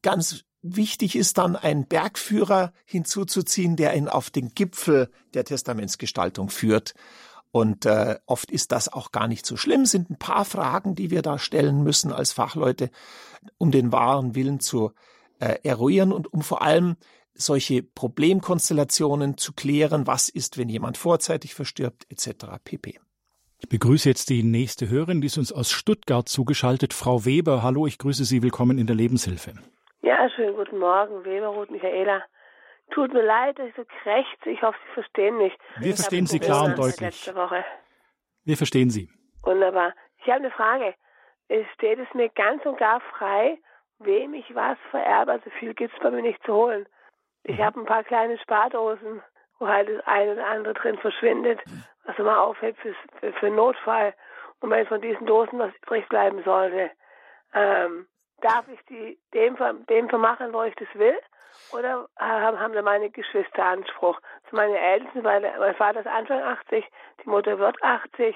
ganz 0.01 0.43
Wichtig 0.61 1.15
ist 1.15 1.37
dann, 1.37 1.55
einen 1.55 1.87
Bergführer 1.87 2.73
hinzuzuziehen, 2.85 3.75
der 3.75 3.95
ihn 3.95 4.07
auf 4.07 4.29
den 4.29 4.53
Gipfel 4.53 5.09
der 5.33 5.45
Testamentsgestaltung 5.45 6.49
führt. 6.49 6.93
Und 7.51 7.85
äh, 7.85 8.17
oft 8.25 8.51
ist 8.51 8.71
das 8.71 8.91
auch 8.91 9.11
gar 9.11 9.27
nicht 9.27 9.45
so 9.45 9.55
schlimm, 9.55 9.85
sind 9.85 10.09
ein 10.09 10.17
paar 10.17 10.45
Fragen, 10.45 10.95
die 10.95 11.11
wir 11.11 11.21
da 11.21 11.39
stellen 11.39 11.83
müssen 11.83 12.11
als 12.11 12.33
Fachleute, 12.33 12.89
um 13.57 13.71
den 13.71 13.91
wahren 13.91 14.35
Willen 14.35 14.59
zu 14.59 14.91
äh, 15.39 15.55
eruieren 15.63 16.11
und 16.11 16.31
um 16.33 16.41
vor 16.41 16.61
allem 16.61 16.97
solche 17.33 17.83
Problemkonstellationen 17.83 19.37
zu 19.37 19.53
klären, 19.53 20.07
was 20.07 20.27
ist, 20.27 20.57
wenn 20.57 20.69
jemand 20.69 20.97
vorzeitig 20.97 21.53
verstirbt, 21.53 22.05
etc. 22.09 22.45
pp. 22.63 22.99
Ich 23.59 23.69
begrüße 23.69 24.09
jetzt 24.09 24.29
die 24.29 24.43
nächste 24.43 24.89
Hörerin, 24.89 25.21
die 25.21 25.27
ist 25.27 25.37
uns 25.37 25.51
aus 25.51 25.71
Stuttgart 25.71 26.27
zugeschaltet, 26.27 26.93
Frau 26.93 27.25
Weber. 27.25 27.63
Hallo, 27.63 27.87
ich 27.87 27.97
grüße 27.97 28.25
Sie, 28.25 28.43
willkommen 28.43 28.77
in 28.77 28.87
der 28.87 28.95
Lebenshilfe. 28.95 29.53
Ja, 30.07 30.29
schönen 30.29 30.55
guten 30.55 30.79
Morgen, 30.79 31.25
Weberroth 31.25 31.69
Michaela. 31.69 32.23
Tut 32.91 33.11
mir 33.11 33.23
leid, 33.23 33.59
dass 33.59 33.67
ich 33.67 33.75
so 33.75 33.83
krächze. 33.83 34.49
Ich 34.49 34.61
hoffe, 34.61 34.77
Sie 34.87 34.93
verstehen 34.93 35.37
mich. 35.37 35.51
Wir 35.79 35.93
verstehen 35.95 36.25
Sie 36.25 36.39
klar 36.39 36.63
und 36.63 36.77
deutlich. 36.77 37.01
Letzte 37.01 37.35
Woche. 37.35 37.65
Wir 38.45 38.55
verstehen 38.55 38.89
Sie. 38.89 39.09
Wunderbar. 39.43 39.93
Ich 40.19 40.27
habe 40.27 40.45
eine 40.45 40.51
Frage. 40.51 40.95
Es 41.49 41.67
steht 41.73 41.99
es 41.99 42.07
mir 42.13 42.29
ganz 42.29 42.65
und 42.65 42.77
gar 42.77 43.01
frei, 43.01 43.57
wem 43.99 44.33
ich 44.33 44.55
was 44.55 44.77
vererbe. 44.91 45.33
Also 45.33 45.49
viel 45.59 45.73
gibt 45.73 45.93
es 45.93 45.99
bei 45.99 46.09
mir 46.09 46.21
nicht 46.21 46.41
zu 46.45 46.53
holen. 46.53 46.85
Ich 47.43 47.57
mhm. 47.57 47.63
habe 47.65 47.81
ein 47.81 47.85
paar 47.85 48.05
kleine 48.05 48.37
Spardosen, 48.37 49.21
wo 49.59 49.67
halt 49.67 49.89
das 49.89 50.07
eine 50.07 50.31
oder 50.31 50.47
andere 50.47 50.73
drin 50.73 50.97
verschwindet, 50.99 51.59
was 52.05 52.17
man 52.17 52.29
aufhebt 52.29 52.79
für, 52.79 52.95
für, 53.19 53.33
für 53.33 53.49
Notfall. 53.49 54.13
Und 54.61 54.69
wenn 54.69 54.87
von 54.87 55.01
diesen 55.01 55.27
Dosen 55.27 55.59
was 55.59 55.75
übrig 55.83 56.07
bleiben 56.07 56.41
sollte, 56.45 56.91
ähm, 57.53 58.07
darf 58.41 58.67
ich 58.67 58.79
die 58.89 59.17
dem, 59.33 59.57
dem 59.89 60.09
vermachen, 60.09 60.53
wo 60.53 60.63
ich 60.63 60.75
das 60.75 60.87
will? 60.93 61.17
Oder 61.73 62.07
haben 62.17 62.73
da 62.73 62.81
meine 62.81 63.09
Geschwister 63.09 63.65
Anspruch? 63.65 64.19
Also 64.43 64.55
meine 64.55 64.77
Eltern, 64.79 65.23
weil 65.23 65.41
mein 65.41 65.75
Vater 65.75 66.01
ist 66.01 66.07
Anfang 66.07 66.41
80, 66.41 66.85
die 67.23 67.29
Mutter 67.29 67.57
wird 67.57 67.81
80, 67.81 68.35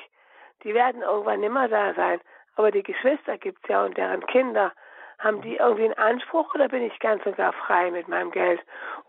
die 0.64 0.74
werden 0.74 1.02
irgendwann 1.02 1.40
nimmer 1.40 1.68
da 1.68 1.94
sein. 1.94 2.20
Aber 2.56 2.72
die 2.72 2.84
Geschwister 2.84 3.38
gibt's 3.38 3.68
ja 3.68 3.86
und 3.86 3.98
deren 3.98 4.26
Kinder. 4.28 4.74
Haben 5.20 5.42
die 5.42 5.58
irgendwie 5.58 5.86
einen 5.86 5.94
Anspruch 5.94 6.54
oder 6.56 6.68
bin 6.68 6.82
ich 6.82 6.98
ganz 7.00 7.24
und 7.26 7.38
gar 7.38 7.54
frei 7.54 7.92
mit 7.92 8.08
meinem 8.08 8.32
Geld 8.32 8.60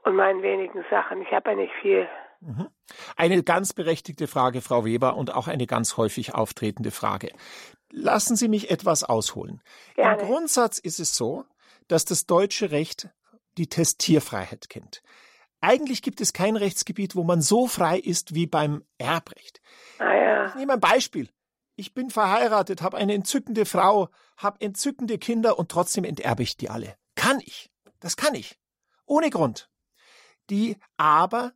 und 0.05 0.15
meinen 0.15 0.43
wenigen 0.43 0.85
Sachen? 0.91 1.23
Ich 1.23 1.33
habe 1.33 1.51
ja 1.51 1.57
nicht 1.57 1.73
viel. 1.81 2.07
Mhm. 2.41 2.69
Eine 3.17 3.43
ganz 3.43 3.73
berechtigte 3.73 4.27
Frage, 4.27 4.61
Frau 4.61 4.85
Weber, 4.85 5.17
und 5.17 5.35
auch 5.35 5.49
eine 5.49 5.67
ganz 5.67 5.97
häufig 5.97 6.35
auftretende 6.35 6.91
Frage. 6.91 7.31
Lassen 7.95 8.37
Sie 8.37 8.49
mich 8.49 8.71
etwas 8.71 9.05
ausholen. 9.05 9.63
Gerne. 9.95 10.23
Im 10.23 10.27
Grundsatz 10.27 10.79
ist 10.79 10.99
es 10.99 11.15
so, 11.15 11.45
dass 11.89 12.07
das 12.07 12.27
deutsche 12.27 12.71
Recht 12.71 13.11
die 13.59 13.69
Testierfreiheit 13.69 14.71
kennt. 14.71 15.03
Eigentlich 15.61 16.01
gibt 16.01 16.23
es 16.23 16.33
kein 16.33 16.57
Rechtsgebiet, 16.57 17.15
wo 17.15 17.23
man 17.23 17.43
so 17.43 17.67
frei 17.69 17.99
ist 17.99 18.35
wie 18.35 18.47
beim 18.47 18.83
Erbrecht. 18.97 19.61
Ah, 19.99 20.15
ja. 20.15 20.47
Ich 20.49 20.55
nehme 20.55 20.73
ein 20.73 20.81
Beispiel. 20.81 21.29
Ich 21.77 21.93
bin 21.93 22.09
verheiratet, 22.11 22.81
habe 22.81 22.97
eine 22.97 23.15
entzückende 23.15 23.67
Frau, 23.67 24.09
habe 24.39 24.61
entzückende 24.61 25.19
Kinder 25.19 25.59
und 25.59 25.71
trotzdem 25.71 26.05
enterbe 26.05 26.43
ich 26.43 26.57
die 26.57 26.71
alle. 26.71 26.97
Kann 27.15 27.41
ich. 27.41 27.71
Das 28.01 28.17
kann 28.17 28.35
ich. 28.35 28.59
Ohne 29.05 29.29
Grund. 29.29 29.71
Die 30.49 30.77
aber 30.97 31.53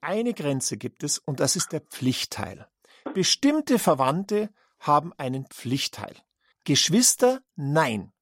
eine 0.00 0.32
Grenze 0.32 0.76
gibt 0.76 1.02
es 1.02 1.18
und 1.18 1.40
das 1.40 1.56
ist 1.56 1.72
der 1.72 1.80
Pflichtteil. 1.80 2.68
Bestimmte 3.14 3.78
Verwandte 3.78 4.50
haben 4.82 5.12
einen 5.16 5.46
Pflichtteil. 5.46 6.14
Geschwister, 6.64 7.40
nein. 7.56 8.12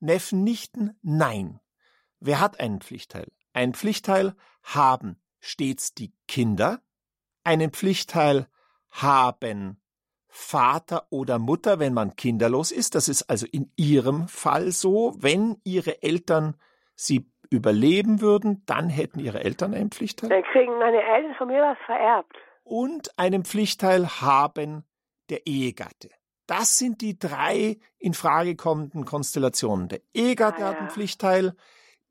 Neffen, 0.00 0.42
Nichten, 0.44 0.98
nein. 1.02 1.60
Wer 2.20 2.40
hat 2.40 2.58
einen 2.58 2.80
Pflichtteil? 2.80 3.30
Einen 3.52 3.74
Pflichtteil 3.74 4.34
haben 4.62 5.20
stets 5.40 5.94
die 5.94 6.12
Kinder, 6.26 6.80
einen 7.44 7.70
Pflichtteil 7.70 8.48
haben 8.90 9.80
Vater 10.28 11.06
oder 11.10 11.38
Mutter, 11.38 11.78
wenn 11.78 11.94
man 11.94 12.16
kinderlos 12.16 12.72
ist. 12.72 12.94
Das 12.94 13.08
ist 13.08 13.24
also 13.24 13.46
in 13.50 13.70
ihrem 13.76 14.26
Fall 14.26 14.72
so. 14.72 15.14
Wenn 15.18 15.60
ihre 15.62 16.02
Eltern 16.02 16.56
sie 16.96 17.30
überleben 17.50 18.20
würden, 18.20 18.62
dann 18.66 18.88
hätten 18.88 19.20
ihre 19.20 19.44
Eltern 19.44 19.74
einen 19.74 19.90
Pflichtteil. 19.90 20.30
Dann 20.30 20.42
kriegen 20.52 20.76
meine 20.78 21.02
Eltern 21.02 21.34
von 21.36 21.48
mir 21.48 21.62
was 21.62 21.78
vererbt. 21.86 22.34
Und 22.64 23.16
einen 23.18 23.44
Pflichtteil 23.44 24.08
haben 24.20 24.84
der 25.30 25.46
Ehegatte. 25.46 26.10
Das 26.46 26.78
sind 26.78 27.00
die 27.00 27.18
drei 27.18 27.78
in 27.98 28.14
Frage 28.14 28.54
kommenden 28.54 29.04
Konstellationen. 29.04 29.88
Der 29.88 30.00
Ehegatte 30.12 30.58
ah, 30.58 30.60
ja. 30.60 30.66
hat 30.68 30.78
einen 30.78 30.90
Pflichtteil, 30.90 31.54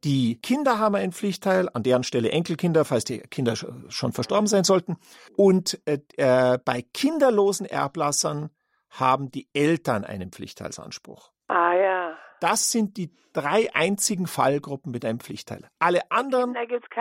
die 0.03 0.39
Kinder 0.41 0.79
haben 0.79 0.95
einen 0.95 1.13
Pflichtteil, 1.13 1.69
an 1.73 1.83
deren 1.83 2.03
Stelle 2.03 2.29
Enkelkinder, 2.31 2.83
falls 2.83 3.05
die 3.05 3.19
Kinder 3.19 3.55
schon 3.55 4.11
verstorben 4.11 4.47
sein 4.47 4.65
sollten. 4.65 4.97
Und 5.37 5.79
äh, 5.85 5.99
äh, 6.17 6.59
bei 6.63 6.81
kinderlosen 6.93 7.65
Erblassern 7.65 8.49
haben 8.89 9.31
die 9.31 9.47
Eltern 9.53 10.03
einen 10.03 10.31
Pflichtteilsanspruch. 10.31 11.31
Ah 11.47 11.73
ja. 11.73 12.17
Das 12.41 12.71
sind 12.71 12.97
die 12.97 13.13
drei 13.31 13.73
einzigen 13.73 14.27
Fallgruppen 14.27 14.91
mit 14.91 15.05
einem 15.05 15.19
Pflichtteil. 15.21 15.69
Alle 15.79 16.11
anderen 16.11 16.53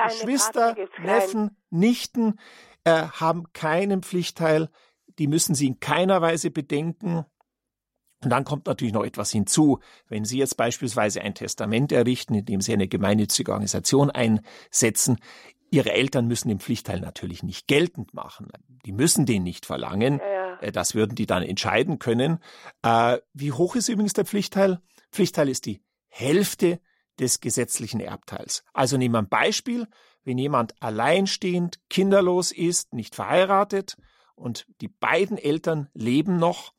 Geschwister, 0.07 0.77
Neffen, 1.01 1.57
Nichten 1.71 2.39
äh, 2.85 3.03
haben 3.03 3.53
keinen 3.53 4.03
Pflichtteil 4.03 4.69
die 5.19 5.27
müssen 5.27 5.55
Sie 5.55 5.67
in 5.67 5.81
keiner 5.81 6.21
Weise 6.21 6.51
bedenken. 6.51 7.25
Und 8.25 8.31
dann 8.31 8.45
kommt 8.45 8.67
natürlich 8.67 8.95
noch 8.95 9.05
etwas 9.05 9.31
hinzu. 9.33 9.81
Wenn 10.09 10.25
Sie 10.25 10.39
jetzt 10.39 10.57
beispielsweise 10.57 11.23
ein 11.23 11.35
Testament 11.35 11.91
errichten, 11.93 12.35
indem 12.35 12.61
Sie 12.61 12.73
eine 12.73 12.89
gemeinnützige 12.89 13.51
Organisation 13.51 14.11
einsetzen, 14.11 15.19
Ihre 15.71 15.93
Eltern 15.93 16.29
müssen 16.29 16.49
den 16.49 16.61
Pflichtteil 16.61 17.01
natürlich 17.01 17.43
nicht 17.43 17.67
geltend 17.67 18.13
machen. 18.13 18.49
Die 18.85 18.93
müssen 18.93 19.25
den 19.25 19.43
nicht 19.43 19.65
verlangen. 19.65 20.19
Ja, 20.19 20.33
ja. 20.33 20.61
Äh, 20.61 20.71
das 20.71 20.95
würden 20.95 21.15
die 21.15 21.27
dann 21.27 21.43
entscheiden 21.43 21.99
können. 21.99 22.39
Äh, 22.83 23.19
wie 23.33 23.53
hoch 23.53 23.75
ist 23.75 23.89
übrigens 23.89 24.13
der 24.13 24.27
Pflichtteil? 24.27 24.81
Pflichtteil 25.11 25.49
ist 25.49 25.65
die 25.65 25.83
Hälfte 26.09 26.79
des 27.19 27.41
gesetzlichen 27.41 28.01
Erbteils. 28.01 28.65
Also 28.75 28.99
nehmen 28.99 29.15
wir 29.15 29.21
ein 29.21 29.29
Beispiel. 29.29 29.87
Wenn 30.25 30.39
jemand 30.39 30.81
alleinstehend, 30.81 31.81
kinderlos 31.89 32.53
ist, 32.53 32.93
nicht 32.93 33.15
verheiratet, 33.15 33.97
und 34.43 34.67
die 34.81 34.89
beiden 34.89 35.39
Eltern 35.39 35.89
leben 35.95 36.37
noch, 36.37 36.73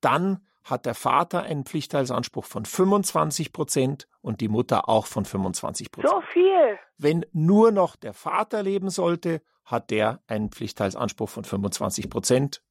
dann 0.00 0.44
hat 0.64 0.86
der 0.86 0.94
Vater 0.94 1.42
einen 1.42 1.64
Pflichtteilsanspruch 1.64 2.44
von 2.44 2.64
25 2.64 3.52
Prozent 3.52 4.08
und 4.22 4.40
die 4.40 4.48
Mutter 4.48 4.88
auch 4.88 5.06
von 5.06 5.24
25 5.24 5.90
Prozent. 5.90 6.10
So 6.10 6.20
viel. 6.32 6.78
Wenn 6.96 7.26
nur 7.32 7.70
noch 7.70 7.96
der 7.96 8.14
Vater 8.14 8.62
leben 8.62 8.88
sollte, 8.88 9.42
hat 9.64 9.90
der 9.90 10.22
einen 10.26 10.50
Pflichtteilsanspruch 10.50 11.28
von 11.28 11.44
25 11.44 12.08
Prozent, 12.08 12.62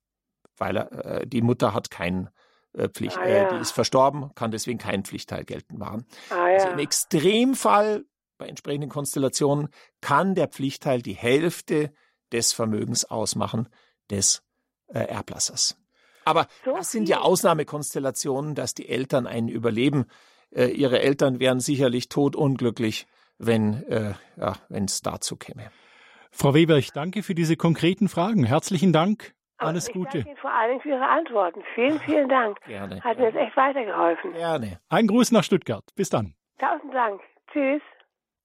weil 0.58 0.78
er, 0.78 1.06
äh, 1.22 1.28
die 1.28 1.42
Mutter 1.42 1.74
hat 1.74 1.92
keinen 1.92 2.30
äh, 2.74 2.90
Pflicht, 2.90 3.18
ah, 3.18 3.28
ja. 3.28 3.48
äh, 3.48 3.54
die 3.56 3.62
ist 3.62 3.72
verstorben, 3.72 4.34
kann 4.36 4.52
deswegen 4.52 4.80
keinen 4.80 5.06
Pflichtteil 5.06 5.46
geltend 5.46 5.80
machen. 5.80 6.06
Ah, 6.30 6.50
ja. 6.50 6.56
Also 6.56 6.70
im 6.70 6.80
Extremfall 6.80 8.06
bei 8.38 8.48
entsprechenden 8.48 8.90
Konstellationen 8.90 9.70
kann 10.02 10.34
der 10.34 10.48
Pflichtteil 10.48 11.02
die 11.02 11.14
Hälfte 11.14 11.94
des 12.32 12.54
Vermögens 12.54 13.06
ausmachen, 13.06 13.70
des 14.16 14.44
äh, 14.88 15.00
Erblassers. 15.00 15.78
Aber 16.26 16.48
so 16.64 16.76
das 16.76 16.92
sind 16.92 17.10
ja 17.10 17.20
Ausnahmekonstellationen, 17.20 18.56
dass 18.56 18.74
die 18.74 18.88
Eltern 18.88 19.28
einen 19.28 19.50
überleben. 19.50 20.06
Äh, 20.52 20.68
ihre 20.68 21.02
Eltern 21.02 21.40
wären 21.40 21.60
sicherlich 21.60 22.10
todunglücklich, 22.10 23.08
wenn 23.38 23.84
äh, 23.84 24.14
ja, 24.38 24.56
es 24.70 25.02
dazu 25.02 25.36
käme. 25.36 25.72
Frau 26.32 26.54
Weber, 26.54 26.78
ich 26.78 26.92
danke 26.92 27.24
für 27.24 27.36
diese 27.36 27.58
konkreten 27.58 28.08
Fragen. 28.08 28.44
Herzlichen 28.44 28.94
Dank. 28.94 29.34
Alles 29.58 29.88
ich 29.88 29.94
Gute. 29.94 30.20
danke 30.20 30.30
Ihnen 30.30 30.38
vor 30.38 30.52
allem 30.52 30.80
für 30.82 30.90
Ihre 30.90 31.08
Antworten. 31.08 31.62
Vielen, 31.76 32.00
vielen 32.00 32.30
Dank. 32.30 32.60
Gerne. 32.66 33.02
Hat 33.02 33.18
mir 33.18 33.26
jetzt 33.26 33.38
echt 33.38 33.56
weitergeholfen. 33.56 34.34
Gerne. 34.34 34.80
Ein 34.90 35.08
Gruß 35.08 35.32
nach 35.32 35.44
Stuttgart. 35.44 35.84
Bis 35.96 36.10
dann. 36.10 36.36
Tausend 36.60 36.94
Dank. 36.94 37.22
Tschüss. 37.52 37.82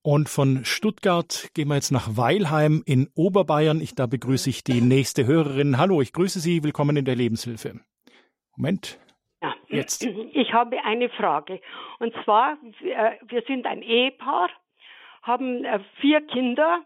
Und 0.03 0.29
von 0.29 0.65
Stuttgart 0.65 1.51
gehen 1.55 1.69
wir 1.69 1.75
jetzt 1.75 1.91
nach 1.91 2.17
Weilheim 2.17 2.83
in 2.87 3.09
Oberbayern. 3.17 3.81
Ich, 3.81 3.95
da 3.95 4.07
begrüße 4.07 4.49
ich 4.49 4.63
die 4.63 4.81
nächste 4.81 5.27
Hörerin. 5.27 5.79
Hallo, 5.79 6.01
ich 6.01 6.13
grüße 6.13 6.39
Sie. 6.39 6.63
Willkommen 6.63 6.97
in 6.97 7.05
der 7.05 7.17
Lebenshilfe. 7.17 7.81
Moment. 8.57 9.01
Ja. 9.43 9.55
Jetzt. 9.69 10.05
Ich 10.05 10.53
habe 10.53 10.83
eine 10.85 11.09
Frage. 11.11 11.61
Und 11.99 12.15
zwar, 12.25 12.57
wir 12.81 13.43
sind 13.47 13.67
ein 13.67 13.83
Ehepaar, 13.83 14.51
haben 15.23 15.65
äh, 15.65 15.81
vier 16.01 16.21
Kinder. 16.27 16.83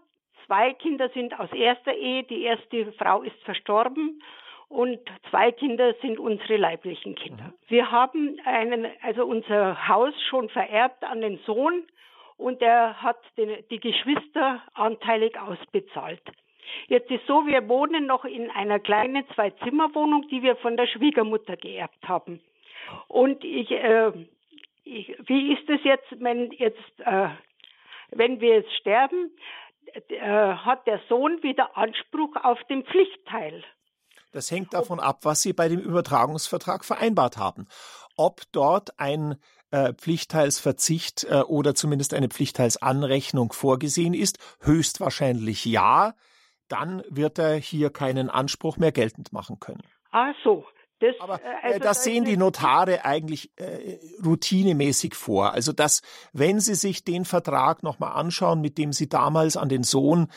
Zwei 0.47 0.73
Kinder 0.73 1.09
sind 1.15 1.39
aus 1.39 1.53
erster 1.53 1.95
Ehe. 1.95 2.25
Die 2.25 2.43
erste 2.43 2.93
Frau 2.93 3.23
ist 3.23 3.37
verstorben. 3.45 4.23
Und 4.69 4.99
zwei 5.29 5.53
Kinder 5.53 5.95
sind 6.01 6.19
unsere 6.19 6.57
leiblichen 6.57 7.15
Kinder. 7.15 7.53
Wir 7.69 7.91
haben 7.91 8.39
einen, 8.47 8.87
also 9.03 9.27
unser 9.27 9.87
Haus 9.87 10.15
schon 10.31 10.49
vererbt 10.49 11.05
an 11.05 11.21
den 11.21 11.39
Sohn 11.45 11.85
und 12.43 12.61
der 12.61 13.01
hat 13.01 13.19
den, 13.37 13.65
die 13.71 13.79
Geschwister 13.79 14.63
anteilig 14.75 15.39
ausbezahlt. 15.39 16.23
Jetzt 16.89 17.11
ist 17.11 17.27
so, 17.27 17.47
wir 17.47 17.69
wohnen 17.69 18.07
noch 18.07 18.25
in 18.25 18.51
einer 18.51 18.81
kleinen 18.81 19.25
Zwei-Zimmer-Wohnung, 19.35 20.27
die 20.29 20.43
wir 20.43 20.57
von 20.57 20.77
der 20.77 20.87
Schwiegermutter 20.87 21.57
geerbt 21.57 22.09
haben. 22.09 22.41
Und 23.09 23.45
ich, 23.45 23.71
äh, 23.71 24.13
ich 24.85 25.17
wie 25.27 25.53
ist 25.53 25.69
es 25.69 25.81
jetzt, 25.85 26.07
wenn 26.19 26.51
jetzt, 26.53 27.01
äh, 27.01 27.29
wenn 28.11 28.41
wir 28.41 28.57
jetzt 28.57 28.75
sterben, 28.77 29.31
äh, 30.09 30.21
hat 30.21 30.87
der 30.87 31.01
Sohn 31.09 31.43
wieder 31.43 31.77
Anspruch 31.77 32.37
auf 32.43 32.63
den 32.65 32.85
Pflichtteil? 32.85 33.65
Das 34.33 34.51
hängt 34.51 34.73
davon 34.73 34.99
ab, 34.99 35.21
was 35.23 35.43
Sie 35.43 35.53
bei 35.53 35.69
dem 35.69 35.81
Übertragungsvertrag 35.81 36.85
vereinbart 36.85 37.37
haben. 37.37 37.69
Ob 38.17 38.41
dort 38.53 38.99
ein 38.99 39.37
äh, 39.73 39.93
Pflichtteilsverzicht 39.95 41.25
äh, 41.25 41.41
oder 41.41 41.75
zumindest 41.75 42.15
eine 42.15 42.29
Pflichtteilsanrechnung 42.29 43.53
vorgesehen 43.53 44.15
ist, 44.15 44.39
höchstwahrscheinlich 44.61 45.65
ja, 45.65 46.15
dann 46.69 47.03
wird 47.09 47.39
er 47.39 47.55
hier 47.57 47.91
keinen 47.91 48.31
Anspruch 48.31 48.77
mehr 48.77 48.93
geltend 48.93 49.33
machen 49.33 49.59
können. 49.61 49.83
Ah, 50.11 50.33
so. 50.45 50.65
Das, 51.01 51.17
Aber 51.19 51.43
äh, 51.43 51.47
äh, 51.47 51.65
also 51.65 51.79
das 51.81 52.05
sehen 52.05 52.25
die 52.25 52.37
Notare 52.37 53.05
eigentlich 53.05 53.51
äh, 53.57 53.99
routinemäßig 54.25 55.15
vor. 55.17 55.53
Also 55.53 55.73
dass, 55.73 56.03
wenn 56.33 56.61
Sie 56.61 56.77
sich 56.77 57.05
den 57.05 57.25
Vertrag 57.25 57.83
nochmal 57.83 58.13
anschauen, 58.13 58.61
mit 58.61 58.79
dem 58.79 58.93
Sie 58.93 59.09
damals 59.09 59.57
an 59.57 59.69
den 59.69 59.83
Sohn 59.83 60.29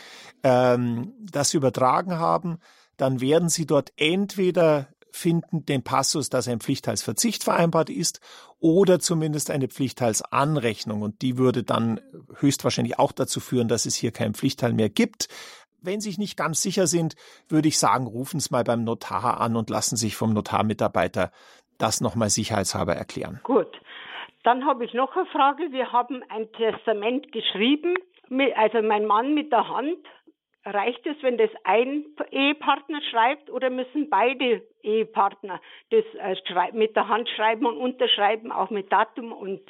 ähm, 0.44 1.14
das 1.20 1.54
übertragen 1.54 2.18
haben, 2.18 2.58
dann 2.98 3.22
werden 3.22 3.50
Sie 3.50 3.68
dort 3.68 3.94
entweder 3.98 4.88
finden 5.16 5.66
den 5.66 5.84
Passus, 5.84 6.30
dass 6.30 6.48
ein 6.48 6.60
Pflichtteilsverzicht 6.60 7.44
vereinbart 7.44 7.90
ist, 7.90 8.20
oder 8.60 9.00
zumindest 9.00 9.50
eine 9.50 9.68
Pflichtteilsanrechnung. 9.68 11.02
Und 11.02 11.22
die 11.22 11.38
würde 11.38 11.64
dann 11.64 12.02
höchstwahrscheinlich 12.40 13.00
auch 13.00 13.12
dazu 13.12 13.40
führen, 13.40 13.68
dass 13.68 13.86
es 13.86 13.96
hier 13.96 14.12
keinen 14.12 14.34
Pflichtteil 14.34 14.74
mehr 14.74 14.90
gibt. 14.90 15.28
Wenn 15.82 16.02
Sie 16.02 16.10
sich 16.10 16.18
nicht 16.18 16.36
ganz 16.36 16.62
sicher 16.62 16.88
sind, 16.88 17.16
würde 17.48 17.68
ich 17.68 17.78
sagen, 17.78 18.08
rufen 18.08 18.40
Sie 18.40 18.50
mal 18.52 18.64
beim 18.64 18.84
Notar 18.84 19.40
an 19.40 19.56
und 19.56 19.70
lassen 19.70 19.96
sich 19.96 20.16
vom 20.16 20.34
Notarmitarbeiter 20.34 21.32
das 21.78 22.02
nochmal 22.02 22.30
sicherheitshalber 22.30 22.96
erklären. 22.96 23.40
Gut. 23.44 23.68
Dann 24.44 24.66
habe 24.66 24.86
ich 24.86 24.94
noch 24.94 25.16
eine 25.16 25.26
Frage. 25.28 25.72
Wir 25.72 25.92
haben 25.92 26.22
ein 26.30 26.52
Testament 26.54 27.32
geschrieben, 27.32 27.96
also 28.56 28.82
mein 28.82 29.06
Mann 29.06 29.34
mit 29.34 29.52
der 29.52 29.68
Hand. 29.68 29.98
Reicht 30.66 31.06
es, 31.06 31.16
wenn 31.22 31.38
das 31.38 31.52
ein 31.64 32.06
Ehepartner 32.32 33.00
schreibt 33.12 33.52
oder 33.52 33.70
müssen 33.70 34.10
beide 34.10 34.64
Ehepartner 34.82 35.62
das 35.92 36.04
äh, 36.20 36.72
mit 36.74 36.96
der 36.96 37.08
Hand 37.08 37.30
schreiben 37.30 37.68
und 37.68 37.78
unterschreiben, 37.78 38.52
auch 38.52 38.72
mit 38.72 38.92
Datum 38.92 39.32
und 39.32 39.62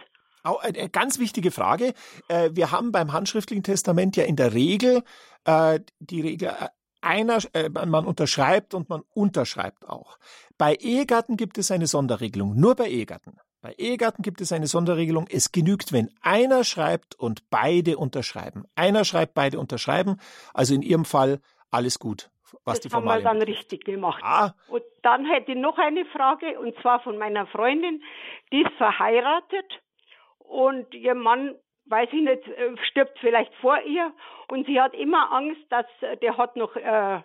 eine 0.61 0.89
ganz 0.89 1.19
wichtige 1.19 1.51
Frage. 1.51 1.93
Äh, 2.27 2.51
Wir 2.53 2.71
haben 2.71 2.91
beim 2.91 3.11
handschriftlichen 3.11 3.63
Testament 3.63 4.15
ja 4.15 4.25
in 4.25 4.35
der 4.35 4.53
Regel 4.53 5.03
äh, 5.45 5.79
die 5.99 6.21
Regel, 6.21 6.49
äh, 6.49 6.69
einer, 7.01 7.39
äh, 7.53 7.69
man 7.69 8.05
unterschreibt 8.05 8.73
und 8.73 8.89
man 8.89 9.01
unterschreibt 9.13 9.87
auch. 9.87 10.17
Bei 10.57 10.75
Ehegatten 10.75 11.37
gibt 11.37 11.57
es 11.57 11.71
eine 11.71 11.87
Sonderregelung, 11.87 12.55
nur 12.55 12.75
bei 12.75 12.87
Ehegatten. 12.87 13.37
Bei 13.65 13.73
Ehegatten 13.79 14.21
gibt 14.21 14.41
es 14.41 14.51
eine 14.51 14.67
Sonderregelung. 14.67 15.25
Es 15.27 15.51
genügt, 15.51 15.91
wenn 15.91 16.11
einer 16.21 16.63
schreibt 16.63 17.15
und 17.15 17.49
beide 17.49 17.97
unterschreiben. 17.97 18.65
Einer 18.75 19.05
schreibt, 19.05 19.33
beide 19.33 19.57
unterschreiben. 19.57 20.17
Also 20.53 20.75
in 20.75 20.83
Ihrem 20.83 21.03
Fall 21.03 21.39
alles 21.71 21.97
gut, 21.97 22.29
was 22.63 22.79
die 22.79 22.89
das 22.89 22.93
haben 22.95 23.05
wir 23.05 23.13
Formalien 23.13 23.23
dann 23.23 23.39
betrifft. 23.39 23.71
richtig 23.71 23.85
gemacht. 23.85 24.21
Ah, 24.23 24.51
Und 24.67 24.83
dann 25.01 25.25
hätte 25.25 25.53
ich 25.53 25.57
noch 25.57 25.79
eine 25.79 26.05
Frage, 26.05 26.59
und 26.59 26.79
zwar 26.83 26.99
von 26.99 27.17
meiner 27.17 27.47
Freundin, 27.47 28.03
die 28.51 28.61
ist 28.61 28.73
verheiratet 28.77 29.81
und 30.37 30.93
ihr 30.93 31.15
Mann, 31.15 31.55
weiß 31.87 32.09
ich 32.11 32.21
nicht, 32.21 32.47
äh, 32.47 32.75
stirbt 32.91 33.17
vielleicht 33.19 33.55
vor 33.61 33.81
ihr 33.81 34.13
und 34.47 34.67
sie 34.67 34.79
hat 34.79 34.93
immer 34.93 35.31
Angst, 35.31 35.63
dass 35.69 35.87
äh, 36.01 36.17
der 36.17 36.37
hat 36.37 36.55
noch 36.55 36.75
äh, 36.75 37.19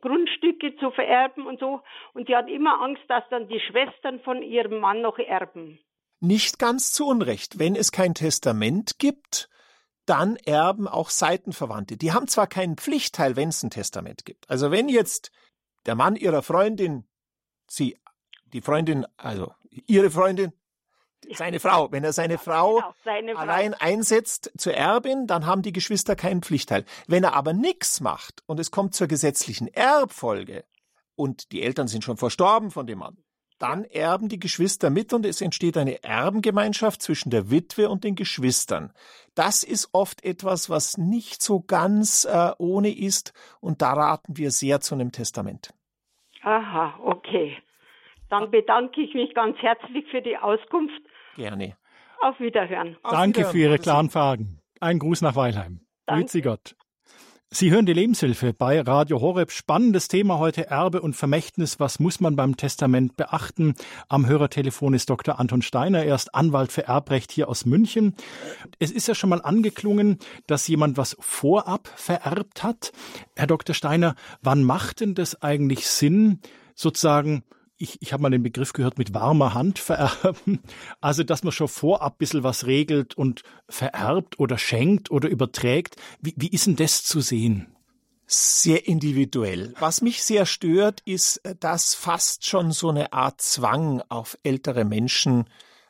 Grundstücke 0.00 0.76
zu 0.76 0.90
vererben 0.90 1.46
und 1.46 1.60
so 1.60 1.82
und 2.14 2.26
sie 2.26 2.36
hat 2.36 2.48
immer 2.48 2.80
Angst, 2.80 3.02
dass 3.08 3.24
dann 3.30 3.48
die 3.48 3.60
Schwestern 3.60 4.20
von 4.20 4.42
ihrem 4.42 4.80
Mann 4.80 5.02
noch 5.02 5.18
erben. 5.18 5.78
Nicht 6.20 6.58
ganz 6.58 6.92
zu 6.92 7.06
Unrecht. 7.06 7.58
Wenn 7.58 7.76
es 7.76 7.92
kein 7.92 8.14
Testament 8.14 8.98
gibt, 8.98 9.50
dann 10.06 10.36
erben 10.36 10.88
auch 10.88 11.10
Seitenverwandte. 11.10 11.96
Die 11.96 12.12
haben 12.12 12.28
zwar 12.28 12.46
keinen 12.46 12.76
Pflichtteil, 12.76 13.36
wenn 13.36 13.50
es 13.50 13.62
ein 13.62 13.70
Testament 13.70 14.24
gibt. 14.24 14.48
Also 14.48 14.70
wenn 14.70 14.88
jetzt 14.88 15.32
der 15.86 15.94
Mann 15.94 16.16
ihrer 16.16 16.42
Freundin, 16.42 17.04
sie, 17.66 17.98
die 18.52 18.60
Freundin, 18.62 19.06
also 19.16 19.52
ihre 19.86 20.10
Freundin, 20.10 20.52
seine 21.32 21.60
Frau, 21.60 21.90
wenn 21.92 22.04
er 22.04 22.12
seine 22.12 22.38
Frau 22.38 22.76
Genau, 22.76 22.94
seine 23.04 23.32
Frau. 23.34 23.40
allein 23.40 23.74
einsetzt 23.74 24.52
zur 24.56 24.74
Erbin, 24.74 25.26
dann 25.26 25.46
haben 25.46 25.62
die 25.62 25.72
Geschwister 25.72 26.16
keinen 26.16 26.42
Pflichtteil. 26.42 26.84
Wenn 27.06 27.24
er 27.24 27.34
aber 27.34 27.52
nichts 27.52 28.00
macht 28.00 28.42
und 28.46 28.60
es 28.60 28.70
kommt 28.70 28.94
zur 28.94 29.06
gesetzlichen 29.06 29.68
Erbfolge 29.68 30.64
und 31.16 31.52
die 31.52 31.62
Eltern 31.62 31.88
sind 31.88 32.04
schon 32.04 32.16
verstorben 32.16 32.70
von 32.70 32.86
dem 32.86 32.98
Mann, 32.98 33.18
dann 33.58 33.84
erben 33.84 34.28
die 34.28 34.40
Geschwister 34.40 34.90
mit 34.90 35.12
und 35.12 35.24
es 35.24 35.40
entsteht 35.40 35.76
eine 35.76 36.02
Erbengemeinschaft 36.02 37.00
zwischen 37.00 37.30
der 37.30 37.50
Witwe 37.50 37.88
und 37.88 38.02
den 38.04 38.16
Geschwistern. 38.16 38.92
Das 39.34 39.62
ist 39.62 39.90
oft 39.92 40.24
etwas, 40.24 40.68
was 40.70 40.98
nicht 40.98 41.40
so 41.40 41.60
ganz 41.60 42.24
äh, 42.24 42.50
ohne 42.58 42.94
ist 42.94 43.32
und 43.60 43.80
da 43.80 43.92
raten 43.92 44.36
wir 44.36 44.50
sehr 44.50 44.80
zu 44.80 44.94
einem 44.94 45.12
Testament. 45.12 45.72
Aha, 46.42 46.98
okay. 47.02 47.56
Dann 48.28 48.50
bedanke 48.50 49.00
ich 49.00 49.14
mich 49.14 49.32
ganz 49.34 49.56
herzlich 49.58 50.04
für 50.10 50.20
die 50.20 50.36
Auskunft. 50.36 51.00
Gerne. 51.36 51.76
Auf 52.20 52.40
Wiederhören. 52.40 52.96
Auf 53.02 53.12
Danke 53.12 53.38
Wiederhören. 53.38 53.52
für 53.52 53.58
Ihre 53.58 53.78
klaren 53.78 54.10
Fragen. 54.10 54.60
Ein 54.80 54.98
Gruß 54.98 55.20
nach 55.22 55.36
Weilheim. 55.36 55.80
Danke. 56.06 56.22
Grüezi 56.22 56.40
Gott. 56.42 56.76
Sie 57.50 57.70
hören 57.70 57.86
die 57.86 57.92
Lebenshilfe 57.92 58.52
bei 58.52 58.80
Radio 58.80 59.20
Horeb. 59.20 59.52
Spannendes 59.52 60.08
Thema 60.08 60.38
heute 60.38 60.66
Erbe 60.66 61.00
und 61.00 61.14
Vermächtnis. 61.14 61.78
Was 61.78 62.00
muss 62.00 62.18
man 62.18 62.34
beim 62.34 62.56
Testament 62.56 63.16
beachten? 63.16 63.74
Am 64.08 64.26
Hörertelefon 64.26 64.92
ist 64.92 65.08
Dr. 65.08 65.38
Anton 65.38 65.62
Steiner. 65.62 66.02
Er 66.02 66.16
ist 66.16 66.34
Anwalt 66.34 66.72
für 66.72 66.88
Erbrecht 66.88 67.30
hier 67.30 67.48
aus 67.48 67.64
München. 67.64 68.16
Es 68.80 68.90
ist 68.90 69.06
ja 69.06 69.14
schon 69.14 69.30
mal 69.30 69.40
angeklungen, 69.40 70.18
dass 70.48 70.66
jemand 70.66 70.96
was 70.96 71.16
vorab 71.20 71.86
vererbt 71.94 72.64
hat. 72.64 72.90
Herr 73.36 73.46
Dr. 73.46 73.72
Steiner, 73.74 74.16
wann 74.42 74.64
macht 74.64 74.98
denn 75.00 75.14
das 75.14 75.40
eigentlich 75.40 75.86
Sinn, 75.86 76.40
sozusagen 76.74 77.44
ich, 77.84 78.02
ich 78.02 78.12
habe 78.12 78.22
mal 78.22 78.30
den 78.30 78.42
Begriff 78.42 78.72
gehört 78.72 78.98
mit 78.98 79.14
warmer 79.14 79.54
Hand 79.54 79.78
vererben. 79.78 80.60
Also, 81.00 81.22
dass 81.22 81.44
man 81.44 81.52
schon 81.52 81.68
vorab 81.68 82.14
ein 82.14 82.18
bisschen 82.18 82.42
was 82.42 82.66
regelt 82.66 83.14
und 83.14 83.42
vererbt 83.68 84.40
oder 84.40 84.58
schenkt 84.58 85.10
oder 85.10 85.28
überträgt. 85.28 85.96
Wie, 86.20 86.34
wie 86.36 86.48
ist 86.48 86.66
denn 86.66 86.76
das 86.76 87.04
zu 87.04 87.20
sehen? 87.20 87.68
Sehr 88.26 88.88
individuell. 88.88 89.74
Was 89.78 90.00
mich 90.00 90.24
sehr 90.24 90.46
stört, 90.46 91.02
ist, 91.04 91.42
dass 91.60 91.94
fast 91.94 92.46
schon 92.46 92.72
so 92.72 92.88
eine 92.88 93.12
Art 93.12 93.40
Zwang 93.42 94.02
auf 94.08 94.38
ältere 94.42 94.84
Menschen 94.84 95.44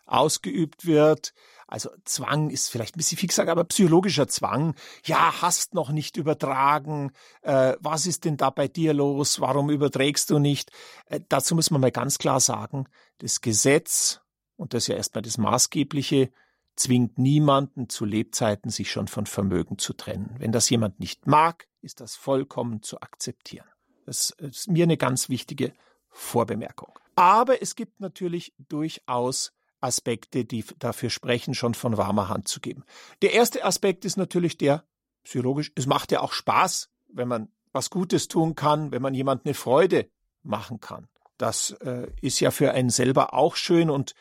ausgeübt 0.05 0.85
wird. 0.85 1.33
Also 1.75 1.91
Zwang 2.05 2.51
ist 2.51 2.69
vielleicht 2.69 2.95
ein 2.95 2.99
bisschen 2.99 3.19
fix 3.19 3.35
gesagt, 3.35 3.51
aber 3.51 3.65
psychologischer 3.65 4.29
Zwang. 4.29 4.77
Ja, 5.05 5.43
hast 5.43 5.75
noch 5.75 5.91
nicht 5.91 6.17
übertragen. 6.17 7.11
Äh, 7.43 7.75
was 7.81 8.07
ist 8.07 8.25
denn 8.25 8.37
da 8.37 8.51
bei 8.51 8.69
dir 8.69 8.95
los? 8.95 9.41
Warum 9.41 9.71
überträgst 9.71 10.31
du 10.31 10.39
nicht? 10.39 10.71
Äh, 11.07 11.19
dazu 11.29 11.57
muss 11.57 11.73
man 11.73 11.81
mal 11.81 11.91
ganz 11.91 12.19
klar 12.19 12.39
sagen, 12.39 12.87
das 13.19 13.41
Gesetz, 13.41 14.21
und 14.55 14.73
das 14.73 14.85
ist 14.85 14.87
ja 14.87 14.95
erstmal 14.95 15.23
das 15.23 15.37
Maßgebliche, 15.37 16.31
zwingt 16.77 17.19
niemanden 17.19 17.89
zu 17.89 18.05
Lebzeiten, 18.05 18.71
sich 18.71 18.93
schon 18.93 19.09
von 19.09 19.27
Vermögen 19.27 19.77
zu 19.77 19.95
trennen. 19.95 20.37
Wenn 20.39 20.53
das 20.53 20.71
jemand 20.71 21.01
nicht 21.01 21.27
mag, 21.27 21.67
ist 21.81 21.99
das 21.99 22.15
vollkommen 22.15 22.85
zu 22.85 23.01
akzeptieren. 23.01 23.67
Das 24.07 24.31
ist 24.39 24.69
mir 24.69 24.85
eine 24.85 24.97
ganz 24.97 25.29
wichtige 25.29 25.73
Vorbemerkung. 26.09 26.97
Aber 27.17 27.61
es 27.63 27.75
gibt 27.75 27.99
natürlich 27.99 28.55
durchaus 28.59 29.53
Aspekte, 29.85 30.45
die 30.45 30.65
dafür 30.79 31.11
sprechen, 31.11 31.55
schon 31.55 31.75
von 31.75 31.97
warmer 31.97 32.29
Hand 32.29 32.49
zu 32.49 32.61
geben. 32.61 32.85
Der 33.23 33.33
erste 33.33 33.65
Aspekt 33.65 34.05
ist 34.05 34.17
natürlich 34.17 34.57
der 34.57 34.85
psychologisch. 35.23 35.73
Es 35.75 35.87
macht 35.87 36.11
ja 36.13 36.21
auch 36.21 36.33
Spaß, 36.33 36.91
wenn 37.09 37.29
man 37.29 37.49
was 37.73 37.91
Gutes 37.91 38.29
tun 38.29 38.55
kann, 38.55 38.93
wenn 38.93 39.03
man 39.03 39.15
jemand 39.15 39.45
eine 39.45 39.55
Freude 39.55 40.09
machen 40.43 40.81
kann. 40.81 41.09
Das 41.39 41.73
äh, 41.83 42.09
ist 42.21 42.41
ja 42.41 42.51
für 42.51 42.73
einen 42.73 42.91
selber 42.91 43.35
auch 43.35 43.57
schön 43.57 43.91
und 43.91 44.15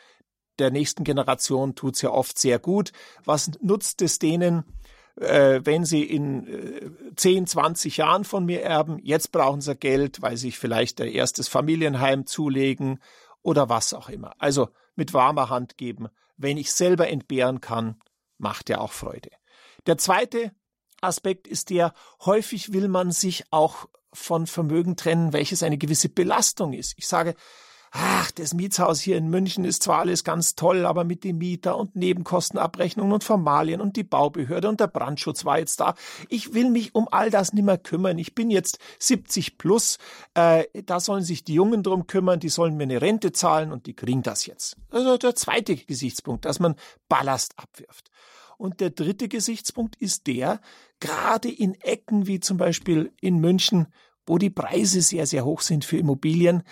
der 0.59 0.71
nächsten 0.71 1.03
Generation 1.03 1.75
tut's 1.75 2.01
ja 2.01 2.11
oft 2.11 2.37
sehr 2.37 2.59
gut. 2.59 2.91
Was 3.23 3.51
nutzt 3.61 4.01
es 4.01 4.19
denen, 4.19 4.63
äh, 5.15 5.61
wenn 5.63 5.85
sie 5.85 6.03
in 6.03 6.47
äh, 6.47 6.91
10, 7.15 7.47
20 7.47 7.97
Jahren 7.97 8.23
von 8.23 8.45
mir 8.45 8.61
erben? 8.61 8.99
Jetzt 9.03 9.31
brauchen 9.31 9.61
sie 9.61 9.75
Geld, 9.75 10.21
weil 10.21 10.37
sie 10.37 10.51
vielleicht 10.51 11.01
ein 11.01 11.09
erstes 11.09 11.47
Familienheim 11.47 12.25
zulegen 12.25 12.99
oder 13.41 13.69
was 13.69 13.93
auch 13.93 14.09
immer. 14.09 14.33
Also 14.39 14.69
mit 14.95 15.13
warmer 15.13 15.49
Hand 15.49 15.77
geben. 15.77 16.07
Wenn 16.37 16.57
ich 16.57 16.71
selber 16.71 17.09
entbehren 17.09 17.61
kann, 17.61 17.99
macht 18.37 18.69
ja 18.69 18.79
auch 18.79 18.91
Freude. 18.91 19.29
Der 19.85 19.97
zweite 19.97 20.51
Aspekt 21.01 21.47
ist 21.47 21.69
der, 21.69 21.93
häufig 22.25 22.73
will 22.73 22.87
man 22.87 23.11
sich 23.11 23.43
auch 23.51 23.87
von 24.13 24.47
Vermögen 24.47 24.95
trennen, 24.95 25.33
welches 25.33 25.63
eine 25.63 25.77
gewisse 25.77 26.09
Belastung 26.09 26.73
ist. 26.73 26.93
Ich 26.97 27.07
sage, 27.07 27.35
ach, 27.93 28.31
das 28.31 28.53
Mietshaus 28.55 28.99
hier 28.99 29.17
in 29.17 29.29
München 29.29 29.63
ist 29.63 29.83
zwar 29.83 29.99
alles 29.99 30.23
ganz 30.23 30.55
toll, 30.55 30.85
aber 30.85 31.03
mit 31.03 31.23
dem 31.23 31.37
Mieter 31.37 31.77
und 31.77 31.95
Nebenkostenabrechnungen 31.95 33.13
und 33.13 33.23
Formalien 33.23 33.79
und 33.79 33.95
die 33.95 34.03
Baubehörde 34.03 34.67
und 34.67 34.79
der 34.79 34.87
Brandschutz 34.87 35.45
war 35.45 35.59
jetzt 35.59 35.79
da. 35.79 35.93
Ich 36.27 36.53
will 36.53 36.71
mich 36.71 36.95
um 36.95 37.07
all 37.11 37.29
das 37.29 37.53
nimmer 37.53 37.77
kümmern. 37.77 38.17
Ich 38.17 38.33
bin 38.33 38.49
jetzt 38.49 38.79
70 38.97 39.59
plus. 39.59 39.99
Äh, 40.33 40.65
da 40.85 40.99
sollen 40.99 41.23
sich 41.23 41.43
die 41.43 41.53
Jungen 41.53 41.83
drum 41.83 42.07
kümmern, 42.07 42.39
die 42.39 42.49
sollen 42.49 42.75
mir 42.75 42.83
eine 42.83 43.01
Rente 43.01 43.31
zahlen 43.31 43.71
und 43.71 43.85
die 43.85 43.93
kriegen 43.93 44.23
das 44.23 44.47
jetzt. 44.47 44.75
Also 44.89 45.17
der 45.17 45.35
zweite 45.35 45.75
Gesichtspunkt, 45.75 46.45
dass 46.45 46.59
man 46.59 46.75
Ballast 47.07 47.53
abwirft. 47.57 48.09
Und 48.57 48.79
der 48.79 48.89
dritte 48.89 49.27
Gesichtspunkt 49.27 49.95
ist 49.97 50.25
der, 50.25 50.61
gerade 50.99 51.49
in 51.49 51.75
Ecken 51.75 52.25
wie 52.25 52.39
zum 52.39 52.57
Beispiel 52.57 53.11
in 53.21 53.39
München, 53.39 53.87
wo 54.25 54.37
die 54.37 54.49
Preise 54.49 55.01
sehr, 55.01 55.27
sehr 55.27 55.45
hoch 55.45 55.61
sind 55.61 55.85
für 55.85 55.97
Immobilien, 55.97 56.63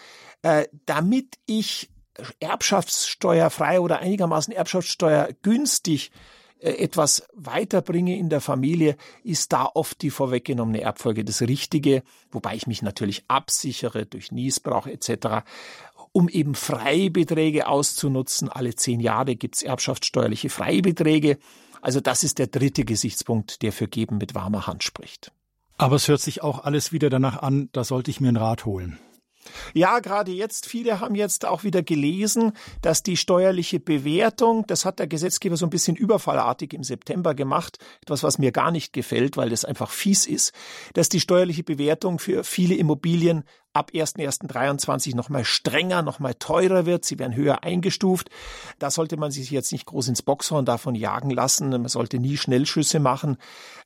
äh, 0.41 0.67
damit 0.85 1.37
ich 1.45 1.89
erbschaftssteuerfrei 2.39 3.79
oder 3.79 3.99
einigermaßen 3.99 4.53
erbschaftssteuer 4.53 5.29
günstig 5.41 6.11
äh, 6.59 6.71
etwas 6.71 7.27
weiterbringe 7.33 8.17
in 8.17 8.29
der 8.29 8.41
Familie, 8.41 8.95
ist 9.23 9.53
da 9.53 9.69
oft 9.73 10.01
die 10.01 10.11
vorweggenommene 10.11 10.81
Erbfolge 10.81 11.23
das 11.23 11.41
Richtige, 11.41 12.03
wobei 12.31 12.55
ich 12.55 12.67
mich 12.67 12.81
natürlich 12.81 13.23
absichere 13.27 14.05
durch 14.05 14.31
Niesbrauch 14.31 14.87
etc., 14.87 15.43
um 16.13 16.27
eben 16.27 16.55
Freibeträge 16.55 17.67
auszunutzen. 17.67 18.49
Alle 18.49 18.75
zehn 18.75 18.99
Jahre 18.99 19.35
gibt's 19.35 19.63
erbschaftssteuerliche 19.63 20.49
Freibeträge. 20.49 21.37
Also 21.81 22.01
das 22.01 22.23
ist 22.23 22.37
der 22.37 22.47
dritte 22.47 22.83
Gesichtspunkt, 22.83 23.61
der 23.61 23.71
für 23.71 23.87
Geben 23.87 24.17
mit 24.17 24.35
warmer 24.35 24.67
Hand 24.67 24.83
spricht. 24.83 25.31
Aber 25.77 25.95
es 25.95 26.07
hört 26.07 26.21
sich 26.21 26.43
auch 26.43 26.63
alles 26.63 26.91
wieder 26.91 27.09
danach 27.09 27.41
an, 27.41 27.69
da 27.71 27.83
sollte 27.83 28.11
ich 28.11 28.19
mir 28.19 28.27
einen 28.27 28.37
Rat 28.37 28.65
holen. 28.65 28.99
Ja, 29.73 29.99
gerade 29.99 30.31
jetzt, 30.31 30.65
viele 30.65 30.99
haben 30.99 31.15
jetzt 31.15 31.45
auch 31.45 31.63
wieder 31.63 31.83
gelesen, 31.83 32.53
dass 32.81 33.03
die 33.03 33.17
steuerliche 33.17 33.79
Bewertung, 33.79 34.65
das 34.67 34.85
hat 34.85 34.99
der 34.99 35.07
Gesetzgeber 35.07 35.57
so 35.57 35.65
ein 35.65 35.69
bisschen 35.69 35.95
überfallartig 35.95 36.73
im 36.73 36.83
September 36.83 37.33
gemacht, 37.33 37.77
etwas, 38.01 38.23
was 38.23 38.37
mir 38.37 38.51
gar 38.51 38.71
nicht 38.71 38.93
gefällt, 38.93 39.37
weil 39.37 39.49
das 39.49 39.65
einfach 39.65 39.91
fies 39.91 40.25
ist, 40.25 40.53
dass 40.93 41.09
die 41.09 41.19
steuerliche 41.19 41.63
Bewertung 41.63 42.19
für 42.19 42.43
viele 42.43 42.75
Immobilien 42.75 43.43
ab 43.73 43.91
1.1.23 43.93 45.15
nochmal 45.15 45.45
strenger, 45.45 46.01
nochmal 46.01 46.33
teurer 46.35 46.85
wird. 46.85 47.05
Sie 47.05 47.19
werden 47.19 47.35
höher 47.35 47.63
eingestuft. 47.63 48.29
Da 48.79 48.91
sollte 48.91 49.17
man 49.17 49.31
sich 49.31 49.49
jetzt 49.51 49.71
nicht 49.71 49.85
groß 49.85 50.09
ins 50.09 50.21
Boxhorn 50.21 50.65
davon 50.65 50.95
jagen 50.95 51.29
lassen. 51.29 51.69
Man 51.69 51.87
sollte 51.87 52.19
nie 52.19 52.37
Schnellschüsse 52.37 52.99
machen. 52.99 53.37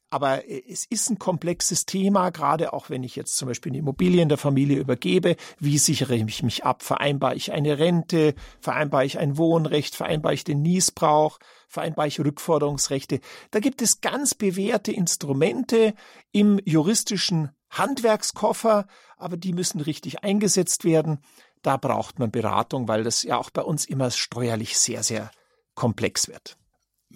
Aber 0.10 0.48
äh, 0.48 0.64
es 0.70 0.86
ist 0.86 1.10
ein 1.10 1.20
komplexes 1.20 1.86
Thema, 1.86 2.30
gerade 2.30 2.74
auch 2.74 2.90
wenn 2.90 3.04
ich 3.04 3.16
jetzt 3.16 3.38
zum 3.38 3.48
Beispiel 3.48 3.72
eine 3.72 3.80
Immobilie 3.80 4.22
in 4.22 4.30
der 4.30 4.38
Familie 4.38 4.80
übergebe. 4.80 5.36
Wie 5.60 5.78
sichere 5.78 6.16
ich 6.16 6.44
mich 6.44 6.64
ab? 6.64 6.84
Vereinbare 6.84 7.36
ich 7.36 7.52
eine 7.52 7.78
Rente? 7.80 8.36
Vereinbare 8.60 9.06
ich 9.06 9.18
ein 9.20 9.38
Wohnrecht? 9.38 9.96
Vereinbare 9.96 10.34
ich 10.34 10.44
den 10.44 10.62
Niesbrauch? 10.62 11.40
Vereinbare 11.68 12.08
ich 12.08 12.20
Rückforderungsrechte? 12.20 13.20
Da 13.52 13.60
gibt 13.60 13.82
es 13.82 14.02
ganz 14.02 14.36
bewährte 14.36 14.92
Instrumente 14.92 15.94
im 16.32 16.60
juristischen 16.64 17.52
Handwerkskoffer, 17.70 18.88
aber 19.18 19.38
die 19.38 19.54
müssen 19.54 19.82
richtig 19.82 20.24
eingesetzt 20.24 20.86
werden. 20.86 21.20
Da 21.62 21.78
braucht 21.78 22.20
man 22.20 22.32
Beratung, 22.32 22.88
weil 22.88 23.04
das 23.04 23.24
ja 23.24 23.38
auch 23.38 23.50
bei 23.50 23.62
uns 23.62 23.86
immer 23.86 24.12
steuerlich 24.12 24.78
sehr, 24.78 25.04
sehr 25.04 25.32
komplex 25.74 26.28
wird. 26.28 26.58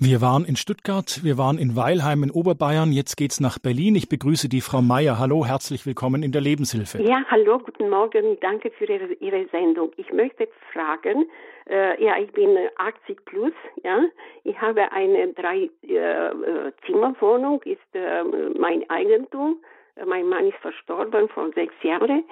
Wir 0.02 0.22
waren 0.22 0.46
in 0.46 0.56
Stuttgart, 0.56 1.26
wir 1.26 1.38
waren 1.38 1.58
in 1.58 1.76
Weilheim 1.76 2.24
in 2.24 2.32
Oberbayern, 2.32 2.94
jetzt 2.94 3.18
geht's 3.18 3.42
nach 3.42 3.60
Berlin. 3.60 3.96
Ich 3.96 4.08
begrüße 4.08 4.48
die 4.48 4.62
Frau 4.62 4.82
Meier. 4.82 5.20
Hallo, 5.20 5.46
herzlich 5.46 5.86
willkommen 5.86 6.24
in 6.24 6.32
der 6.32 6.40
Lebenshilfe. 6.40 7.04
Ja, 7.04 7.22
hallo, 7.30 7.60
guten 7.60 7.90
Morgen, 7.90 8.38
danke 8.40 8.72
für 8.72 8.86
Ihre, 8.86 9.12
Ihre 9.16 9.46
Sendung. 9.52 9.92
Ich 9.98 10.10
möchte 10.14 10.48
fragen, 10.72 11.28
äh, 11.70 12.02
ja, 12.02 12.18
ich 12.18 12.32
bin 12.32 12.58
80 12.78 13.26
plus, 13.26 13.52
ja, 13.84 14.06
ich 14.46 14.58
habe 14.62 14.90
eine 14.94 15.34
drei 15.34 15.70
äh, 15.82 16.72
Zimmerwohnung, 16.86 17.62
ist 17.64 17.82
äh, 17.92 18.24
mein 18.58 18.90
Eigentum. 18.90 19.58
Mein 20.06 20.30
Mann 20.30 20.48
ist 20.48 20.58
verstorben 20.62 21.28
vor 21.28 21.52
sechs 21.56 21.74
Jahren. 21.84 22.24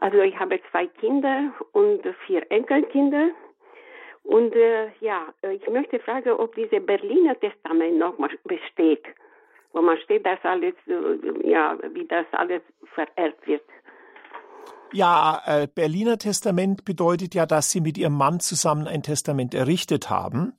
Also 0.00 0.18
ich 0.18 0.36
habe 0.36 0.58
zwei 0.72 0.88
Kinder 0.88 1.52
und 1.70 2.00
vier 2.26 2.42
Enkelkinder. 2.50 3.28
Und 4.24 4.54
äh, 4.54 4.88
ja, 5.00 5.32
ich 5.42 5.68
möchte 5.68 6.00
fragen, 6.00 6.30
ob 6.32 6.54
dieses 6.54 6.84
Berliner 6.84 7.38
Testament 7.38 7.98
noch 7.98 8.18
mal 8.18 8.30
besteht, 8.44 9.04
wo 9.72 9.82
man 9.82 9.98
steht, 9.98 10.24
dass 10.24 10.38
alles, 10.42 10.74
äh, 10.86 11.50
ja, 11.50 11.78
wie 11.92 12.06
das 12.06 12.26
alles 12.32 12.62
vererbt 12.94 13.46
wird. 13.46 13.62
Ja, 14.92 15.42
äh, 15.44 15.68
Berliner 15.72 16.18
Testament 16.18 16.84
bedeutet 16.84 17.34
ja, 17.34 17.46
dass 17.46 17.70
Sie 17.70 17.80
mit 17.80 17.98
Ihrem 17.98 18.14
Mann 18.14 18.40
zusammen 18.40 18.86
ein 18.86 19.02
Testament 19.02 19.52
errichtet 19.52 20.08
haben. 20.08 20.54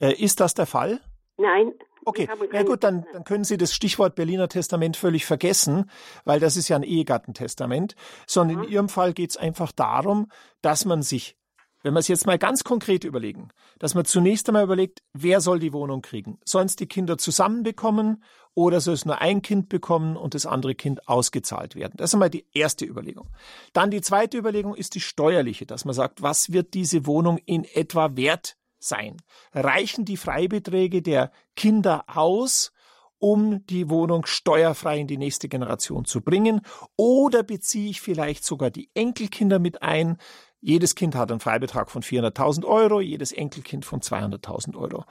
Äh, 0.00 0.12
ist 0.12 0.40
das 0.40 0.54
der 0.54 0.66
Fall? 0.66 1.00
Nein. 1.36 1.72
Okay, 2.04 2.28
ja 2.52 2.62
gut, 2.62 2.82
dann, 2.82 3.04
dann 3.12 3.24
können 3.24 3.44
Sie 3.44 3.58
das 3.58 3.74
Stichwort 3.74 4.14
Berliner 4.14 4.48
Testament 4.48 4.96
völlig 4.96 5.26
vergessen, 5.26 5.90
weil 6.24 6.40
das 6.40 6.56
ist 6.56 6.68
ja 6.68 6.76
ein 6.76 6.82
Ehegattentestament, 6.82 7.94
sondern 8.26 8.64
in 8.64 8.70
Ihrem 8.70 8.88
Fall 8.88 9.12
geht 9.12 9.30
es 9.30 9.36
einfach 9.36 9.70
darum, 9.72 10.28
dass 10.62 10.84
man 10.86 11.02
sich 11.02 11.36
wenn 11.82 11.94
wir 11.94 12.00
es 12.00 12.08
jetzt 12.08 12.26
mal 12.26 12.38
ganz 12.38 12.64
konkret 12.64 13.04
überlegen, 13.04 13.48
dass 13.78 13.94
man 13.94 14.04
zunächst 14.04 14.48
einmal 14.48 14.64
überlegt, 14.64 15.02
wer 15.12 15.40
soll 15.40 15.58
die 15.58 15.72
Wohnung 15.72 16.02
kriegen? 16.02 16.38
Sollen 16.44 16.66
es 16.66 16.76
die 16.76 16.86
Kinder 16.86 17.18
zusammen 17.18 17.62
bekommen 17.62 18.22
oder 18.54 18.80
soll 18.80 18.94
es 18.94 19.06
nur 19.06 19.20
ein 19.20 19.42
Kind 19.42 19.68
bekommen 19.68 20.16
und 20.16 20.34
das 20.34 20.46
andere 20.46 20.74
Kind 20.74 21.08
ausgezahlt 21.08 21.74
werden? 21.74 21.94
Das 21.96 22.10
ist 22.10 22.14
einmal 22.14 22.30
die 22.30 22.46
erste 22.52 22.84
Überlegung. 22.84 23.30
Dann 23.72 23.90
die 23.90 24.02
zweite 24.02 24.36
Überlegung 24.36 24.74
ist 24.74 24.94
die 24.94 25.00
steuerliche, 25.00 25.66
dass 25.66 25.84
man 25.84 25.94
sagt, 25.94 26.22
was 26.22 26.52
wird 26.52 26.74
diese 26.74 27.06
Wohnung 27.06 27.38
in 27.38 27.64
etwa 27.64 28.16
wert 28.16 28.56
sein? 28.78 29.16
Reichen 29.52 30.04
die 30.04 30.16
Freibeträge 30.16 31.02
der 31.02 31.32
Kinder 31.56 32.04
aus? 32.06 32.72
um 33.20 33.64
die 33.66 33.90
Wohnung 33.90 34.26
steuerfrei 34.26 34.98
in 34.98 35.06
die 35.06 35.18
nächste 35.18 35.48
Generation 35.48 36.06
zu 36.06 36.22
bringen? 36.22 36.62
Oder 36.96 37.42
beziehe 37.42 37.90
ich 37.90 38.00
vielleicht 38.00 38.44
sogar 38.44 38.70
die 38.70 38.90
Enkelkinder 38.94 39.58
mit 39.58 39.82
ein, 39.82 40.16
jedes 40.60 40.94
Kind 40.94 41.14
hat 41.14 41.30
einen 41.30 41.40
Freibetrag 41.40 41.90
von 41.90 42.02
400.000 42.02 42.64
Euro, 42.64 43.00
jedes 43.00 43.32
Enkelkind 43.32 43.84
von 43.84 44.00
200.000 44.00 44.76
Euro. 44.76 45.04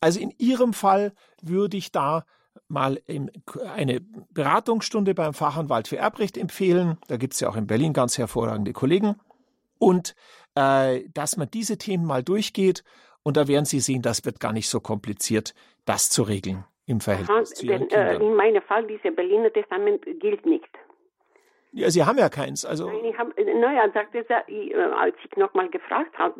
Also 0.00 0.20
in 0.20 0.32
Ihrem 0.38 0.72
Fall 0.72 1.12
würde 1.42 1.76
ich 1.76 1.92
da 1.92 2.24
mal 2.68 3.00
eine 3.74 4.00
Beratungsstunde 4.30 5.14
beim 5.14 5.34
Fachanwalt 5.34 5.88
für 5.88 5.98
Erbrecht 5.98 6.36
empfehlen. 6.36 6.98
Da 7.08 7.16
gibt 7.16 7.34
es 7.34 7.40
ja 7.40 7.48
auch 7.48 7.56
in 7.56 7.66
Berlin 7.66 7.92
ganz 7.92 8.18
hervorragende 8.18 8.72
Kollegen. 8.72 9.16
Und 9.78 10.14
äh, 10.56 11.04
dass 11.12 11.36
man 11.36 11.48
diese 11.50 11.78
Themen 11.78 12.04
mal 12.04 12.22
durchgeht. 12.22 12.82
Und 13.22 13.36
da 13.36 13.48
werden 13.48 13.64
Sie 13.64 13.80
sehen, 13.80 14.02
das 14.02 14.24
wird 14.24 14.40
gar 14.40 14.52
nicht 14.52 14.68
so 14.68 14.80
kompliziert, 14.80 15.54
das 15.84 16.10
zu 16.10 16.22
regeln 16.22 16.64
im 16.86 17.00
Verhältnis 17.00 17.50
Aha, 17.50 17.54
zu 17.54 17.66
Ihren 17.66 17.88
denn, 17.88 17.90
äh, 17.90 18.10
Kindern. 18.12 18.22
in 18.22 18.36
meinem 18.36 18.62
Fall, 18.62 18.86
dieses 18.86 19.14
Berliner 19.14 19.52
Testament 19.52 20.02
gilt 20.20 20.46
nicht. 20.46 20.68
Ja, 21.72 21.90
Sie 21.90 22.04
haben 22.04 22.18
ja 22.18 22.28
keins. 22.28 22.64
Also 22.64 22.86
Nein, 22.86 23.04
ich 23.04 23.18
hab, 23.18 23.28
naja, 23.36 23.90
sagte 23.92 24.24
er, 24.28 24.48
äh, 24.48 24.74
als 24.74 25.14
ich 25.24 25.36
nochmal 25.36 25.68
gefragt 25.68 26.16
habe, 26.18 26.34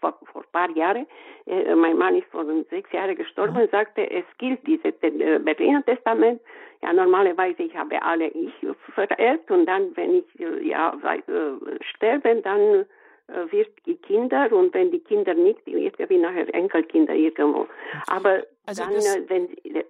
vor, 0.00 0.18
vor 0.32 0.42
ein 0.42 0.52
paar 0.52 0.70
Jahren, 0.76 1.06
äh, 1.46 1.74
mein 1.74 1.98
Mann 1.98 2.16
ist 2.16 2.26
vor 2.30 2.44
sechs 2.70 2.90
Jahren 2.92 3.16
gestorben, 3.16 3.60
mhm. 3.60 3.68
sagte, 3.70 4.10
es 4.10 4.24
gilt 4.38 4.66
dieses 4.66 4.94
äh, 5.02 5.38
Berliner 5.38 5.84
Testament. 5.84 6.40
Ja, 6.82 6.92
normalerweise, 6.92 7.62
ich 7.64 7.76
habe 7.76 8.00
alle 8.02 8.28
ich 8.28 8.52
vererbt 8.94 9.50
und 9.50 9.66
dann, 9.66 9.96
wenn 9.96 10.14
ich 10.14 10.40
äh, 10.40 10.66
ja 10.66 10.96
äh, 11.02 11.84
sterbe, 11.94 12.36
dann 12.36 12.86
äh, 13.28 13.52
wird 13.52 13.70
die 13.84 13.96
Kinder 13.96 14.50
und 14.52 14.72
wenn 14.74 14.90
die 14.90 15.00
Kinder 15.00 15.34
nicht, 15.34 15.60
irgendwie 15.66 16.18
nachher 16.18 16.54
Enkelkinder 16.54 17.14
irgendwo. 17.14 17.66
Aber 18.06 18.44
Also 18.68 18.82
dann, 18.82 18.92
äh, 18.92 19.28
wenn, 19.28 19.48
äh, 19.64 19.84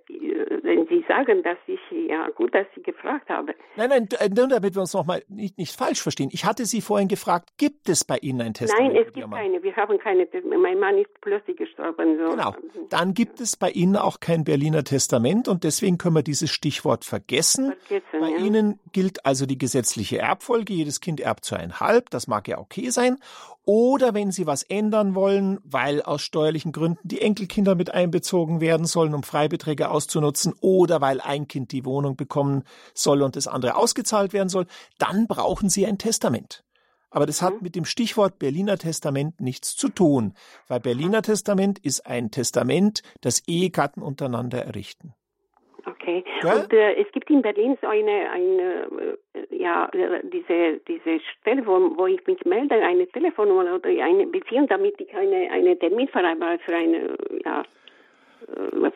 wenn 0.63 0.87
Sie 0.87 1.05
sagen, 1.09 1.43
dass 1.43 1.59
ich, 1.67 1.81
ja 2.09 2.29
gut, 2.29 2.55
dass 2.55 2.65
Sie 2.77 2.83
gefragt 2.83 3.29
haben. 3.29 3.53
Nein, 3.75 3.89
nein, 3.89 4.09
nur 4.37 4.47
damit 4.47 4.77
wir 4.77 4.83
uns 4.83 4.95
nochmal 4.95 5.25
nicht, 5.27 5.59
nicht 5.59 5.77
falsch 5.77 6.01
verstehen. 6.01 6.29
Ich 6.33 6.45
hatte 6.45 6.65
Sie 6.65 6.81
vorhin 6.81 7.09
gefragt, 7.09 7.51
gibt 7.57 7.89
es 7.89 8.05
bei 8.05 8.19
Ihnen 8.19 8.41
ein 8.41 8.55
Testament? 8.55 8.95
Nein, 8.95 9.05
es 9.05 9.13
gibt 9.13 9.29
keine. 9.33 9.61
Wir 9.65 9.75
haben 9.75 9.99
keine. 9.99 10.29
Mein 10.57 10.79
Mann 10.79 10.97
ist 10.97 11.11
plötzlich 11.21 11.57
gestorben. 11.57 12.19
So. 12.19 12.31
Genau. 12.31 12.55
Dann 12.89 13.15
gibt 13.15 13.41
es 13.41 13.57
bei 13.57 13.71
Ihnen 13.71 13.97
auch 13.97 14.21
kein 14.21 14.45
Berliner 14.45 14.85
Testament 14.85 15.49
und 15.49 15.65
deswegen 15.65 15.99
können 15.99 16.15
wir 16.15 16.23
dieses 16.23 16.53
Stichwort 16.53 17.05
vergessen. 17.05 17.75
vergessen 17.89 18.21
bei 18.21 18.31
ja. 18.31 18.37
Ihnen 18.37 18.79
gilt 18.93 19.27
also 19.27 19.45
die 19.45 19.59
gesetzliche 19.59 20.19
Erbfolge. 20.19 20.73
Jedes 20.73 21.01
Kind 21.01 21.19
erbt 21.19 21.45
zweieinhalb. 21.45 22.11
Das 22.11 22.29
mag 22.29 22.47
ja 22.47 22.59
okay 22.59 22.91
sein. 22.91 23.17
Oder 23.71 24.15
wenn 24.15 24.31
Sie 24.31 24.47
was 24.47 24.63
ändern 24.63 25.15
wollen, 25.15 25.59
weil 25.63 26.01
aus 26.01 26.23
steuerlichen 26.23 26.73
Gründen 26.73 27.07
die 27.07 27.21
Enkelkinder 27.21 27.75
mit 27.75 27.93
einbezogen 27.93 28.63
werden 28.63 28.87
sollen, 28.87 29.13
um 29.13 29.23
Freibeträge 29.23 29.91
auszunutzen, 29.91 30.55
oder 30.63 31.03
weil 31.03 31.21
ein 31.21 31.49
Kind 31.49 31.73
die 31.73 31.85
Wohnung 31.85 32.17
bekommen 32.17 32.65
soll 32.95 33.21
und 33.21 33.37
das 33.37 33.47
andere 33.47 33.77
ausgezahlt 33.77 34.33
werden 34.33 34.49
soll, 34.49 34.65
dann 34.99 35.27
brauchen 35.27 35.69
Sie 35.69 35.85
ein 35.85 35.99
Testament. 35.99 36.65
Aber 37.11 37.27
das 37.27 37.43
hat 37.43 37.57
mhm. 37.57 37.59
mit 37.61 37.77
dem 37.77 37.85
Stichwort 37.85 38.39
Berliner 38.39 38.79
Testament 38.79 39.39
nichts 39.39 39.77
zu 39.77 39.91
tun, 39.91 40.33
weil 40.67 40.81
Berliner 40.81 41.21
Testament 41.21 41.79
ist 41.79 42.07
ein 42.07 42.31
Testament, 42.31 43.03
das 43.21 43.47
Ehegatten 43.47 44.01
untereinander 44.01 44.65
errichten. 44.65 45.13
Okay. 45.85 46.25
Ja? 46.43 46.55
Und 46.55 46.73
äh, 46.73 46.95
es 46.95 47.13
gibt 47.13 47.29
in 47.29 47.43
Berlin 47.43 47.77
so 47.83 47.87
eine, 47.87 48.31
eine 48.31 48.89
äh, 49.13 49.19
ja, 49.59 49.91
diese, 50.23 50.81
diese 50.87 51.21
Stelle, 51.21 51.67
wo, 51.67 51.97
wo 51.97 52.07
ich 52.07 52.25
mich 52.27 52.45
melde, 52.45 52.77
eine 52.77 53.07
Telefonnummer 53.09 53.75
oder 53.75 53.89
eine 53.89 54.27
Beziehung, 54.27 54.69
damit 54.69 55.01
ich 55.01 55.13
eine, 55.15 55.51
eine 55.51 55.79
Termin 55.79 56.09
vereinbare 56.09 56.59
für 56.61 56.77
eine, 56.77 57.17
ja, 57.45 57.61
äh, 57.61 57.65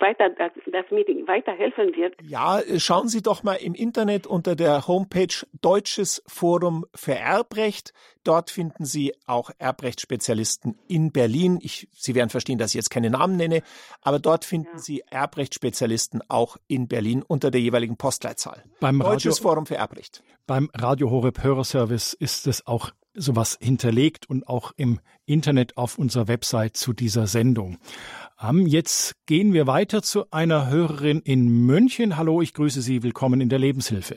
weiter, 0.03 0.31
das, 0.31 0.51
mir 0.91 1.05
weiterhelfen 1.27 1.95
wird. 1.97 2.15
Ja, 2.23 2.61
schauen 2.79 3.09
Sie 3.09 3.23
doch 3.23 3.43
mal 3.43 3.55
im 3.55 3.75
Internet 3.75 4.27
unter 4.27 4.57
der 4.57 4.87
Homepage 4.87 5.47
Deutsches 5.61 6.23
Forum 6.27 6.85
für 6.95 7.15
Erbrecht. 7.15 7.95
Dort 8.25 8.51
finden 8.51 8.85
Sie 8.85 9.15
auch 9.27 9.51
Erbrechtsspezialisten 9.59 10.79
in 10.89 11.13
Berlin. 11.13 11.59
Ich, 11.63 11.89
Sie 11.93 12.15
werden 12.15 12.31
verstehen, 12.31 12.59
dass 12.59 12.71
ich 12.73 12.75
jetzt 12.75 12.91
keine 12.91 13.11
Namen 13.11 13.37
nenne, 13.37 13.63
aber 14.03 14.19
dort 14.19 14.45
finden 14.45 14.71
ja. 14.75 14.79
Sie 14.79 15.03
Erbrechtsspezialisten 15.11 16.21
auch 16.29 16.57
in 16.69 16.89
Berlin 16.89 17.23
unter 17.27 17.51
der 17.51 17.61
jeweiligen 17.61 17.97
Postleitzahl. 17.97 18.63
Beim 18.81 18.99
Deutsches 18.99 19.39
Radio, 19.39 19.49
Forum 19.49 19.67
für 19.67 19.77
Erbrecht. 19.77 20.23
Beim 20.47 20.71
Radio 20.75 21.11
Horeb 21.11 21.43
Hörerservice 21.43 22.13
ist 22.15 22.47
es 22.47 22.67
auch 22.67 22.91
sowas 23.15 23.59
hinterlegt 23.61 24.29
und 24.29 24.49
auch 24.49 24.73
im 24.77 25.01
Internet 25.27 25.77
auf 25.77 25.99
unserer 25.99 26.29
Website 26.29 26.77
zu 26.77 26.93
dieser 26.93 27.27
Sendung. 27.27 27.79
Ähm, 28.43 28.67
jetzt 28.67 29.15
gehen 29.27 29.53
wir 29.53 29.67
weiter 29.67 30.03
zu 30.03 30.25
einer 30.31 30.69
Hörerin 30.69 31.21
in 31.21 31.67
München. 31.67 32.17
Hallo, 32.17 32.43
ich 32.43 32.55
grüße 32.55 32.81
Sie. 32.83 33.03
Willkommen 33.03 33.41
in 33.41 33.49
der 33.49 33.59
Lebenshilfe. 33.59 34.17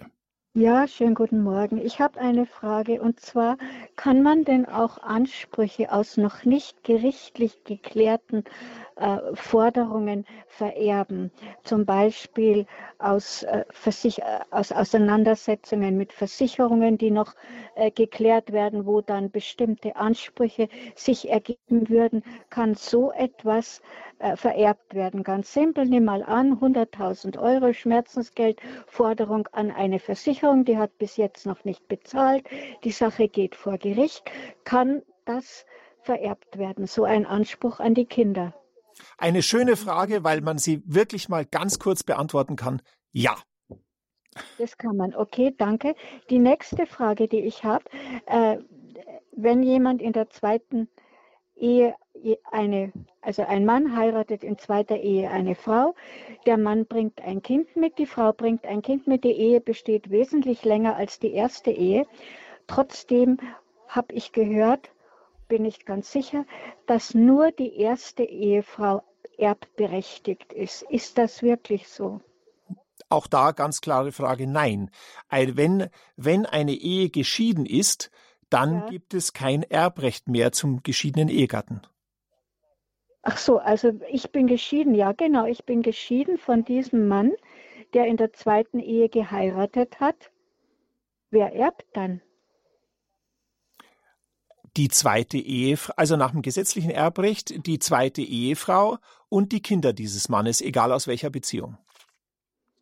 Ja, 0.57 0.88
schönen 0.88 1.15
guten 1.15 1.43
Morgen. 1.43 1.78
Ich 1.78 1.99
habe 1.99 2.19
eine 2.19 2.45
Frage 2.45 3.01
und 3.01 3.19
zwar, 3.19 3.57
kann 3.97 4.23
man 4.23 4.45
denn 4.45 4.65
auch 4.65 4.97
Ansprüche 4.99 5.91
aus 5.91 6.15
noch 6.15 6.45
nicht 6.45 6.84
gerichtlich 6.84 7.65
geklärten 7.65 8.45
äh, 8.96 9.18
Forderungen 9.34 10.26
vererben, 10.48 11.32
zum 11.64 11.86
Beispiel 11.86 12.66
aus, 12.98 13.43
äh, 13.43 13.66
äh, 13.86 14.22
aus 14.52 14.72
Auseinandersetzungen 14.72 15.98
mit 15.98 16.14
Versicherungen, 16.14 16.98
die 16.98 17.12
noch 17.12 17.34
äh, 17.76 17.91
geklärt 17.91 18.52
werden, 18.52 18.86
wo 18.86 19.02
dann 19.02 19.32
bestimmte 19.32 19.96
Ansprüche 19.96 20.70
sich 20.96 21.30
ergeben 21.30 21.89
würden, 21.89 22.24
kann 22.50 22.76
so 22.76 23.12
etwas 23.12 23.82
äh, 24.20 24.36
vererbt 24.38 24.93
werden. 24.93 25.24
Ganz 25.24 25.52
simpel, 25.54 25.86
nimm 25.86 26.06
mal 26.06 26.24
an, 26.24 26.60
100.000 26.60 27.38
Euro 27.38 27.74
Schmerzensgeldforderung 27.74 29.48
an 29.52 29.72
eine 29.72 30.00
Versicherung, 30.00 30.64
die 30.64 30.78
hat 30.78 30.98
bis 30.98 31.18
jetzt 31.18 31.46
noch 31.46 31.66
nicht 31.66 31.88
bezahlt, 31.89 32.46
die 32.84 32.91
Sache 32.91 33.28
geht 33.28 33.56
vor 33.56 33.78
Gericht, 33.78 34.24
kann 34.64 35.02
das 35.26 35.66
vererbt 36.02 36.58
werden, 36.58 36.88
so 36.88 37.04
ein 37.04 37.26
Anspruch 37.26 37.80
an 37.80 37.93
die 37.93 38.06
Kinder. 38.06 38.54
Eine 39.18 39.41
schöne 39.41 39.76
Frage, 39.76 40.24
weil 40.24 40.41
man 40.41 40.58
sie 40.58 40.82
wirklich 40.86 41.30
mal 41.30 41.46
ganz 41.46 41.80
kurz 41.80 42.04
beantworten 42.04 42.56
kann. 42.56 42.82
Ja. 43.12 43.36
Das 44.58 44.78
kann 44.78 44.98
man. 44.98 45.16
Okay, 45.16 45.54
danke. 45.58 45.96
Die 46.30 46.39
nächste 46.39 46.86
Frage, 46.86 47.28
die 47.28 47.39
ich 47.39 47.64
habe, 47.64 47.86
äh, 48.26 48.58
wenn 49.32 49.64
jemand 49.64 50.02
in 50.02 50.14
der 50.14 50.30
zweiten 50.30 50.89
Ehe 51.56 51.96
eine, 52.52 52.91
also 53.22 53.43
ein 53.43 53.66
Mann 53.66 53.96
heiratet 53.96 54.43
in 54.43 54.58
zweiter 54.58 54.98
Ehe 54.98 55.30
eine 55.30 55.56
Frau, 55.56 55.96
der 56.46 56.58
Mann 56.58 56.86
bringt 56.86 57.22
ein 57.22 57.41
Kind 57.41 57.76
mit, 57.76 57.98
die 57.98 58.06
Frau 58.06 58.34
bringt 58.34 58.66
ein 58.66 58.82
Kind 58.82 59.08
mit, 59.08 59.24
die 59.24 59.32
Ehe 59.32 59.62
besteht 59.62 60.10
wesentlich 60.10 60.64
länger 60.64 60.96
als 60.96 61.20
die 61.20 61.34
erste 61.34 61.72
Ehe. 61.72 62.06
Trotzdem 62.68 63.38
habe 63.88 64.14
ich 64.14 64.32
gehört, 64.32 64.89
bin 65.48 65.64
nicht 65.64 65.86
ganz 65.86 66.12
sicher, 66.12 66.46
dass 66.88 67.14
nur 67.14 67.52
die 67.52 67.78
erste 67.78 68.24
Ehefrau 68.24 69.04
erbberechtigt 69.38 70.54
ist. 70.54 70.84
Ist 70.84 71.18
das 71.18 71.41
wirklich 71.41 71.88
so? 71.88 72.22
Auch 73.10 73.28
da 73.28 73.52
ganz 73.52 73.82
klare 73.82 74.12
Frage, 74.12 74.48
nein. 74.48 74.89
Wenn, 75.30 75.89
wenn 76.16 76.46
eine 76.46 76.74
Ehe 76.74 77.10
geschieden 77.10 77.66
ist, 77.66 78.10
dann 78.50 78.74
ja. 78.74 78.89
gibt 78.89 79.14
es 79.14 79.34
kein 79.34 79.64
Erbrecht 79.64 80.28
mehr 80.28 80.52
zum 80.52 80.82
geschiedenen 80.84 81.30
Ehegatten. 81.30 81.82
Ach 83.22 83.38
so, 83.38 83.58
also 83.58 83.91
ich 84.12 84.32
bin 84.32 84.48
geschieden, 84.48 84.93
ja 84.93 85.12
genau, 85.12 85.46
ich 85.46 85.66
bin 85.66 85.82
geschieden 85.82 86.38
von 86.38 86.64
diesem 86.64 87.08
Mann, 87.08 87.34
der 87.93 88.06
in 88.06 88.18
der 88.18 88.34
zweiten 88.34 88.80
Ehe 88.80 89.10
geheiratet 89.10 90.00
hat. 90.00 90.32
Wer 91.32 91.54
erbt 91.54 91.86
dann? 91.93 92.22
Die 94.78 94.89
zweite 94.89 95.38
Ehefrau, 95.38 95.93
also 95.97 96.17
nach 96.17 96.32
dem 96.32 96.41
gesetzlichen 96.41 96.91
Erbrecht, 96.91 97.65
die 97.65 97.80
zweite 97.80 98.21
Ehefrau 98.21 98.97
und 99.30 99.51
die 99.51 99.61
Kinder 99.61 99.93
dieses 99.93 100.30
Mannes, 100.30 100.61
egal 100.61 100.91
aus 100.91 101.07
welcher 101.07 101.30
Beziehung. 101.30 101.78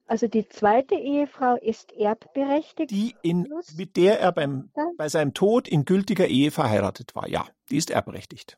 Also 0.05 0.27
die 0.27 0.47
zweite 0.47 0.95
Ehefrau 0.95 1.55
ist 1.55 1.93
erbberechtigt. 1.93 2.91
Die 2.91 3.15
in, 3.21 3.47
mit 3.77 3.95
der 3.95 4.19
er 4.19 4.31
beim, 4.31 4.69
bei 4.97 5.07
seinem 5.07 5.33
Tod 5.33 5.67
in 5.67 5.85
gültiger 5.85 6.27
Ehe 6.27 6.51
verheiratet 6.51 7.15
war, 7.15 7.27
ja, 7.27 7.47
die 7.69 7.77
ist 7.77 7.89
erbberechtigt. 7.89 8.57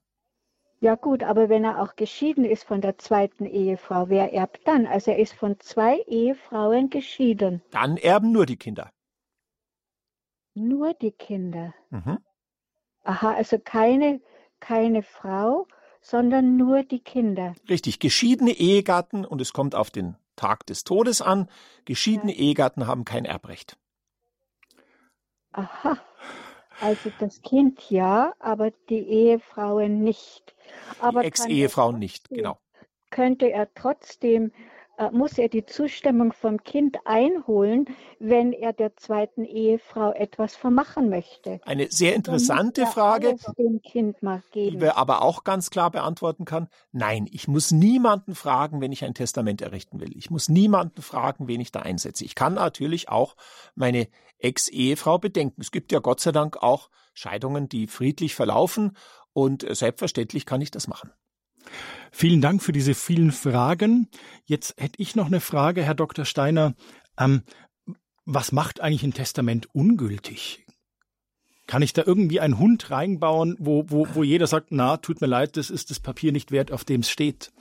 Ja 0.82 0.96
gut, 0.96 1.24
aber 1.24 1.48
wenn 1.48 1.64
er 1.64 1.82
auch 1.82 1.96
geschieden 1.96 2.46
ist 2.46 2.64
von 2.64 2.82
der 2.82 2.98
zweiten 2.98 3.46
Ehefrau, 3.46 4.10
wer 4.10 4.34
erbt 4.34 4.68
dann? 4.68 4.86
Also 4.86 5.12
er 5.12 5.20
ist 5.20 5.34
von 5.34 5.60
zwei 5.60 6.00
Ehefrauen 6.08 6.90
geschieden. 6.90 7.62
Dann 7.72 7.98
erben 7.98 8.32
nur 8.32 8.46
die 8.46 8.58
Kinder. 8.58 8.92
Nur 10.54 10.94
die 10.94 11.12
Kinder. 11.12 11.74
Mhm. 11.90 12.20
Aha, 13.06 13.34
also 13.34 13.58
keine, 13.60 14.20
keine 14.60 15.04
Frau, 15.04 15.68
sondern 16.02 16.58
nur 16.58 16.84
die 16.84 17.00
Kinder. 17.00 17.56
Richtig, 17.70 18.00
geschiedene 18.00 18.52
Ehegatten, 18.52 19.26
und 19.26 19.42
es 19.42 19.54
kommt 19.54 19.76
auf 19.76 19.92
den 19.92 20.18
Tag 20.36 20.66
des 20.66 20.84
Todes 20.84 21.22
an, 21.22 21.50
geschiedene 21.86 22.34
ja. 22.34 22.40
Ehegatten 22.40 22.88
haben 22.88 23.06
kein 23.06 23.26
Erbrecht. 23.26 23.78
Aha, 25.52 25.98
also 26.82 27.12
das 27.20 27.42
Kind 27.42 27.90
ja, 27.90 28.34
aber 28.40 28.72
die 28.90 29.08
Ehefrauen 29.08 30.04
nicht. 30.04 30.56
Aber 31.00 31.24
Ex-Ehefrauen 31.24 31.98
nicht, 31.98 32.30
genau. 32.30 32.58
Könnte 33.12 33.52
er 33.52 33.74
trotzdem 33.76 34.52
muss 35.12 35.38
er 35.38 35.50
die 35.50 35.66
Zustimmung 35.66 36.34
vom 36.34 36.64
Kind 36.64 36.98
einholen, 37.06 37.86
wenn 38.20 38.54
er 38.54 38.74
der 38.74 38.96
zweiten 38.96 39.46
Ehefrau 39.46 40.12
etwas 40.12 40.56
vermachen 40.56 41.10
möchte. 41.10 41.60
Eine 41.66 41.92
sehr 41.92 42.16
interessante 42.16 42.86
Frage, 42.86 43.36
die 44.54 44.80
wir 44.80 44.98
aber 44.98 45.22
auch 45.22 45.44
ganz 45.44 45.70
klar 45.70 45.92
beantworten 45.92 46.46
kann. 46.46 46.68
Nein, 46.92 47.28
ich 47.32 47.48
muss 47.48 47.72
niemanden 47.72 48.36
fragen, 48.36 48.82
wenn 48.82 48.92
ich 48.92 49.04
ein 49.04 49.14
Testament 49.14 49.62
errichten 49.62 50.00
will. 50.00 50.16
Ich 50.16 50.30
muss 50.30 50.50
niemanden 50.50 51.02
fragen, 51.02 51.48
wen 51.48 51.62
ich 51.62 51.72
da 51.72 51.82
einsetze. 51.82 52.26
Ich 52.26 52.36
kann 52.36 52.54
natürlich 52.54 53.10
auch 53.10 53.36
meine 53.76 54.08
Ex-Ehefrau 54.40 55.18
bedenken. 55.18 55.62
Es 55.62 55.72
gibt 55.72 55.92
ja 55.92 56.00
Gott 56.00 56.20
sei 56.20 56.32
Dank 56.32 56.58
auch 56.58 56.90
Scheidungen, 57.14 57.70
die 57.70 57.88
friedlich 57.88 58.36
verlaufen 58.36 58.96
und 59.34 59.66
selbstverständlich 59.70 60.46
kann 60.46 60.62
ich 60.62 60.72
das 60.72 60.88
machen. 60.88 61.12
Vielen 62.12 62.42
Dank 62.42 62.64
für 62.64 62.72
diese 62.72 62.94
vielen 62.94 63.32
Fragen. 63.32 64.08
Jetzt 64.46 64.76
hätte 64.78 65.02
ich 65.02 65.16
noch 65.16 65.28
eine 65.28 65.42
Frage, 65.42 65.84
Herr 65.84 65.96
Dr. 65.96 66.26
Steiner. 66.26 66.74
Ähm, 67.20 67.44
was 68.26 68.52
macht 68.52 68.82
eigentlich 68.82 69.04
ein 69.04 69.14
Testament 69.14 69.68
ungültig? 69.74 70.66
Kann 71.68 71.82
ich 71.82 71.94
da 71.94 72.04
irgendwie 72.06 72.40
einen 72.40 72.60
Hund 72.60 72.92
reinbauen, 72.92 73.56
wo, 73.60 73.86
wo, 73.90 74.08
wo 74.14 74.24
jeder 74.24 74.48
sagt, 74.48 74.68
na, 74.70 74.98
tut 74.98 75.20
mir 75.22 75.28
leid, 75.28 75.58
das 75.58 75.70
ist 75.70 75.90
das 75.90 76.00
Papier 76.00 76.32
nicht 76.32 76.52
wert, 76.52 76.72
auf 76.72 76.84
dem 76.84 77.02
es 77.02 77.10
steht? 77.10 77.52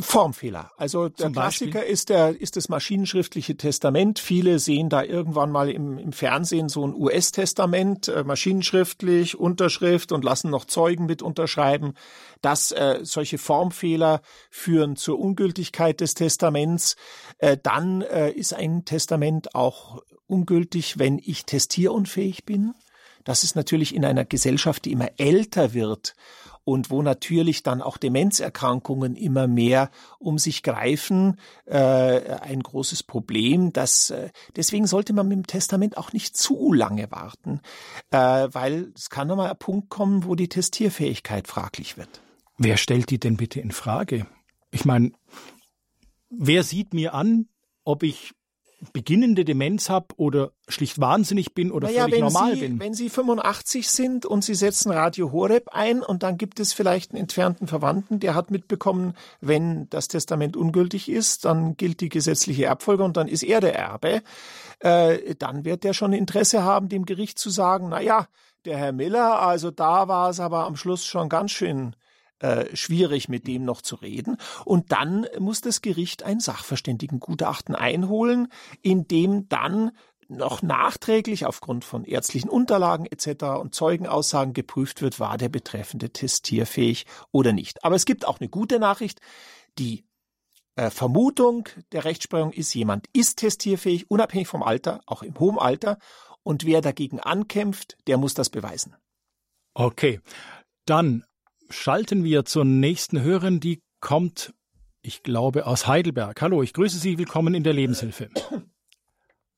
Formfehler. 0.00 0.70
Also 0.76 1.08
der 1.08 1.30
Klassiker 1.30 1.84
ist 1.84 2.10
der 2.10 2.40
ist 2.40 2.56
das 2.56 2.68
maschinenschriftliche 2.68 3.56
Testament. 3.56 4.18
Viele 4.18 4.58
sehen 4.58 4.88
da 4.88 5.02
irgendwann 5.02 5.50
mal 5.50 5.70
im, 5.70 5.98
im 5.98 6.12
Fernsehen 6.12 6.68
so 6.68 6.86
ein 6.86 6.94
US-Testament, 6.94 8.08
äh, 8.08 8.22
maschinenschriftlich, 8.22 9.38
Unterschrift 9.38 10.12
und 10.12 10.24
lassen 10.24 10.50
noch 10.50 10.66
Zeugen 10.66 11.06
mit 11.06 11.22
unterschreiben. 11.22 11.94
Dass 12.42 12.70
äh, 12.70 13.00
solche 13.02 13.38
Formfehler 13.38 14.20
führen 14.50 14.96
zur 14.96 15.18
Ungültigkeit 15.18 16.00
des 16.00 16.14
Testaments. 16.14 16.96
Äh, 17.38 17.56
dann 17.62 18.02
äh, 18.02 18.30
ist 18.30 18.54
ein 18.54 18.84
Testament 18.84 19.54
auch 19.54 20.02
ungültig, 20.26 20.98
wenn 20.98 21.18
ich 21.18 21.44
testierunfähig 21.44 22.44
bin. 22.44 22.74
Das 23.24 23.42
ist 23.42 23.56
natürlich 23.56 23.94
in 23.94 24.04
einer 24.04 24.24
Gesellschaft, 24.24 24.84
die 24.84 24.92
immer 24.92 25.08
älter 25.16 25.74
wird 25.74 26.14
und 26.68 26.90
wo 26.90 27.00
natürlich 27.00 27.62
dann 27.62 27.80
auch 27.80 27.96
Demenzerkrankungen 27.96 29.16
immer 29.16 29.46
mehr 29.46 29.90
um 30.18 30.36
sich 30.36 30.62
greifen, 30.62 31.40
äh, 31.64 31.78
ein 31.78 32.62
großes 32.62 33.04
Problem. 33.04 33.72
Das, 33.72 34.10
äh, 34.10 34.28
deswegen 34.54 34.86
sollte 34.86 35.14
man 35.14 35.28
mit 35.28 35.38
dem 35.38 35.46
Testament 35.46 35.96
auch 35.96 36.12
nicht 36.12 36.36
zu 36.36 36.74
lange 36.74 37.10
warten, 37.10 37.62
äh, 38.10 38.18
weil 38.52 38.92
es 38.94 39.08
kann 39.08 39.28
nochmal 39.28 39.50
ein 39.50 39.58
Punkt 39.58 39.88
kommen, 39.88 40.24
wo 40.26 40.34
die 40.34 40.50
Testierfähigkeit 40.50 41.48
fraglich 41.48 41.96
wird. 41.96 42.20
Wer 42.58 42.76
stellt 42.76 43.08
die 43.08 43.18
denn 43.18 43.38
bitte 43.38 43.60
in 43.60 43.70
Frage? 43.70 44.26
Ich 44.70 44.84
meine, 44.84 45.12
wer 46.28 46.64
sieht 46.64 46.92
mir 46.92 47.14
an, 47.14 47.48
ob 47.84 48.02
ich 48.02 48.34
beginnende 48.92 49.44
Demenz 49.44 49.90
habe 49.90 50.06
oder 50.16 50.52
schlicht 50.68 51.00
wahnsinnig 51.00 51.52
bin 51.52 51.72
oder 51.72 51.88
naja, 51.88 52.04
völlig 52.04 52.20
normal 52.20 52.54
Sie, 52.54 52.60
bin. 52.60 52.80
Wenn 52.80 52.94
Sie 52.94 53.10
85 53.10 53.88
sind 53.88 54.24
und 54.24 54.44
Sie 54.44 54.54
setzen 54.54 54.92
Radio 54.92 55.32
Horeb 55.32 55.68
ein 55.72 56.00
und 56.00 56.22
dann 56.22 56.38
gibt 56.38 56.60
es 56.60 56.72
vielleicht 56.72 57.10
einen 57.10 57.20
entfernten 57.22 57.66
Verwandten, 57.66 58.20
der 58.20 58.34
hat 58.34 58.50
mitbekommen, 58.50 59.14
wenn 59.40 59.88
das 59.90 60.06
Testament 60.06 60.56
ungültig 60.56 61.08
ist, 61.08 61.44
dann 61.44 61.76
gilt 61.76 62.00
die 62.00 62.08
gesetzliche 62.08 62.66
Erbfolge 62.66 63.02
und 63.02 63.16
dann 63.16 63.26
ist 63.26 63.42
er 63.42 63.60
der 63.60 63.74
Erbe, 63.74 64.22
äh, 64.80 65.34
dann 65.34 65.64
wird 65.64 65.82
der 65.82 65.92
schon 65.92 66.12
Interesse 66.12 66.62
haben, 66.62 66.88
dem 66.88 67.04
Gericht 67.04 67.38
zu 67.38 67.50
sagen, 67.50 67.88
na 67.90 68.00
ja, 68.00 68.28
der 68.64 68.78
Herr 68.78 68.92
Miller, 68.92 69.40
also 69.40 69.70
da 69.72 70.06
war 70.06 70.30
es 70.30 70.38
aber 70.38 70.66
am 70.66 70.76
Schluss 70.76 71.04
schon 71.04 71.28
ganz 71.28 71.50
schön 71.50 71.96
äh, 72.40 72.74
schwierig, 72.76 73.28
mit 73.28 73.46
dem 73.46 73.64
noch 73.64 73.82
zu 73.82 73.96
reden. 73.96 74.36
Und 74.64 74.92
dann 74.92 75.26
muss 75.38 75.60
das 75.60 75.82
Gericht 75.82 76.22
ein 76.22 76.40
Sachverständigengutachten 76.40 77.74
einholen, 77.74 78.48
in 78.82 79.08
dem 79.08 79.48
dann 79.48 79.92
noch 80.28 80.62
nachträglich 80.62 81.46
aufgrund 81.46 81.84
von 81.84 82.04
ärztlichen 82.04 82.50
Unterlagen 82.50 83.06
etc. 83.06 83.44
und 83.60 83.74
Zeugenaussagen 83.74 84.52
geprüft 84.52 85.00
wird, 85.00 85.18
war 85.18 85.38
der 85.38 85.48
Betreffende 85.48 86.10
testierfähig 86.10 87.06
oder 87.32 87.52
nicht. 87.52 87.82
Aber 87.84 87.96
es 87.96 88.04
gibt 88.04 88.26
auch 88.26 88.38
eine 88.38 88.48
gute 88.48 88.78
Nachricht. 88.78 89.20
Die 89.78 90.04
äh, 90.76 90.90
Vermutung 90.90 91.68
der 91.92 92.04
Rechtsprechung 92.04 92.52
ist, 92.52 92.74
jemand 92.74 93.06
ist 93.12 93.38
testierfähig, 93.38 94.10
unabhängig 94.10 94.48
vom 94.48 94.62
Alter, 94.62 95.00
auch 95.06 95.22
im 95.22 95.38
hohen 95.40 95.58
Alter. 95.58 95.98
Und 96.42 96.64
wer 96.64 96.82
dagegen 96.82 97.20
ankämpft, 97.20 97.96
der 98.06 98.18
muss 98.18 98.34
das 98.34 98.50
beweisen. 98.50 98.94
Okay. 99.74 100.20
Dann 100.84 101.24
schalten 101.70 102.24
wir 102.24 102.44
zur 102.44 102.64
nächsten 102.64 103.22
Hörerin, 103.22 103.60
die 103.60 103.82
kommt, 104.00 104.54
ich 105.02 105.22
glaube, 105.22 105.66
aus 105.66 105.86
Heidelberg. 105.86 106.40
Hallo, 106.40 106.62
ich 106.62 106.72
grüße 106.72 106.98
Sie, 106.98 107.18
willkommen 107.18 107.54
in 107.54 107.62
der 107.62 107.72
Lebenshilfe. 107.72 108.28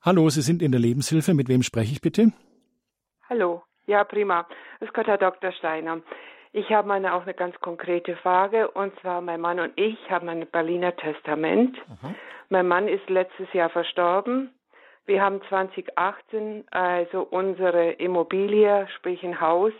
Hallo, 0.03 0.29
Sie 0.31 0.43
sind 0.43 0.63
in 0.63 0.73
der 0.73 0.81
Lebenshilfe. 0.81 1.35
Mit 1.35 1.49
wem 1.49 1.63
spreche 1.63 1.93
ich 1.93 2.01
bitte? 2.01 2.33
Hallo, 3.29 3.63
ja, 3.87 4.05
prima. 4.05 4.47
Es 4.81 4.93
Gott, 4.93 5.07
Herr 5.07 5.19
Dr. 5.19 5.53
Steiner. 5.53 6.01
Ich 6.53 6.71
habe 6.71 6.89
meine 6.89 7.15
auch 7.15 7.23
eine 7.23 7.35
ganz 7.35 7.55
konkrete 7.61 8.17
Frage 8.17 8.71
und 8.73 8.99
zwar 9.01 9.21
mein 9.21 9.41
Mann 9.41 9.61
und 9.61 9.73
ich 9.77 9.97
haben 10.11 10.29
ein 10.29 10.47
Berliner 10.51 10.97
Testament. 10.97 11.77
Mhm. 11.89 12.15
Mein 12.49 12.67
Mann 12.67 12.89
ist 12.89 13.09
letztes 13.09 13.53
Jahr 13.53 13.71
verstorben. 13.71 14.51
Wir 15.07 15.23
haben 15.23 15.41
2018 15.49 16.65
also 16.71 17.23
unsere 17.23 17.93
Immobilie, 17.93 18.89
sprich 18.97 19.23
ein 19.23 19.41
Haus, 19.41 19.73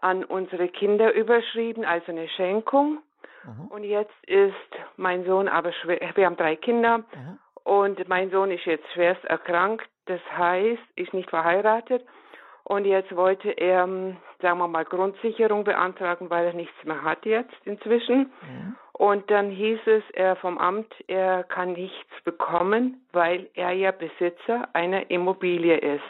an 0.00 0.24
unsere 0.24 0.68
Kinder 0.68 1.12
überschrieben, 1.12 1.84
also 1.84 2.12
eine 2.12 2.28
Schenkung. 2.28 2.98
Mhm. 3.44 3.66
Und 3.68 3.84
jetzt 3.84 4.14
ist 4.26 4.54
mein 4.96 5.24
Sohn 5.24 5.48
aber 5.48 5.72
schwer, 5.72 6.00
wir 6.14 6.26
haben 6.26 6.36
drei 6.36 6.56
Kinder 6.56 6.98
mhm. 6.98 7.38
und 7.64 8.08
mein 8.08 8.30
Sohn 8.30 8.50
ist 8.50 8.64
jetzt 8.64 8.90
schwerst 8.92 9.24
erkrankt, 9.24 9.88
das 10.06 10.20
heißt, 10.36 10.82
ist 10.96 11.14
nicht 11.14 11.30
verheiratet. 11.30 12.04
Und 12.68 12.84
jetzt 12.84 13.14
wollte 13.14 13.50
er, 13.50 13.84
ähm, 13.84 14.16
sagen 14.42 14.58
wir 14.58 14.66
mal, 14.66 14.84
Grundsicherung 14.84 15.62
beantragen, 15.62 16.30
weil 16.30 16.46
er 16.46 16.52
nichts 16.52 16.74
mehr 16.82 17.00
hat 17.02 17.24
jetzt 17.24 17.54
inzwischen. 17.64 18.32
Mhm. 18.42 18.76
Und 18.92 19.30
dann 19.30 19.50
hieß 19.50 19.78
es 19.86 20.02
er 20.14 20.34
vom 20.36 20.58
Amt, 20.58 20.92
er 21.06 21.44
kann 21.44 21.74
nichts 21.74 22.10
bekommen, 22.24 23.06
weil 23.12 23.48
er 23.54 23.70
ja 23.70 23.92
Besitzer 23.92 24.68
einer 24.72 25.10
Immobilie 25.10 25.76
ist. 25.76 26.02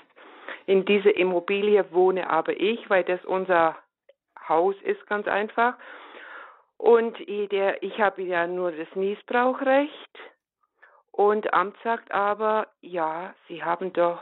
In 0.67 0.85
dieser 0.85 1.17
Immobilie 1.17 1.93
wohne 1.93 2.29
aber 2.29 2.59
ich, 2.59 2.91
weil 2.91 3.05
das 3.05 3.25
unser 3.25 3.77
Haus 4.49 4.75
ist 4.83 5.07
ganz 5.07 5.27
einfach. 5.29 5.75
Und 6.77 7.17
der, 7.27 7.83
ich 7.83 8.01
habe 8.01 8.23
ja 8.23 8.47
nur 8.47 8.73
das 8.73 8.89
Niesbrauchrecht. 8.95 10.19
Und 11.12 11.55
Amt 11.55 11.77
sagt 11.83 12.12
aber, 12.12 12.67
ja, 12.83 13.35
Sie 13.49 13.64
haben 13.64 13.93
doch 13.93 14.21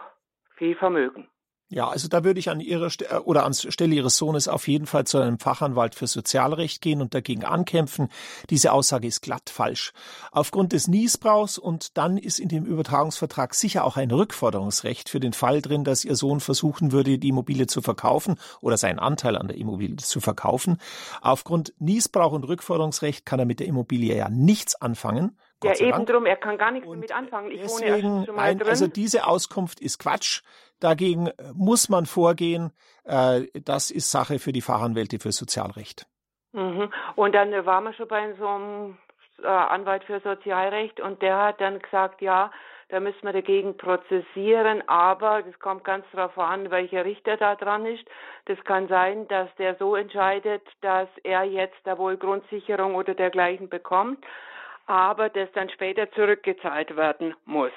viel 0.56 0.76
Vermögen. 0.76 1.28
Ja, 1.74 1.88
also 1.88 2.06
da 2.06 2.22
würde 2.22 2.38
ich 2.38 2.50
an 2.50 2.60
Ihrer 2.60 2.88
St 2.88 3.02
äh, 3.02 3.16
oder 3.24 3.44
an 3.44 3.52
Stelle 3.52 3.96
Ihres 3.96 4.16
Sohnes 4.16 4.46
auf 4.46 4.68
jeden 4.68 4.86
Fall 4.86 5.08
zu 5.08 5.18
einem 5.18 5.40
Fachanwalt 5.40 5.96
für 5.96 6.06
Sozialrecht 6.06 6.80
gehen 6.80 7.02
und 7.02 7.14
dagegen 7.14 7.44
ankämpfen. 7.44 8.10
Diese 8.48 8.70
Aussage 8.70 9.08
ist 9.08 9.22
glatt 9.22 9.50
falsch. 9.50 9.92
Aufgrund 10.30 10.72
des 10.72 10.86
Niesbrauchs 10.86 11.58
und 11.58 11.98
dann 11.98 12.16
ist 12.16 12.38
in 12.38 12.48
dem 12.48 12.64
Übertragungsvertrag 12.64 13.54
sicher 13.54 13.84
auch 13.84 13.96
ein 13.96 14.12
Rückforderungsrecht 14.12 15.08
für 15.08 15.18
den 15.18 15.32
Fall 15.32 15.62
drin, 15.62 15.82
dass 15.82 16.04
Ihr 16.04 16.14
Sohn 16.14 16.38
versuchen 16.38 16.92
würde, 16.92 17.18
die 17.18 17.30
Immobilie 17.30 17.66
zu 17.66 17.82
verkaufen 17.82 18.36
oder 18.60 18.76
seinen 18.76 19.00
Anteil 19.00 19.36
an 19.36 19.48
der 19.48 19.56
Immobilie 19.56 19.96
zu 19.96 20.20
verkaufen. 20.20 20.78
Aufgrund 21.22 21.74
Niesbrauch 21.80 22.30
und 22.30 22.44
Rückforderungsrecht 22.44 23.26
kann 23.26 23.40
er 23.40 23.46
mit 23.46 23.58
der 23.58 23.66
Immobilie 23.66 24.16
ja 24.16 24.28
nichts 24.28 24.80
anfangen. 24.80 25.36
Gott 25.64 25.80
ja, 25.80 25.86
eben 25.86 26.06
drum, 26.06 26.26
er 26.26 26.36
kann 26.36 26.58
gar 26.58 26.70
nichts 26.70 26.88
damit 26.88 27.12
anfangen. 27.12 27.50
Ich 27.50 27.60
deswegen, 27.60 28.02
wohne 28.02 28.26
schon 28.26 28.34
mal 28.36 28.42
ein, 28.42 28.58
drin. 28.58 28.68
Also 28.68 28.86
diese 28.86 29.26
Auskunft 29.26 29.80
ist 29.80 29.98
Quatsch. 29.98 30.42
Dagegen 30.80 31.28
äh, 31.28 31.32
muss 31.54 31.88
man 31.88 32.06
vorgehen. 32.06 32.72
Äh, 33.04 33.42
das 33.54 33.90
ist 33.90 34.10
Sache 34.10 34.38
für 34.38 34.52
die 34.52 34.60
Fachanwälte 34.60 35.18
für 35.18 35.32
Sozialrecht. 35.32 36.06
Mhm. 36.52 36.90
Und 37.16 37.34
dann 37.34 37.52
äh, 37.52 37.66
waren 37.66 37.84
wir 37.84 37.94
schon 37.94 38.08
bei 38.08 38.32
so 38.38 38.46
einem 38.46 38.98
Anwalt 39.42 40.04
für 40.04 40.20
Sozialrecht 40.20 41.00
und 41.00 41.20
der 41.20 41.36
hat 41.36 41.60
dann 41.60 41.80
gesagt, 41.80 42.22
ja, 42.22 42.52
da 42.88 43.00
müssen 43.00 43.22
wir 43.22 43.32
dagegen 43.32 43.76
prozessieren, 43.76 44.82
aber 44.86 45.42
das 45.42 45.58
kommt 45.58 45.84
ganz 45.84 46.04
darauf 46.12 46.38
an, 46.38 46.70
welcher 46.70 47.04
Richter 47.04 47.36
da 47.36 47.56
dran 47.56 47.86
ist. 47.86 48.04
Das 48.44 48.62
kann 48.64 48.88
sein, 48.88 49.26
dass 49.28 49.48
der 49.56 49.74
so 49.76 49.96
entscheidet, 49.96 50.62
dass 50.80 51.08
er 51.24 51.42
jetzt 51.42 51.76
da 51.84 51.98
wohl 51.98 52.16
Grundsicherung 52.16 52.94
oder 52.94 53.14
dergleichen 53.14 53.68
bekommt 53.68 54.24
aber 54.86 55.28
das 55.30 55.48
dann 55.54 55.70
später 55.70 56.10
zurückgezahlt 56.12 56.96
werden 56.96 57.34
muss. 57.44 57.72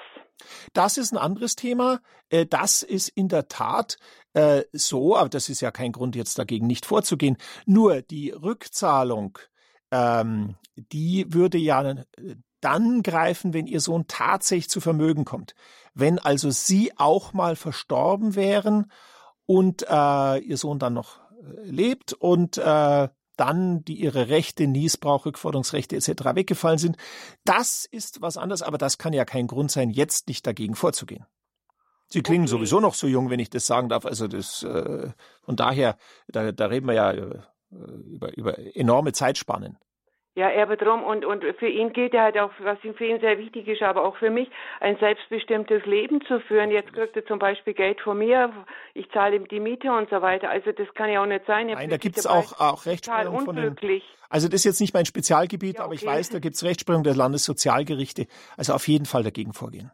Das 0.72 0.96
ist 0.98 1.12
ein 1.12 1.18
anderes 1.18 1.56
Thema. 1.56 2.00
Äh, 2.30 2.46
das 2.46 2.82
ist 2.82 3.08
in 3.08 3.28
der 3.28 3.48
Tat 3.48 3.96
äh, 4.34 4.62
so, 4.72 5.16
aber 5.16 5.28
das 5.28 5.48
ist 5.48 5.60
ja 5.60 5.70
kein 5.70 5.92
Grund, 5.92 6.16
jetzt 6.16 6.38
dagegen 6.38 6.66
nicht 6.66 6.86
vorzugehen. 6.86 7.36
Nur 7.66 8.02
die 8.02 8.30
Rückzahlung, 8.30 9.38
ähm, 9.90 10.56
die 10.76 11.26
würde 11.32 11.58
ja 11.58 11.82
äh, 11.90 12.04
dann 12.60 13.02
greifen, 13.02 13.54
wenn 13.54 13.66
Ihr 13.66 13.80
Sohn 13.80 14.06
tatsächlich 14.08 14.68
zu 14.68 14.80
Vermögen 14.80 15.24
kommt. 15.24 15.54
Wenn 15.94 16.18
also 16.18 16.50
Sie 16.50 16.92
auch 16.96 17.32
mal 17.32 17.54
verstorben 17.54 18.34
wären 18.34 18.90
und 19.46 19.82
Ihr 19.82 20.56
Sohn 20.56 20.80
dann 20.80 20.94
noch 20.94 21.20
lebt 21.62 22.12
und 22.14 22.58
äh, 22.58 23.08
dann 23.38 23.84
die 23.84 24.00
ihre 24.00 24.28
Rechte, 24.28 24.66
Niesbrauch, 24.66 25.26
Rückforderungsrechte 25.26 25.96
etc. 25.96 26.34
weggefallen 26.34 26.78
sind. 26.78 26.96
Das 27.44 27.84
ist 27.84 28.20
was 28.20 28.36
anderes, 28.36 28.62
aber 28.62 28.78
das 28.78 28.98
kann 28.98 29.12
ja 29.12 29.24
kein 29.24 29.46
Grund 29.46 29.70
sein, 29.70 29.90
jetzt 29.90 30.28
nicht 30.28 30.46
dagegen 30.46 30.74
vorzugehen. 30.74 31.24
Sie 32.08 32.22
klingen 32.22 32.44
okay. 32.44 32.52
sowieso 32.52 32.80
noch 32.80 32.94
so 32.94 33.06
jung, 33.06 33.30
wenn 33.30 33.40
ich 33.40 33.50
das 33.50 33.66
sagen 33.66 33.88
darf. 33.88 34.06
Also 34.06 34.28
das 34.28 34.62
äh, 34.62 35.10
von 35.42 35.56
daher, 35.56 35.96
da, 36.26 36.52
da 36.52 36.66
reden 36.66 36.86
wir 36.86 36.94
ja 36.94 37.10
äh, 37.12 37.40
über, 37.70 38.36
über 38.36 38.76
enorme 38.76 39.12
Zeitspannen. 39.12 39.78
Ja, 40.38 40.48
er 40.50 40.68
wird 40.68 40.86
rum 40.86 41.02
und, 41.02 41.24
und 41.24 41.42
für 41.58 41.66
ihn 41.66 41.92
gilt 41.92 42.14
ja 42.14 42.22
halt 42.22 42.38
auch, 42.38 42.52
was 42.60 42.78
ihm 42.84 42.94
für 42.94 43.06
ihn 43.06 43.18
sehr 43.18 43.38
wichtig 43.38 43.66
ist, 43.66 43.82
aber 43.82 44.04
auch 44.04 44.16
für 44.18 44.30
mich, 44.30 44.48
ein 44.78 44.96
selbstbestimmtes 44.98 45.84
Leben 45.84 46.20
zu 46.28 46.38
führen. 46.38 46.70
Jetzt 46.70 46.92
kriegt 46.92 47.16
er 47.16 47.26
zum 47.26 47.40
Beispiel 47.40 47.74
Geld 47.74 48.00
von 48.00 48.18
mir, 48.18 48.52
ich 48.94 49.10
zahle 49.10 49.34
ihm 49.34 49.48
die 49.48 49.58
Miete 49.58 49.90
und 49.90 50.08
so 50.10 50.22
weiter. 50.22 50.48
Also 50.48 50.70
das 50.70 50.86
kann 50.94 51.10
ja 51.10 51.22
auch 51.22 51.26
nicht 51.26 51.44
sein. 51.46 51.68
Er 51.68 51.74
Nein, 51.74 51.90
da 51.90 51.96
gibt 51.96 52.18
es 52.18 52.26
auch, 52.28 52.52
auch 52.60 52.86
Rechtsprechung 52.86 53.40
von 53.40 53.56
den, 53.56 53.76
Also 54.30 54.46
das 54.46 54.60
ist 54.60 54.64
jetzt 54.64 54.80
nicht 54.80 54.94
mein 54.94 55.06
Spezialgebiet, 55.06 55.74
ja, 55.74 55.80
okay. 55.80 55.84
aber 55.86 55.94
ich 55.94 56.06
weiß, 56.06 56.30
da 56.30 56.38
gibt 56.38 56.54
es 56.54 56.62
Rechtsprechung 56.62 57.02
der 57.02 57.16
Landessozialgerichte. 57.16 58.28
Also 58.56 58.74
auf 58.74 58.86
jeden 58.86 59.06
Fall 59.06 59.24
dagegen 59.24 59.52
vorgehen. 59.52 59.90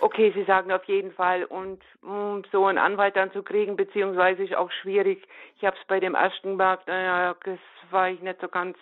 Okay, 0.00 0.32
Sie 0.34 0.44
sagen 0.44 0.70
auf 0.70 0.84
jeden 0.84 1.12
Fall. 1.12 1.44
Und 1.44 1.80
mh, 2.02 2.12
mm, 2.12 2.42
so 2.52 2.66
einen 2.66 2.76
Anwalt 2.76 3.16
dann 3.16 3.32
zu 3.32 3.42
kriegen, 3.42 3.76
beziehungsweise 3.76 4.42
ist 4.42 4.54
auch 4.54 4.70
schwierig. 4.82 5.26
Ich 5.56 5.64
habe 5.64 5.76
es 5.80 5.86
bei 5.86 5.98
dem 5.98 6.14
ersten 6.14 6.56
Markt, 6.56 6.88
äh, 6.88 7.32
das 7.44 7.58
war 7.90 8.10
ich 8.10 8.20
nicht 8.20 8.40
so 8.40 8.48
ganz 8.48 8.76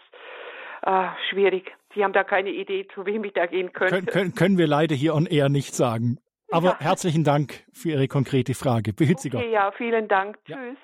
äh, 0.82 1.08
schwierig. 1.30 1.70
Sie 1.94 2.04
haben 2.04 2.12
da 2.12 2.24
keine 2.24 2.50
Idee, 2.50 2.86
zu 2.94 3.04
wem 3.04 3.24
ich 3.24 3.32
da 3.32 3.46
gehen 3.46 3.72
könnte. 3.72 3.94
Können, 3.94 4.06
können, 4.06 4.34
können 4.34 4.58
wir 4.58 4.66
leider 4.66 4.94
hier 4.94 5.14
on 5.14 5.26
air 5.26 5.48
nicht 5.48 5.74
sagen. 5.74 6.18
Aber 6.50 6.70
ja. 6.70 6.80
herzlichen 6.80 7.24
Dank 7.24 7.64
für 7.72 7.90
Ihre 7.90 8.08
konkrete 8.08 8.54
Frage. 8.54 8.92
Behüt 8.92 9.20
Sie 9.20 9.28
okay, 9.28 9.44
Gott. 9.44 9.52
Ja, 9.52 9.72
vielen 9.72 10.08
Dank. 10.08 10.38
Ja. 10.46 10.56
Tschüss. 10.56 10.78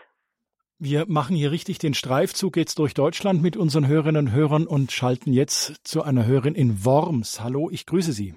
Wir 0.78 1.06
machen 1.08 1.34
hier 1.34 1.52
richtig 1.52 1.78
den 1.78 1.94
Streifzug 1.94 2.56
jetzt 2.58 2.78
durch 2.78 2.92
Deutschland 2.92 3.42
mit 3.42 3.56
unseren 3.56 3.88
Hörerinnen 3.88 4.26
und 4.26 4.32
Hörern 4.34 4.66
und 4.66 4.92
schalten 4.92 5.32
jetzt 5.32 5.86
zu 5.86 6.02
einer 6.02 6.26
Hörerin 6.26 6.54
in 6.54 6.84
Worms. 6.84 7.42
Hallo, 7.42 7.70
ich 7.70 7.86
grüße 7.86 8.12
Sie. 8.12 8.34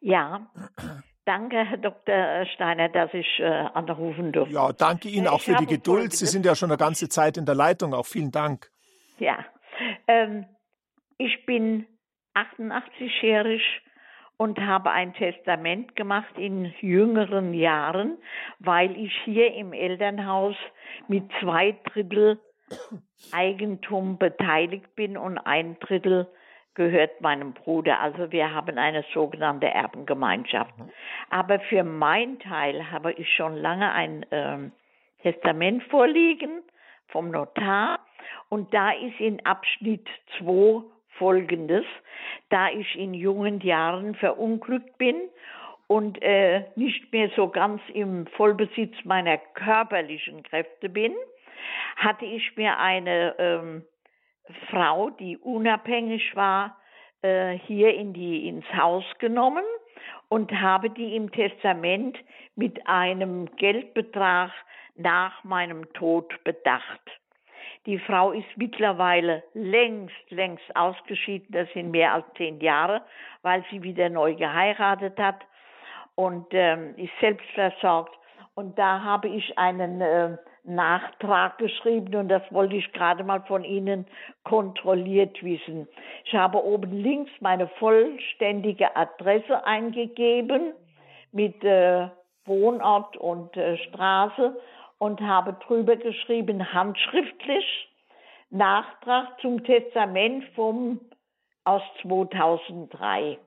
Ja, 0.00 0.46
danke, 1.24 1.64
Herr 1.64 1.78
Dr. 1.78 2.46
Steiner, 2.54 2.88
dass 2.88 3.12
ich 3.12 3.26
äh, 3.40 3.44
anrufen 3.44 4.30
durfte. 4.30 4.54
Ja, 4.54 4.72
danke 4.72 5.08
Ihnen 5.08 5.26
auch 5.26 5.40
für 5.40 5.56
die 5.56 5.66
Geduld. 5.66 6.12
Sie 6.12 6.26
sind 6.26 6.46
ja 6.46 6.54
schon 6.54 6.70
eine 6.70 6.78
ganze 6.78 7.08
Zeit 7.08 7.36
in 7.36 7.46
der 7.46 7.56
Leitung. 7.56 7.94
Auch 7.94 8.06
vielen 8.06 8.30
Dank. 8.30 8.70
Ja, 9.18 9.44
ähm, 10.06 10.46
ich 11.18 11.46
bin 11.46 11.86
88-jährig 12.34 13.62
und 14.36 14.60
habe 14.60 14.90
ein 14.90 15.14
Testament 15.14 15.96
gemacht 15.96 16.36
in 16.36 16.74
jüngeren 16.80 17.54
Jahren, 17.54 18.18
weil 18.58 18.96
ich 18.96 19.12
hier 19.24 19.54
im 19.54 19.72
Elternhaus 19.72 20.56
mit 21.08 21.24
zwei 21.40 21.76
Drittel 21.84 22.38
Eigentum 23.32 24.18
beteiligt 24.18 24.94
bin 24.94 25.16
und 25.16 25.38
ein 25.38 25.78
Drittel 25.78 26.28
gehört 26.74 27.20
meinem 27.20 27.54
Bruder. 27.54 28.00
Also 28.00 28.30
wir 28.32 28.52
haben 28.52 28.76
eine 28.76 29.04
sogenannte 29.14 29.66
Erbengemeinschaft. 29.66 30.76
Mhm. 30.78 30.90
Aber 31.30 31.60
für 31.60 31.84
meinen 31.84 32.38
Teil 32.38 32.90
habe 32.90 33.12
ich 33.12 33.32
schon 33.34 33.56
lange 33.56 33.90
ein 33.92 34.26
ähm, 34.30 34.72
Testament 35.22 35.82
vorliegen 35.84 36.62
vom 37.08 37.30
Notar 37.30 38.00
und 38.48 38.74
da 38.74 38.90
ist 38.90 39.18
in 39.20 39.44
Abschnitt 39.46 40.06
2 40.38 40.82
folgendes, 41.18 41.84
da 42.48 42.70
ich 42.70 42.96
in 42.96 43.14
jungen 43.14 43.60
Jahren 43.60 44.14
verunglückt 44.14 44.98
bin 44.98 45.16
und 45.86 46.20
äh, 46.22 46.64
nicht 46.74 47.12
mehr 47.12 47.30
so 47.36 47.48
ganz 47.48 47.80
im 47.92 48.26
Vollbesitz 48.28 48.94
meiner 49.04 49.38
körperlichen 49.38 50.42
Kräfte 50.42 50.88
bin, 50.88 51.14
hatte 51.96 52.24
ich 52.24 52.56
mir 52.56 52.78
eine 52.78 53.34
ähm, 53.38 53.84
Frau, 54.70 55.10
die 55.10 55.36
unabhängig 55.38 56.34
war, 56.34 56.76
äh, 57.22 57.58
hier 57.66 57.94
in 57.94 58.12
die, 58.12 58.48
ins 58.48 58.66
Haus 58.74 59.04
genommen 59.18 59.64
und 60.28 60.52
habe 60.52 60.90
die 60.90 61.16
im 61.16 61.30
Testament 61.30 62.18
mit 62.54 62.86
einem 62.86 63.54
Geldbetrag 63.56 64.52
nach 64.96 65.44
meinem 65.44 65.92
Tod 65.92 66.32
bedacht. 66.44 67.00
Die 67.86 67.98
Frau 68.00 68.32
ist 68.32 68.48
mittlerweile 68.56 69.44
längst, 69.54 70.30
längst 70.30 70.74
ausgeschieden. 70.74 71.46
Das 71.50 71.68
sind 71.72 71.92
mehr 71.92 72.12
als 72.12 72.26
zehn 72.36 72.60
Jahre, 72.60 73.02
weil 73.42 73.64
sie 73.70 73.82
wieder 73.82 74.08
neu 74.08 74.34
geheiratet 74.34 75.18
hat 75.18 75.36
und 76.16 76.46
ähm, 76.50 76.94
ist 76.96 77.12
selbst 77.20 77.48
versorgt. 77.54 78.12
Und 78.54 78.76
da 78.78 79.02
habe 79.02 79.28
ich 79.28 79.56
einen 79.56 80.00
äh, 80.00 80.36
Nachtrag 80.64 81.58
geschrieben 81.58 82.16
und 82.16 82.28
das 82.28 82.42
wollte 82.50 82.74
ich 82.74 82.92
gerade 82.92 83.22
mal 83.22 83.42
von 83.42 83.62
Ihnen 83.62 84.06
kontrolliert 84.42 85.40
wissen. 85.44 85.86
Ich 86.24 86.34
habe 86.34 86.64
oben 86.64 86.90
links 86.90 87.30
meine 87.40 87.68
vollständige 87.78 88.96
Adresse 88.96 89.64
eingegeben 89.64 90.72
mit 91.30 91.62
äh, 91.62 92.08
Wohnort 92.46 93.16
und 93.16 93.56
äh, 93.56 93.76
Straße 93.76 94.56
und 94.98 95.20
habe 95.20 95.56
drüber 95.66 95.96
geschrieben, 95.96 96.72
handschriftlich, 96.72 97.88
Nachtrag 98.50 99.40
zum 99.40 99.64
Testament 99.64 100.44
vom, 100.54 101.00
aus 101.64 101.82
2003. 102.02 103.38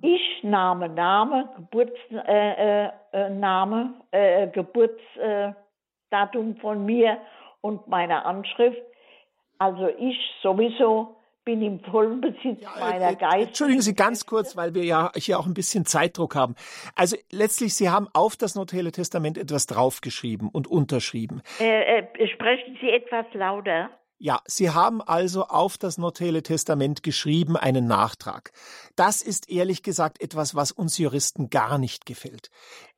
Ich, 0.00 0.42
Name, 0.42 0.88
Name, 0.88 1.50
Geburtsname, 1.56 2.26
äh, 2.26 2.88
äh, 3.12 3.28
Name, 3.30 3.94
äh, 4.10 4.48
Geburtsdatum 4.48 6.56
von 6.60 6.84
mir 6.84 7.18
und 7.60 7.86
meine 7.86 8.24
Anschrift. 8.24 8.82
Also 9.58 9.86
ich 9.88 10.18
sowieso 10.42 11.14
bin 11.44 11.62
im 11.62 11.80
vollen 11.80 12.20
Besitz 12.20 12.60
ja, 12.60 12.70
meiner 12.78 13.10
äh, 13.10 13.16
Geist. 13.16 13.48
Entschuldigen 13.48 13.82
Sie 13.82 13.94
ganz 13.94 14.26
kurz, 14.26 14.56
weil 14.56 14.74
wir 14.74 14.84
ja 14.84 15.10
hier 15.16 15.38
auch 15.38 15.46
ein 15.46 15.54
bisschen 15.54 15.84
Zeitdruck 15.84 16.34
haben. 16.34 16.54
Also 16.94 17.16
letztlich, 17.30 17.74
Sie 17.74 17.90
haben 17.90 18.08
auf 18.12 18.36
das 18.36 18.54
Notele 18.54 18.92
Testament 18.92 19.38
etwas 19.38 19.66
draufgeschrieben 19.66 20.48
und 20.48 20.66
unterschrieben. 20.66 21.42
Äh, 21.60 21.98
äh, 21.98 22.28
sprechen 22.28 22.78
Sie 22.80 22.90
etwas 22.90 23.26
lauter? 23.34 23.90
Ja, 24.18 24.40
Sie 24.46 24.70
haben 24.70 25.02
also 25.02 25.46
auf 25.46 25.78
das 25.78 25.98
Notele 25.98 26.44
Testament 26.44 27.02
geschrieben 27.02 27.56
einen 27.56 27.88
Nachtrag. 27.88 28.52
Das 28.94 29.20
ist 29.20 29.50
ehrlich 29.50 29.82
gesagt 29.82 30.22
etwas, 30.22 30.54
was 30.54 30.70
uns 30.70 30.96
Juristen 30.96 31.50
gar 31.50 31.76
nicht 31.76 32.06
gefällt. 32.06 32.50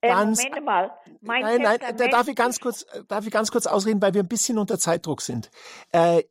Äh, 0.02 0.08
ganz, 0.08 0.44
äh, 0.44 0.48
Moment 0.48 0.66
mal. 0.66 0.90
Mein 1.22 1.40
nein, 1.40 1.62
nein, 1.62 1.78
da 1.96 2.08
darf 2.08 2.28
ich 2.28 2.36
ganz 2.36 2.60
kurz, 2.60 2.84
darf 3.08 3.24
ich 3.24 3.32
ganz 3.32 3.50
kurz 3.50 3.66
ausreden, 3.66 4.02
weil 4.02 4.12
wir 4.12 4.22
ein 4.22 4.28
bisschen 4.28 4.58
unter 4.58 4.78
Zeitdruck 4.78 5.22
sind. 5.22 5.50
Äh, 5.92 6.24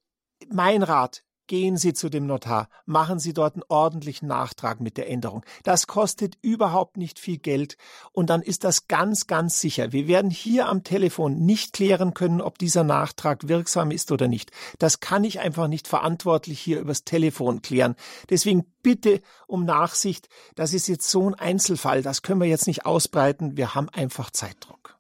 mein 0.51 0.83
Rat, 0.83 1.23
Gehen 1.53 1.77
Sie 1.77 1.93
zu 1.93 2.09
dem 2.09 2.25
Notar, 2.25 2.67
machen 2.87 3.19
Sie 3.19 3.31
dort 3.31 3.53
einen 3.53 3.63
ordentlichen 3.67 4.27
Nachtrag 4.27 4.81
mit 4.81 4.97
der 4.97 5.07
Änderung. 5.07 5.45
Das 5.61 5.85
kostet 5.85 6.35
überhaupt 6.41 6.97
nicht 6.97 7.19
viel 7.19 7.37
Geld 7.37 7.77
und 8.11 8.31
dann 8.31 8.41
ist 8.41 8.63
das 8.63 8.87
ganz, 8.87 9.27
ganz 9.27 9.61
sicher. 9.61 9.91
Wir 9.91 10.07
werden 10.07 10.31
hier 10.31 10.67
am 10.67 10.83
Telefon 10.83 11.45
nicht 11.45 11.73
klären 11.73 12.15
können, 12.15 12.41
ob 12.41 12.57
dieser 12.57 12.83
Nachtrag 12.83 13.49
wirksam 13.49 13.91
ist 13.91 14.11
oder 14.11 14.27
nicht. 14.27 14.49
Das 14.79 14.99
kann 14.99 15.23
ich 15.23 15.41
einfach 15.41 15.67
nicht 15.67 15.87
verantwortlich 15.87 16.59
hier 16.59 16.79
übers 16.79 17.03
Telefon 17.03 17.61
klären. 17.61 17.97
Deswegen 18.31 18.65
bitte 18.81 19.21
um 19.45 19.63
Nachsicht. 19.63 20.29
Das 20.55 20.73
ist 20.73 20.87
jetzt 20.87 21.07
so 21.07 21.29
ein 21.29 21.35
Einzelfall. 21.35 22.01
Das 22.01 22.23
können 22.23 22.41
wir 22.41 22.47
jetzt 22.47 22.65
nicht 22.65 22.87
ausbreiten. 22.87 23.57
Wir 23.57 23.75
haben 23.75 23.89
einfach 23.89 24.31
Zeitdruck. 24.31 24.97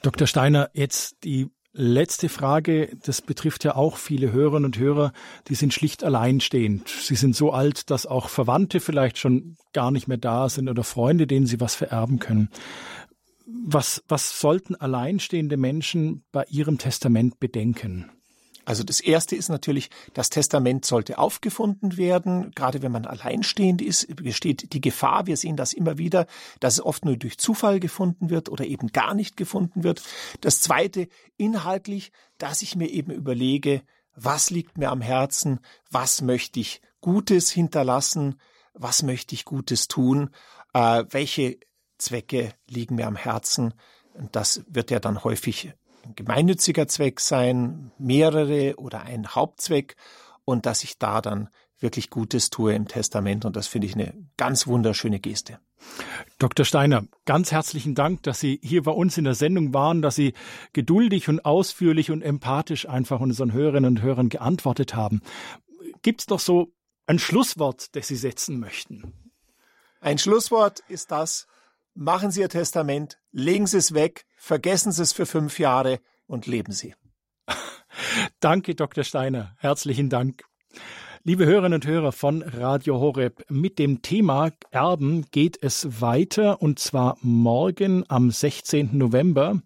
Dr. 0.00 0.26
Steiner, 0.26 0.70
jetzt 0.72 1.22
die 1.22 1.50
Letzte 1.76 2.28
Frage, 2.28 2.96
das 3.04 3.20
betrifft 3.20 3.64
ja 3.64 3.74
auch 3.74 3.96
viele 3.96 4.30
Hörerinnen 4.30 4.66
und 4.66 4.78
Hörer, 4.78 5.12
die 5.48 5.56
sind 5.56 5.74
schlicht 5.74 6.04
alleinstehend. 6.04 6.88
Sie 6.88 7.16
sind 7.16 7.34
so 7.34 7.50
alt, 7.50 7.90
dass 7.90 8.06
auch 8.06 8.28
Verwandte 8.28 8.78
vielleicht 8.78 9.18
schon 9.18 9.56
gar 9.72 9.90
nicht 9.90 10.06
mehr 10.06 10.16
da 10.16 10.48
sind 10.48 10.68
oder 10.68 10.84
Freunde, 10.84 11.26
denen 11.26 11.46
sie 11.46 11.58
was 11.58 11.74
vererben 11.74 12.20
können. 12.20 12.48
Was, 13.46 14.04
was 14.06 14.38
sollten 14.38 14.76
alleinstehende 14.76 15.56
Menschen 15.56 16.22
bei 16.30 16.44
ihrem 16.48 16.78
Testament 16.78 17.40
bedenken? 17.40 18.08
Also 18.64 18.82
das 18.82 19.00
erste 19.00 19.36
ist 19.36 19.48
natürlich, 19.48 19.90
das 20.14 20.30
Testament 20.30 20.84
sollte 20.84 21.18
aufgefunden 21.18 21.96
werden. 21.96 22.50
Gerade 22.54 22.82
wenn 22.82 22.92
man 22.92 23.06
alleinstehend 23.06 23.82
ist, 23.82 24.14
besteht 24.16 24.72
die 24.72 24.80
Gefahr, 24.80 25.26
wir 25.26 25.36
sehen 25.36 25.56
das 25.56 25.72
immer 25.72 25.98
wieder, 25.98 26.26
dass 26.60 26.74
es 26.74 26.84
oft 26.84 27.04
nur 27.04 27.16
durch 27.16 27.38
Zufall 27.38 27.80
gefunden 27.80 28.30
wird 28.30 28.48
oder 28.48 28.64
eben 28.64 28.88
gar 28.88 29.14
nicht 29.14 29.36
gefunden 29.36 29.84
wird. 29.84 30.02
Das 30.40 30.60
zweite, 30.60 31.08
inhaltlich, 31.36 32.12
dass 32.38 32.62
ich 32.62 32.76
mir 32.76 32.88
eben 32.88 33.10
überlege, 33.10 33.82
was 34.16 34.50
liegt 34.50 34.78
mir 34.78 34.90
am 34.90 35.00
Herzen, 35.00 35.60
was 35.90 36.22
möchte 36.22 36.60
ich 36.60 36.80
Gutes 37.00 37.50
hinterlassen, 37.50 38.40
was 38.72 39.02
möchte 39.02 39.34
ich 39.34 39.44
Gutes 39.44 39.88
tun, 39.88 40.30
äh, 40.72 41.04
welche 41.10 41.58
Zwecke 41.98 42.54
liegen 42.68 42.96
mir 42.96 43.06
am 43.06 43.16
Herzen. 43.16 43.74
Das 44.32 44.62
wird 44.68 44.90
ja 44.90 45.00
dann 45.00 45.24
häufig 45.24 45.72
gemeinnütziger 46.14 46.88
Zweck 46.88 47.20
sein, 47.20 47.92
mehrere 47.98 48.76
oder 48.76 49.02
ein 49.02 49.28
Hauptzweck 49.34 49.96
und 50.44 50.66
dass 50.66 50.84
ich 50.84 50.98
da 50.98 51.20
dann 51.20 51.48
wirklich 51.80 52.10
Gutes 52.10 52.50
tue 52.50 52.74
im 52.74 52.88
Testament 52.88 53.44
und 53.44 53.56
das 53.56 53.66
finde 53.66 53.86
ich 53.86 53.94
eine 53.94 54.14
ganz 54.36 54.66
wunderschöne 54.66 55.20
Geste. 55.20 55.58
Dr. 56.38 56.64
Steiner, 56.64 57.04
ganz 57.26 57.52
herzlichen 57.52 57.94
Dank, 57.94 58.22
dass 58.22 58.40
Sie 58.40 58.58
hier 58.62 58.82
bei 58.82 58.92
uns 58.92 59.18
in 59.18 59.24
der 59.24 59.34
Sendung 59.34 59.74
waren, 59.74 60.02
dass 60.02 60.14
Sie 60.14 60.32
geduldig 60.72 61.28
und 61.28 61.44
ausführlich 61.44 62.10
und 62.10 62.22
empathisch 62.22 62.88
einfach 62.88 63.20
unseren 63.20 63.52
Hörerinnen 63.52 63.96
und 63.96 64.02
Hörern 64.02 64.30
geantwortet 64.30 64.94
haben. 64.94 65.20
Gibt 66.02 66.20
es 66.20 66.26
doch 66.26 66.40
so 66.40 66.72
ein 67.06 67.18
Schlusswort, 67.18 67.94
das 67.94 68.08
Sie 68.08 68.16
setzen 68.16 68.58
möchten? 68.58 69.12
Ein 70.00 70.18
Schlusswort 70.18 70.80
ist 70.88 71.10
das, 71.10 71.46
machen 71.94 72.30
Sie 72.30 72.40
Ihr 72.40 72.48
Testament, 72.48 73.18
legen 73.30 73.66
Sie 73.66 73.78
es 73.78 73.94
weg, 73.94 74.26
vergessen 74.44 74.92
Sie 74.92 75.02
es 75.02 75.12
für 75.12 75.26
fünf 75.26 75.58
Jahre 75.58 76.00
und 76.26 76.46
leben 76.46 76.72
Sie. 76.72 76.94
Danke, 78.40 78.74
Dr. 78.74 79.02
Steiner. 79.02 79.54
Herzlichen 79.58 80.10
Dank. 80.10 80.44
Liebe 81.22 81.46
Hörerinnen 81.46 81.76
und 81.80 81.86
Hörer 81.86 82.12
von 82.12 82.42
Radio 82.42 83.00
Horeb, 83.00 83.46
mit 83.48 83.78
dem 83.78 84.02
Thema 84.02 84.52
Erben 84.70 85.24
geht 85.30 85.58
es 85.62 86.02
weiter 86.02 86.60
und 86.60 86.78
zwar 86.78 87.16
morgen 87.22 88.04
am 88.08 88.30
16. 88.30 88.90
November. 88.98 89.62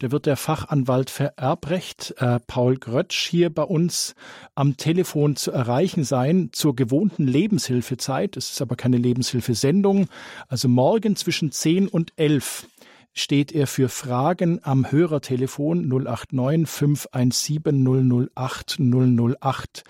Da 0.00 0.10
wird 0.10 0.24
der 0.24 0.36
Fachanwalt 0.36 1.10
für 1.10 1.36
Erbrecht, 1.36 2.14
äh, 2.16 2.40
Paul 2.46 2.78
Grötsch, 2.78 3.28
hier 3.28 3.50
bei 3.50 3.62
uns 3.62 4.14
am 4.54 4.78
Telefon 4.78 5.36
zu 5.36 5.52
erreichen 5.52 6.04
sein 6.04 6.48
zur 6.52 6.74
gewohnten 6.74 7.26
Lebenshilfezeit. 7.26 8.38
Es 8.38 8.50
ist 8.50 8.62
aber 8.62 8.76
keine 8.76 8.96
Lebenshilfesendung. 8.96 10.08
Also 10.48 10.68
morgen 10.68 11.16
zwischen 11.16 11.52
10 11.52 11.86
und 11.86 12.14
11 12.16 12.66
steht 13.12 13.52
er 13.52 13.66
für 13.66 13.88
Fragen 13.88 14.60
am 14.62 14.90
Hörertelefon 14.90 15.88
089 15.88 16.68
517 16.68 18.28
008 18.34 18.78
008 18.78 19.84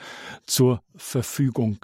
zur 0.51 0.83
Erbverfügung. 1.01 1.79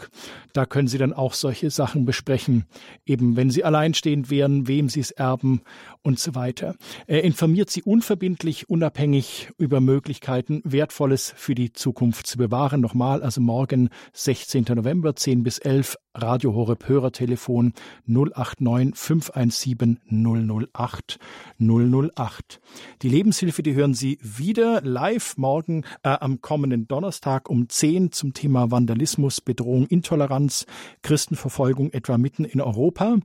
Da 0.53 0.67
können 0.67 0.89
Sie 0.89 0.99
dann 0.99 1.13
auch 1.13 1.33
solche 1.33 1.71
Sachen 1.71 2.05
besprechen, 2.05 2.67
eben 3.07 3.37
wenn 3.37 3.51
Sie 3.51 3.65
alleinstehend 3.65 4.31
wären, 4.31 4.69
wem 4.69 4.89
Sie 4.89 5.01
es 5.01 5.11
erben 5.11 5.63
und 6.03 6.19
so 6.19 6.35
weiter. 6.35 6.77
Er 7.07 7.25
informiert 7.25 7.71
Sie 7.71 7.83
unverbindlich, 7.83 8.69
unabhängig 8.69 9.51
über 9.59 9.81
Möglichkeiten, 9.81 10.61
Wertvolles 10.65 11.33
für 11.37 11.55
die 11.55 11.73
Zukunft 11.73 12.27
zu 12.27 12.37
bewahren. 12.37 12.81
Nochmal, 12.81 13.23
also 13.23 13.41
morgen, 13.41 13.89
16. 14.13 14.67
November, 14.75 15.17
10 15.17 15.43
bis 15.43 15.59
11, 15.59 15.97
Radio 16.15 16.55
Horeb 16.55 16.89
Hörertelefon 16.89 17.75
089 18.07 18.95
517 18.97 20.01
008 20.11 21.19
008. 21.59 22.61
Die 23.03 23.09
Lebenshilfe, 23.09 23.63
die 23.63 23.75
hören 23.75 23.95
Sie 23.95 24.19
wieder 24.23 24.81
live 24.83 25.37
morgen 25.37 25.85
äh, 26.03 26.09
am 26.09 26.41
kommenden 26.41 26.89
Donnerstag 26.89 27.51
um 27.51 27.69
10 27.69 28.13
zum 28.13 28.33
Thema 28.57 28.71
Vandalismus, 28.71 29.43
Bedrohung, 29.43 29.87
Intoleranz, 29.87 30.65
Christenverfolgung 31.03 31.93
etwa 31.93 32.17
mitten 32.17 32.47
in 32.47 32.63
Europa. 32.63 33.19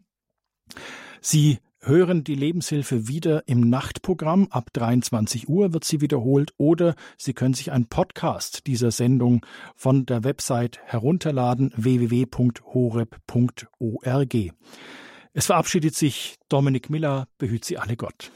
Sie 1.21 1.59
hören 1.79 2.25
die 2.25 2.35
Lebenshilfe 2.35 3.07
wieder 3.07 3.47
im 3.47 3.61
Nachtprogramm. 3.61 4.49
Ab 4.49 4.73
23 4.73 5.47
Uhr 5.47 5.71
wird 5.71 5.85
sie 5.85 6.01
wiederholt 6.01 6.51
oder 6.57 6.95
Sie 7.17 7.31
können 7.31 7.53
sich 7.53 7.71
einen 7.71 7.85
Podcast 7.85 8.67
dieser 8.67 8.91
Sendung 8.91 9.45
von 9.77 10.05
der 10.05 10.25
Website 10.25 10.79
herunterladen 10.83 11.71
www.horeb.org. 11.77 12.37
Es 15.31 15.45
verabschiedet 15.45 15.95
sich 15.95 16.35
Dominik 16.49 16.89
Miller, 16.89 17.29
behüt 17.37 17.63
Sie 17.63 17.77
alle 17.77 17.95
Gott. 17.95 18.33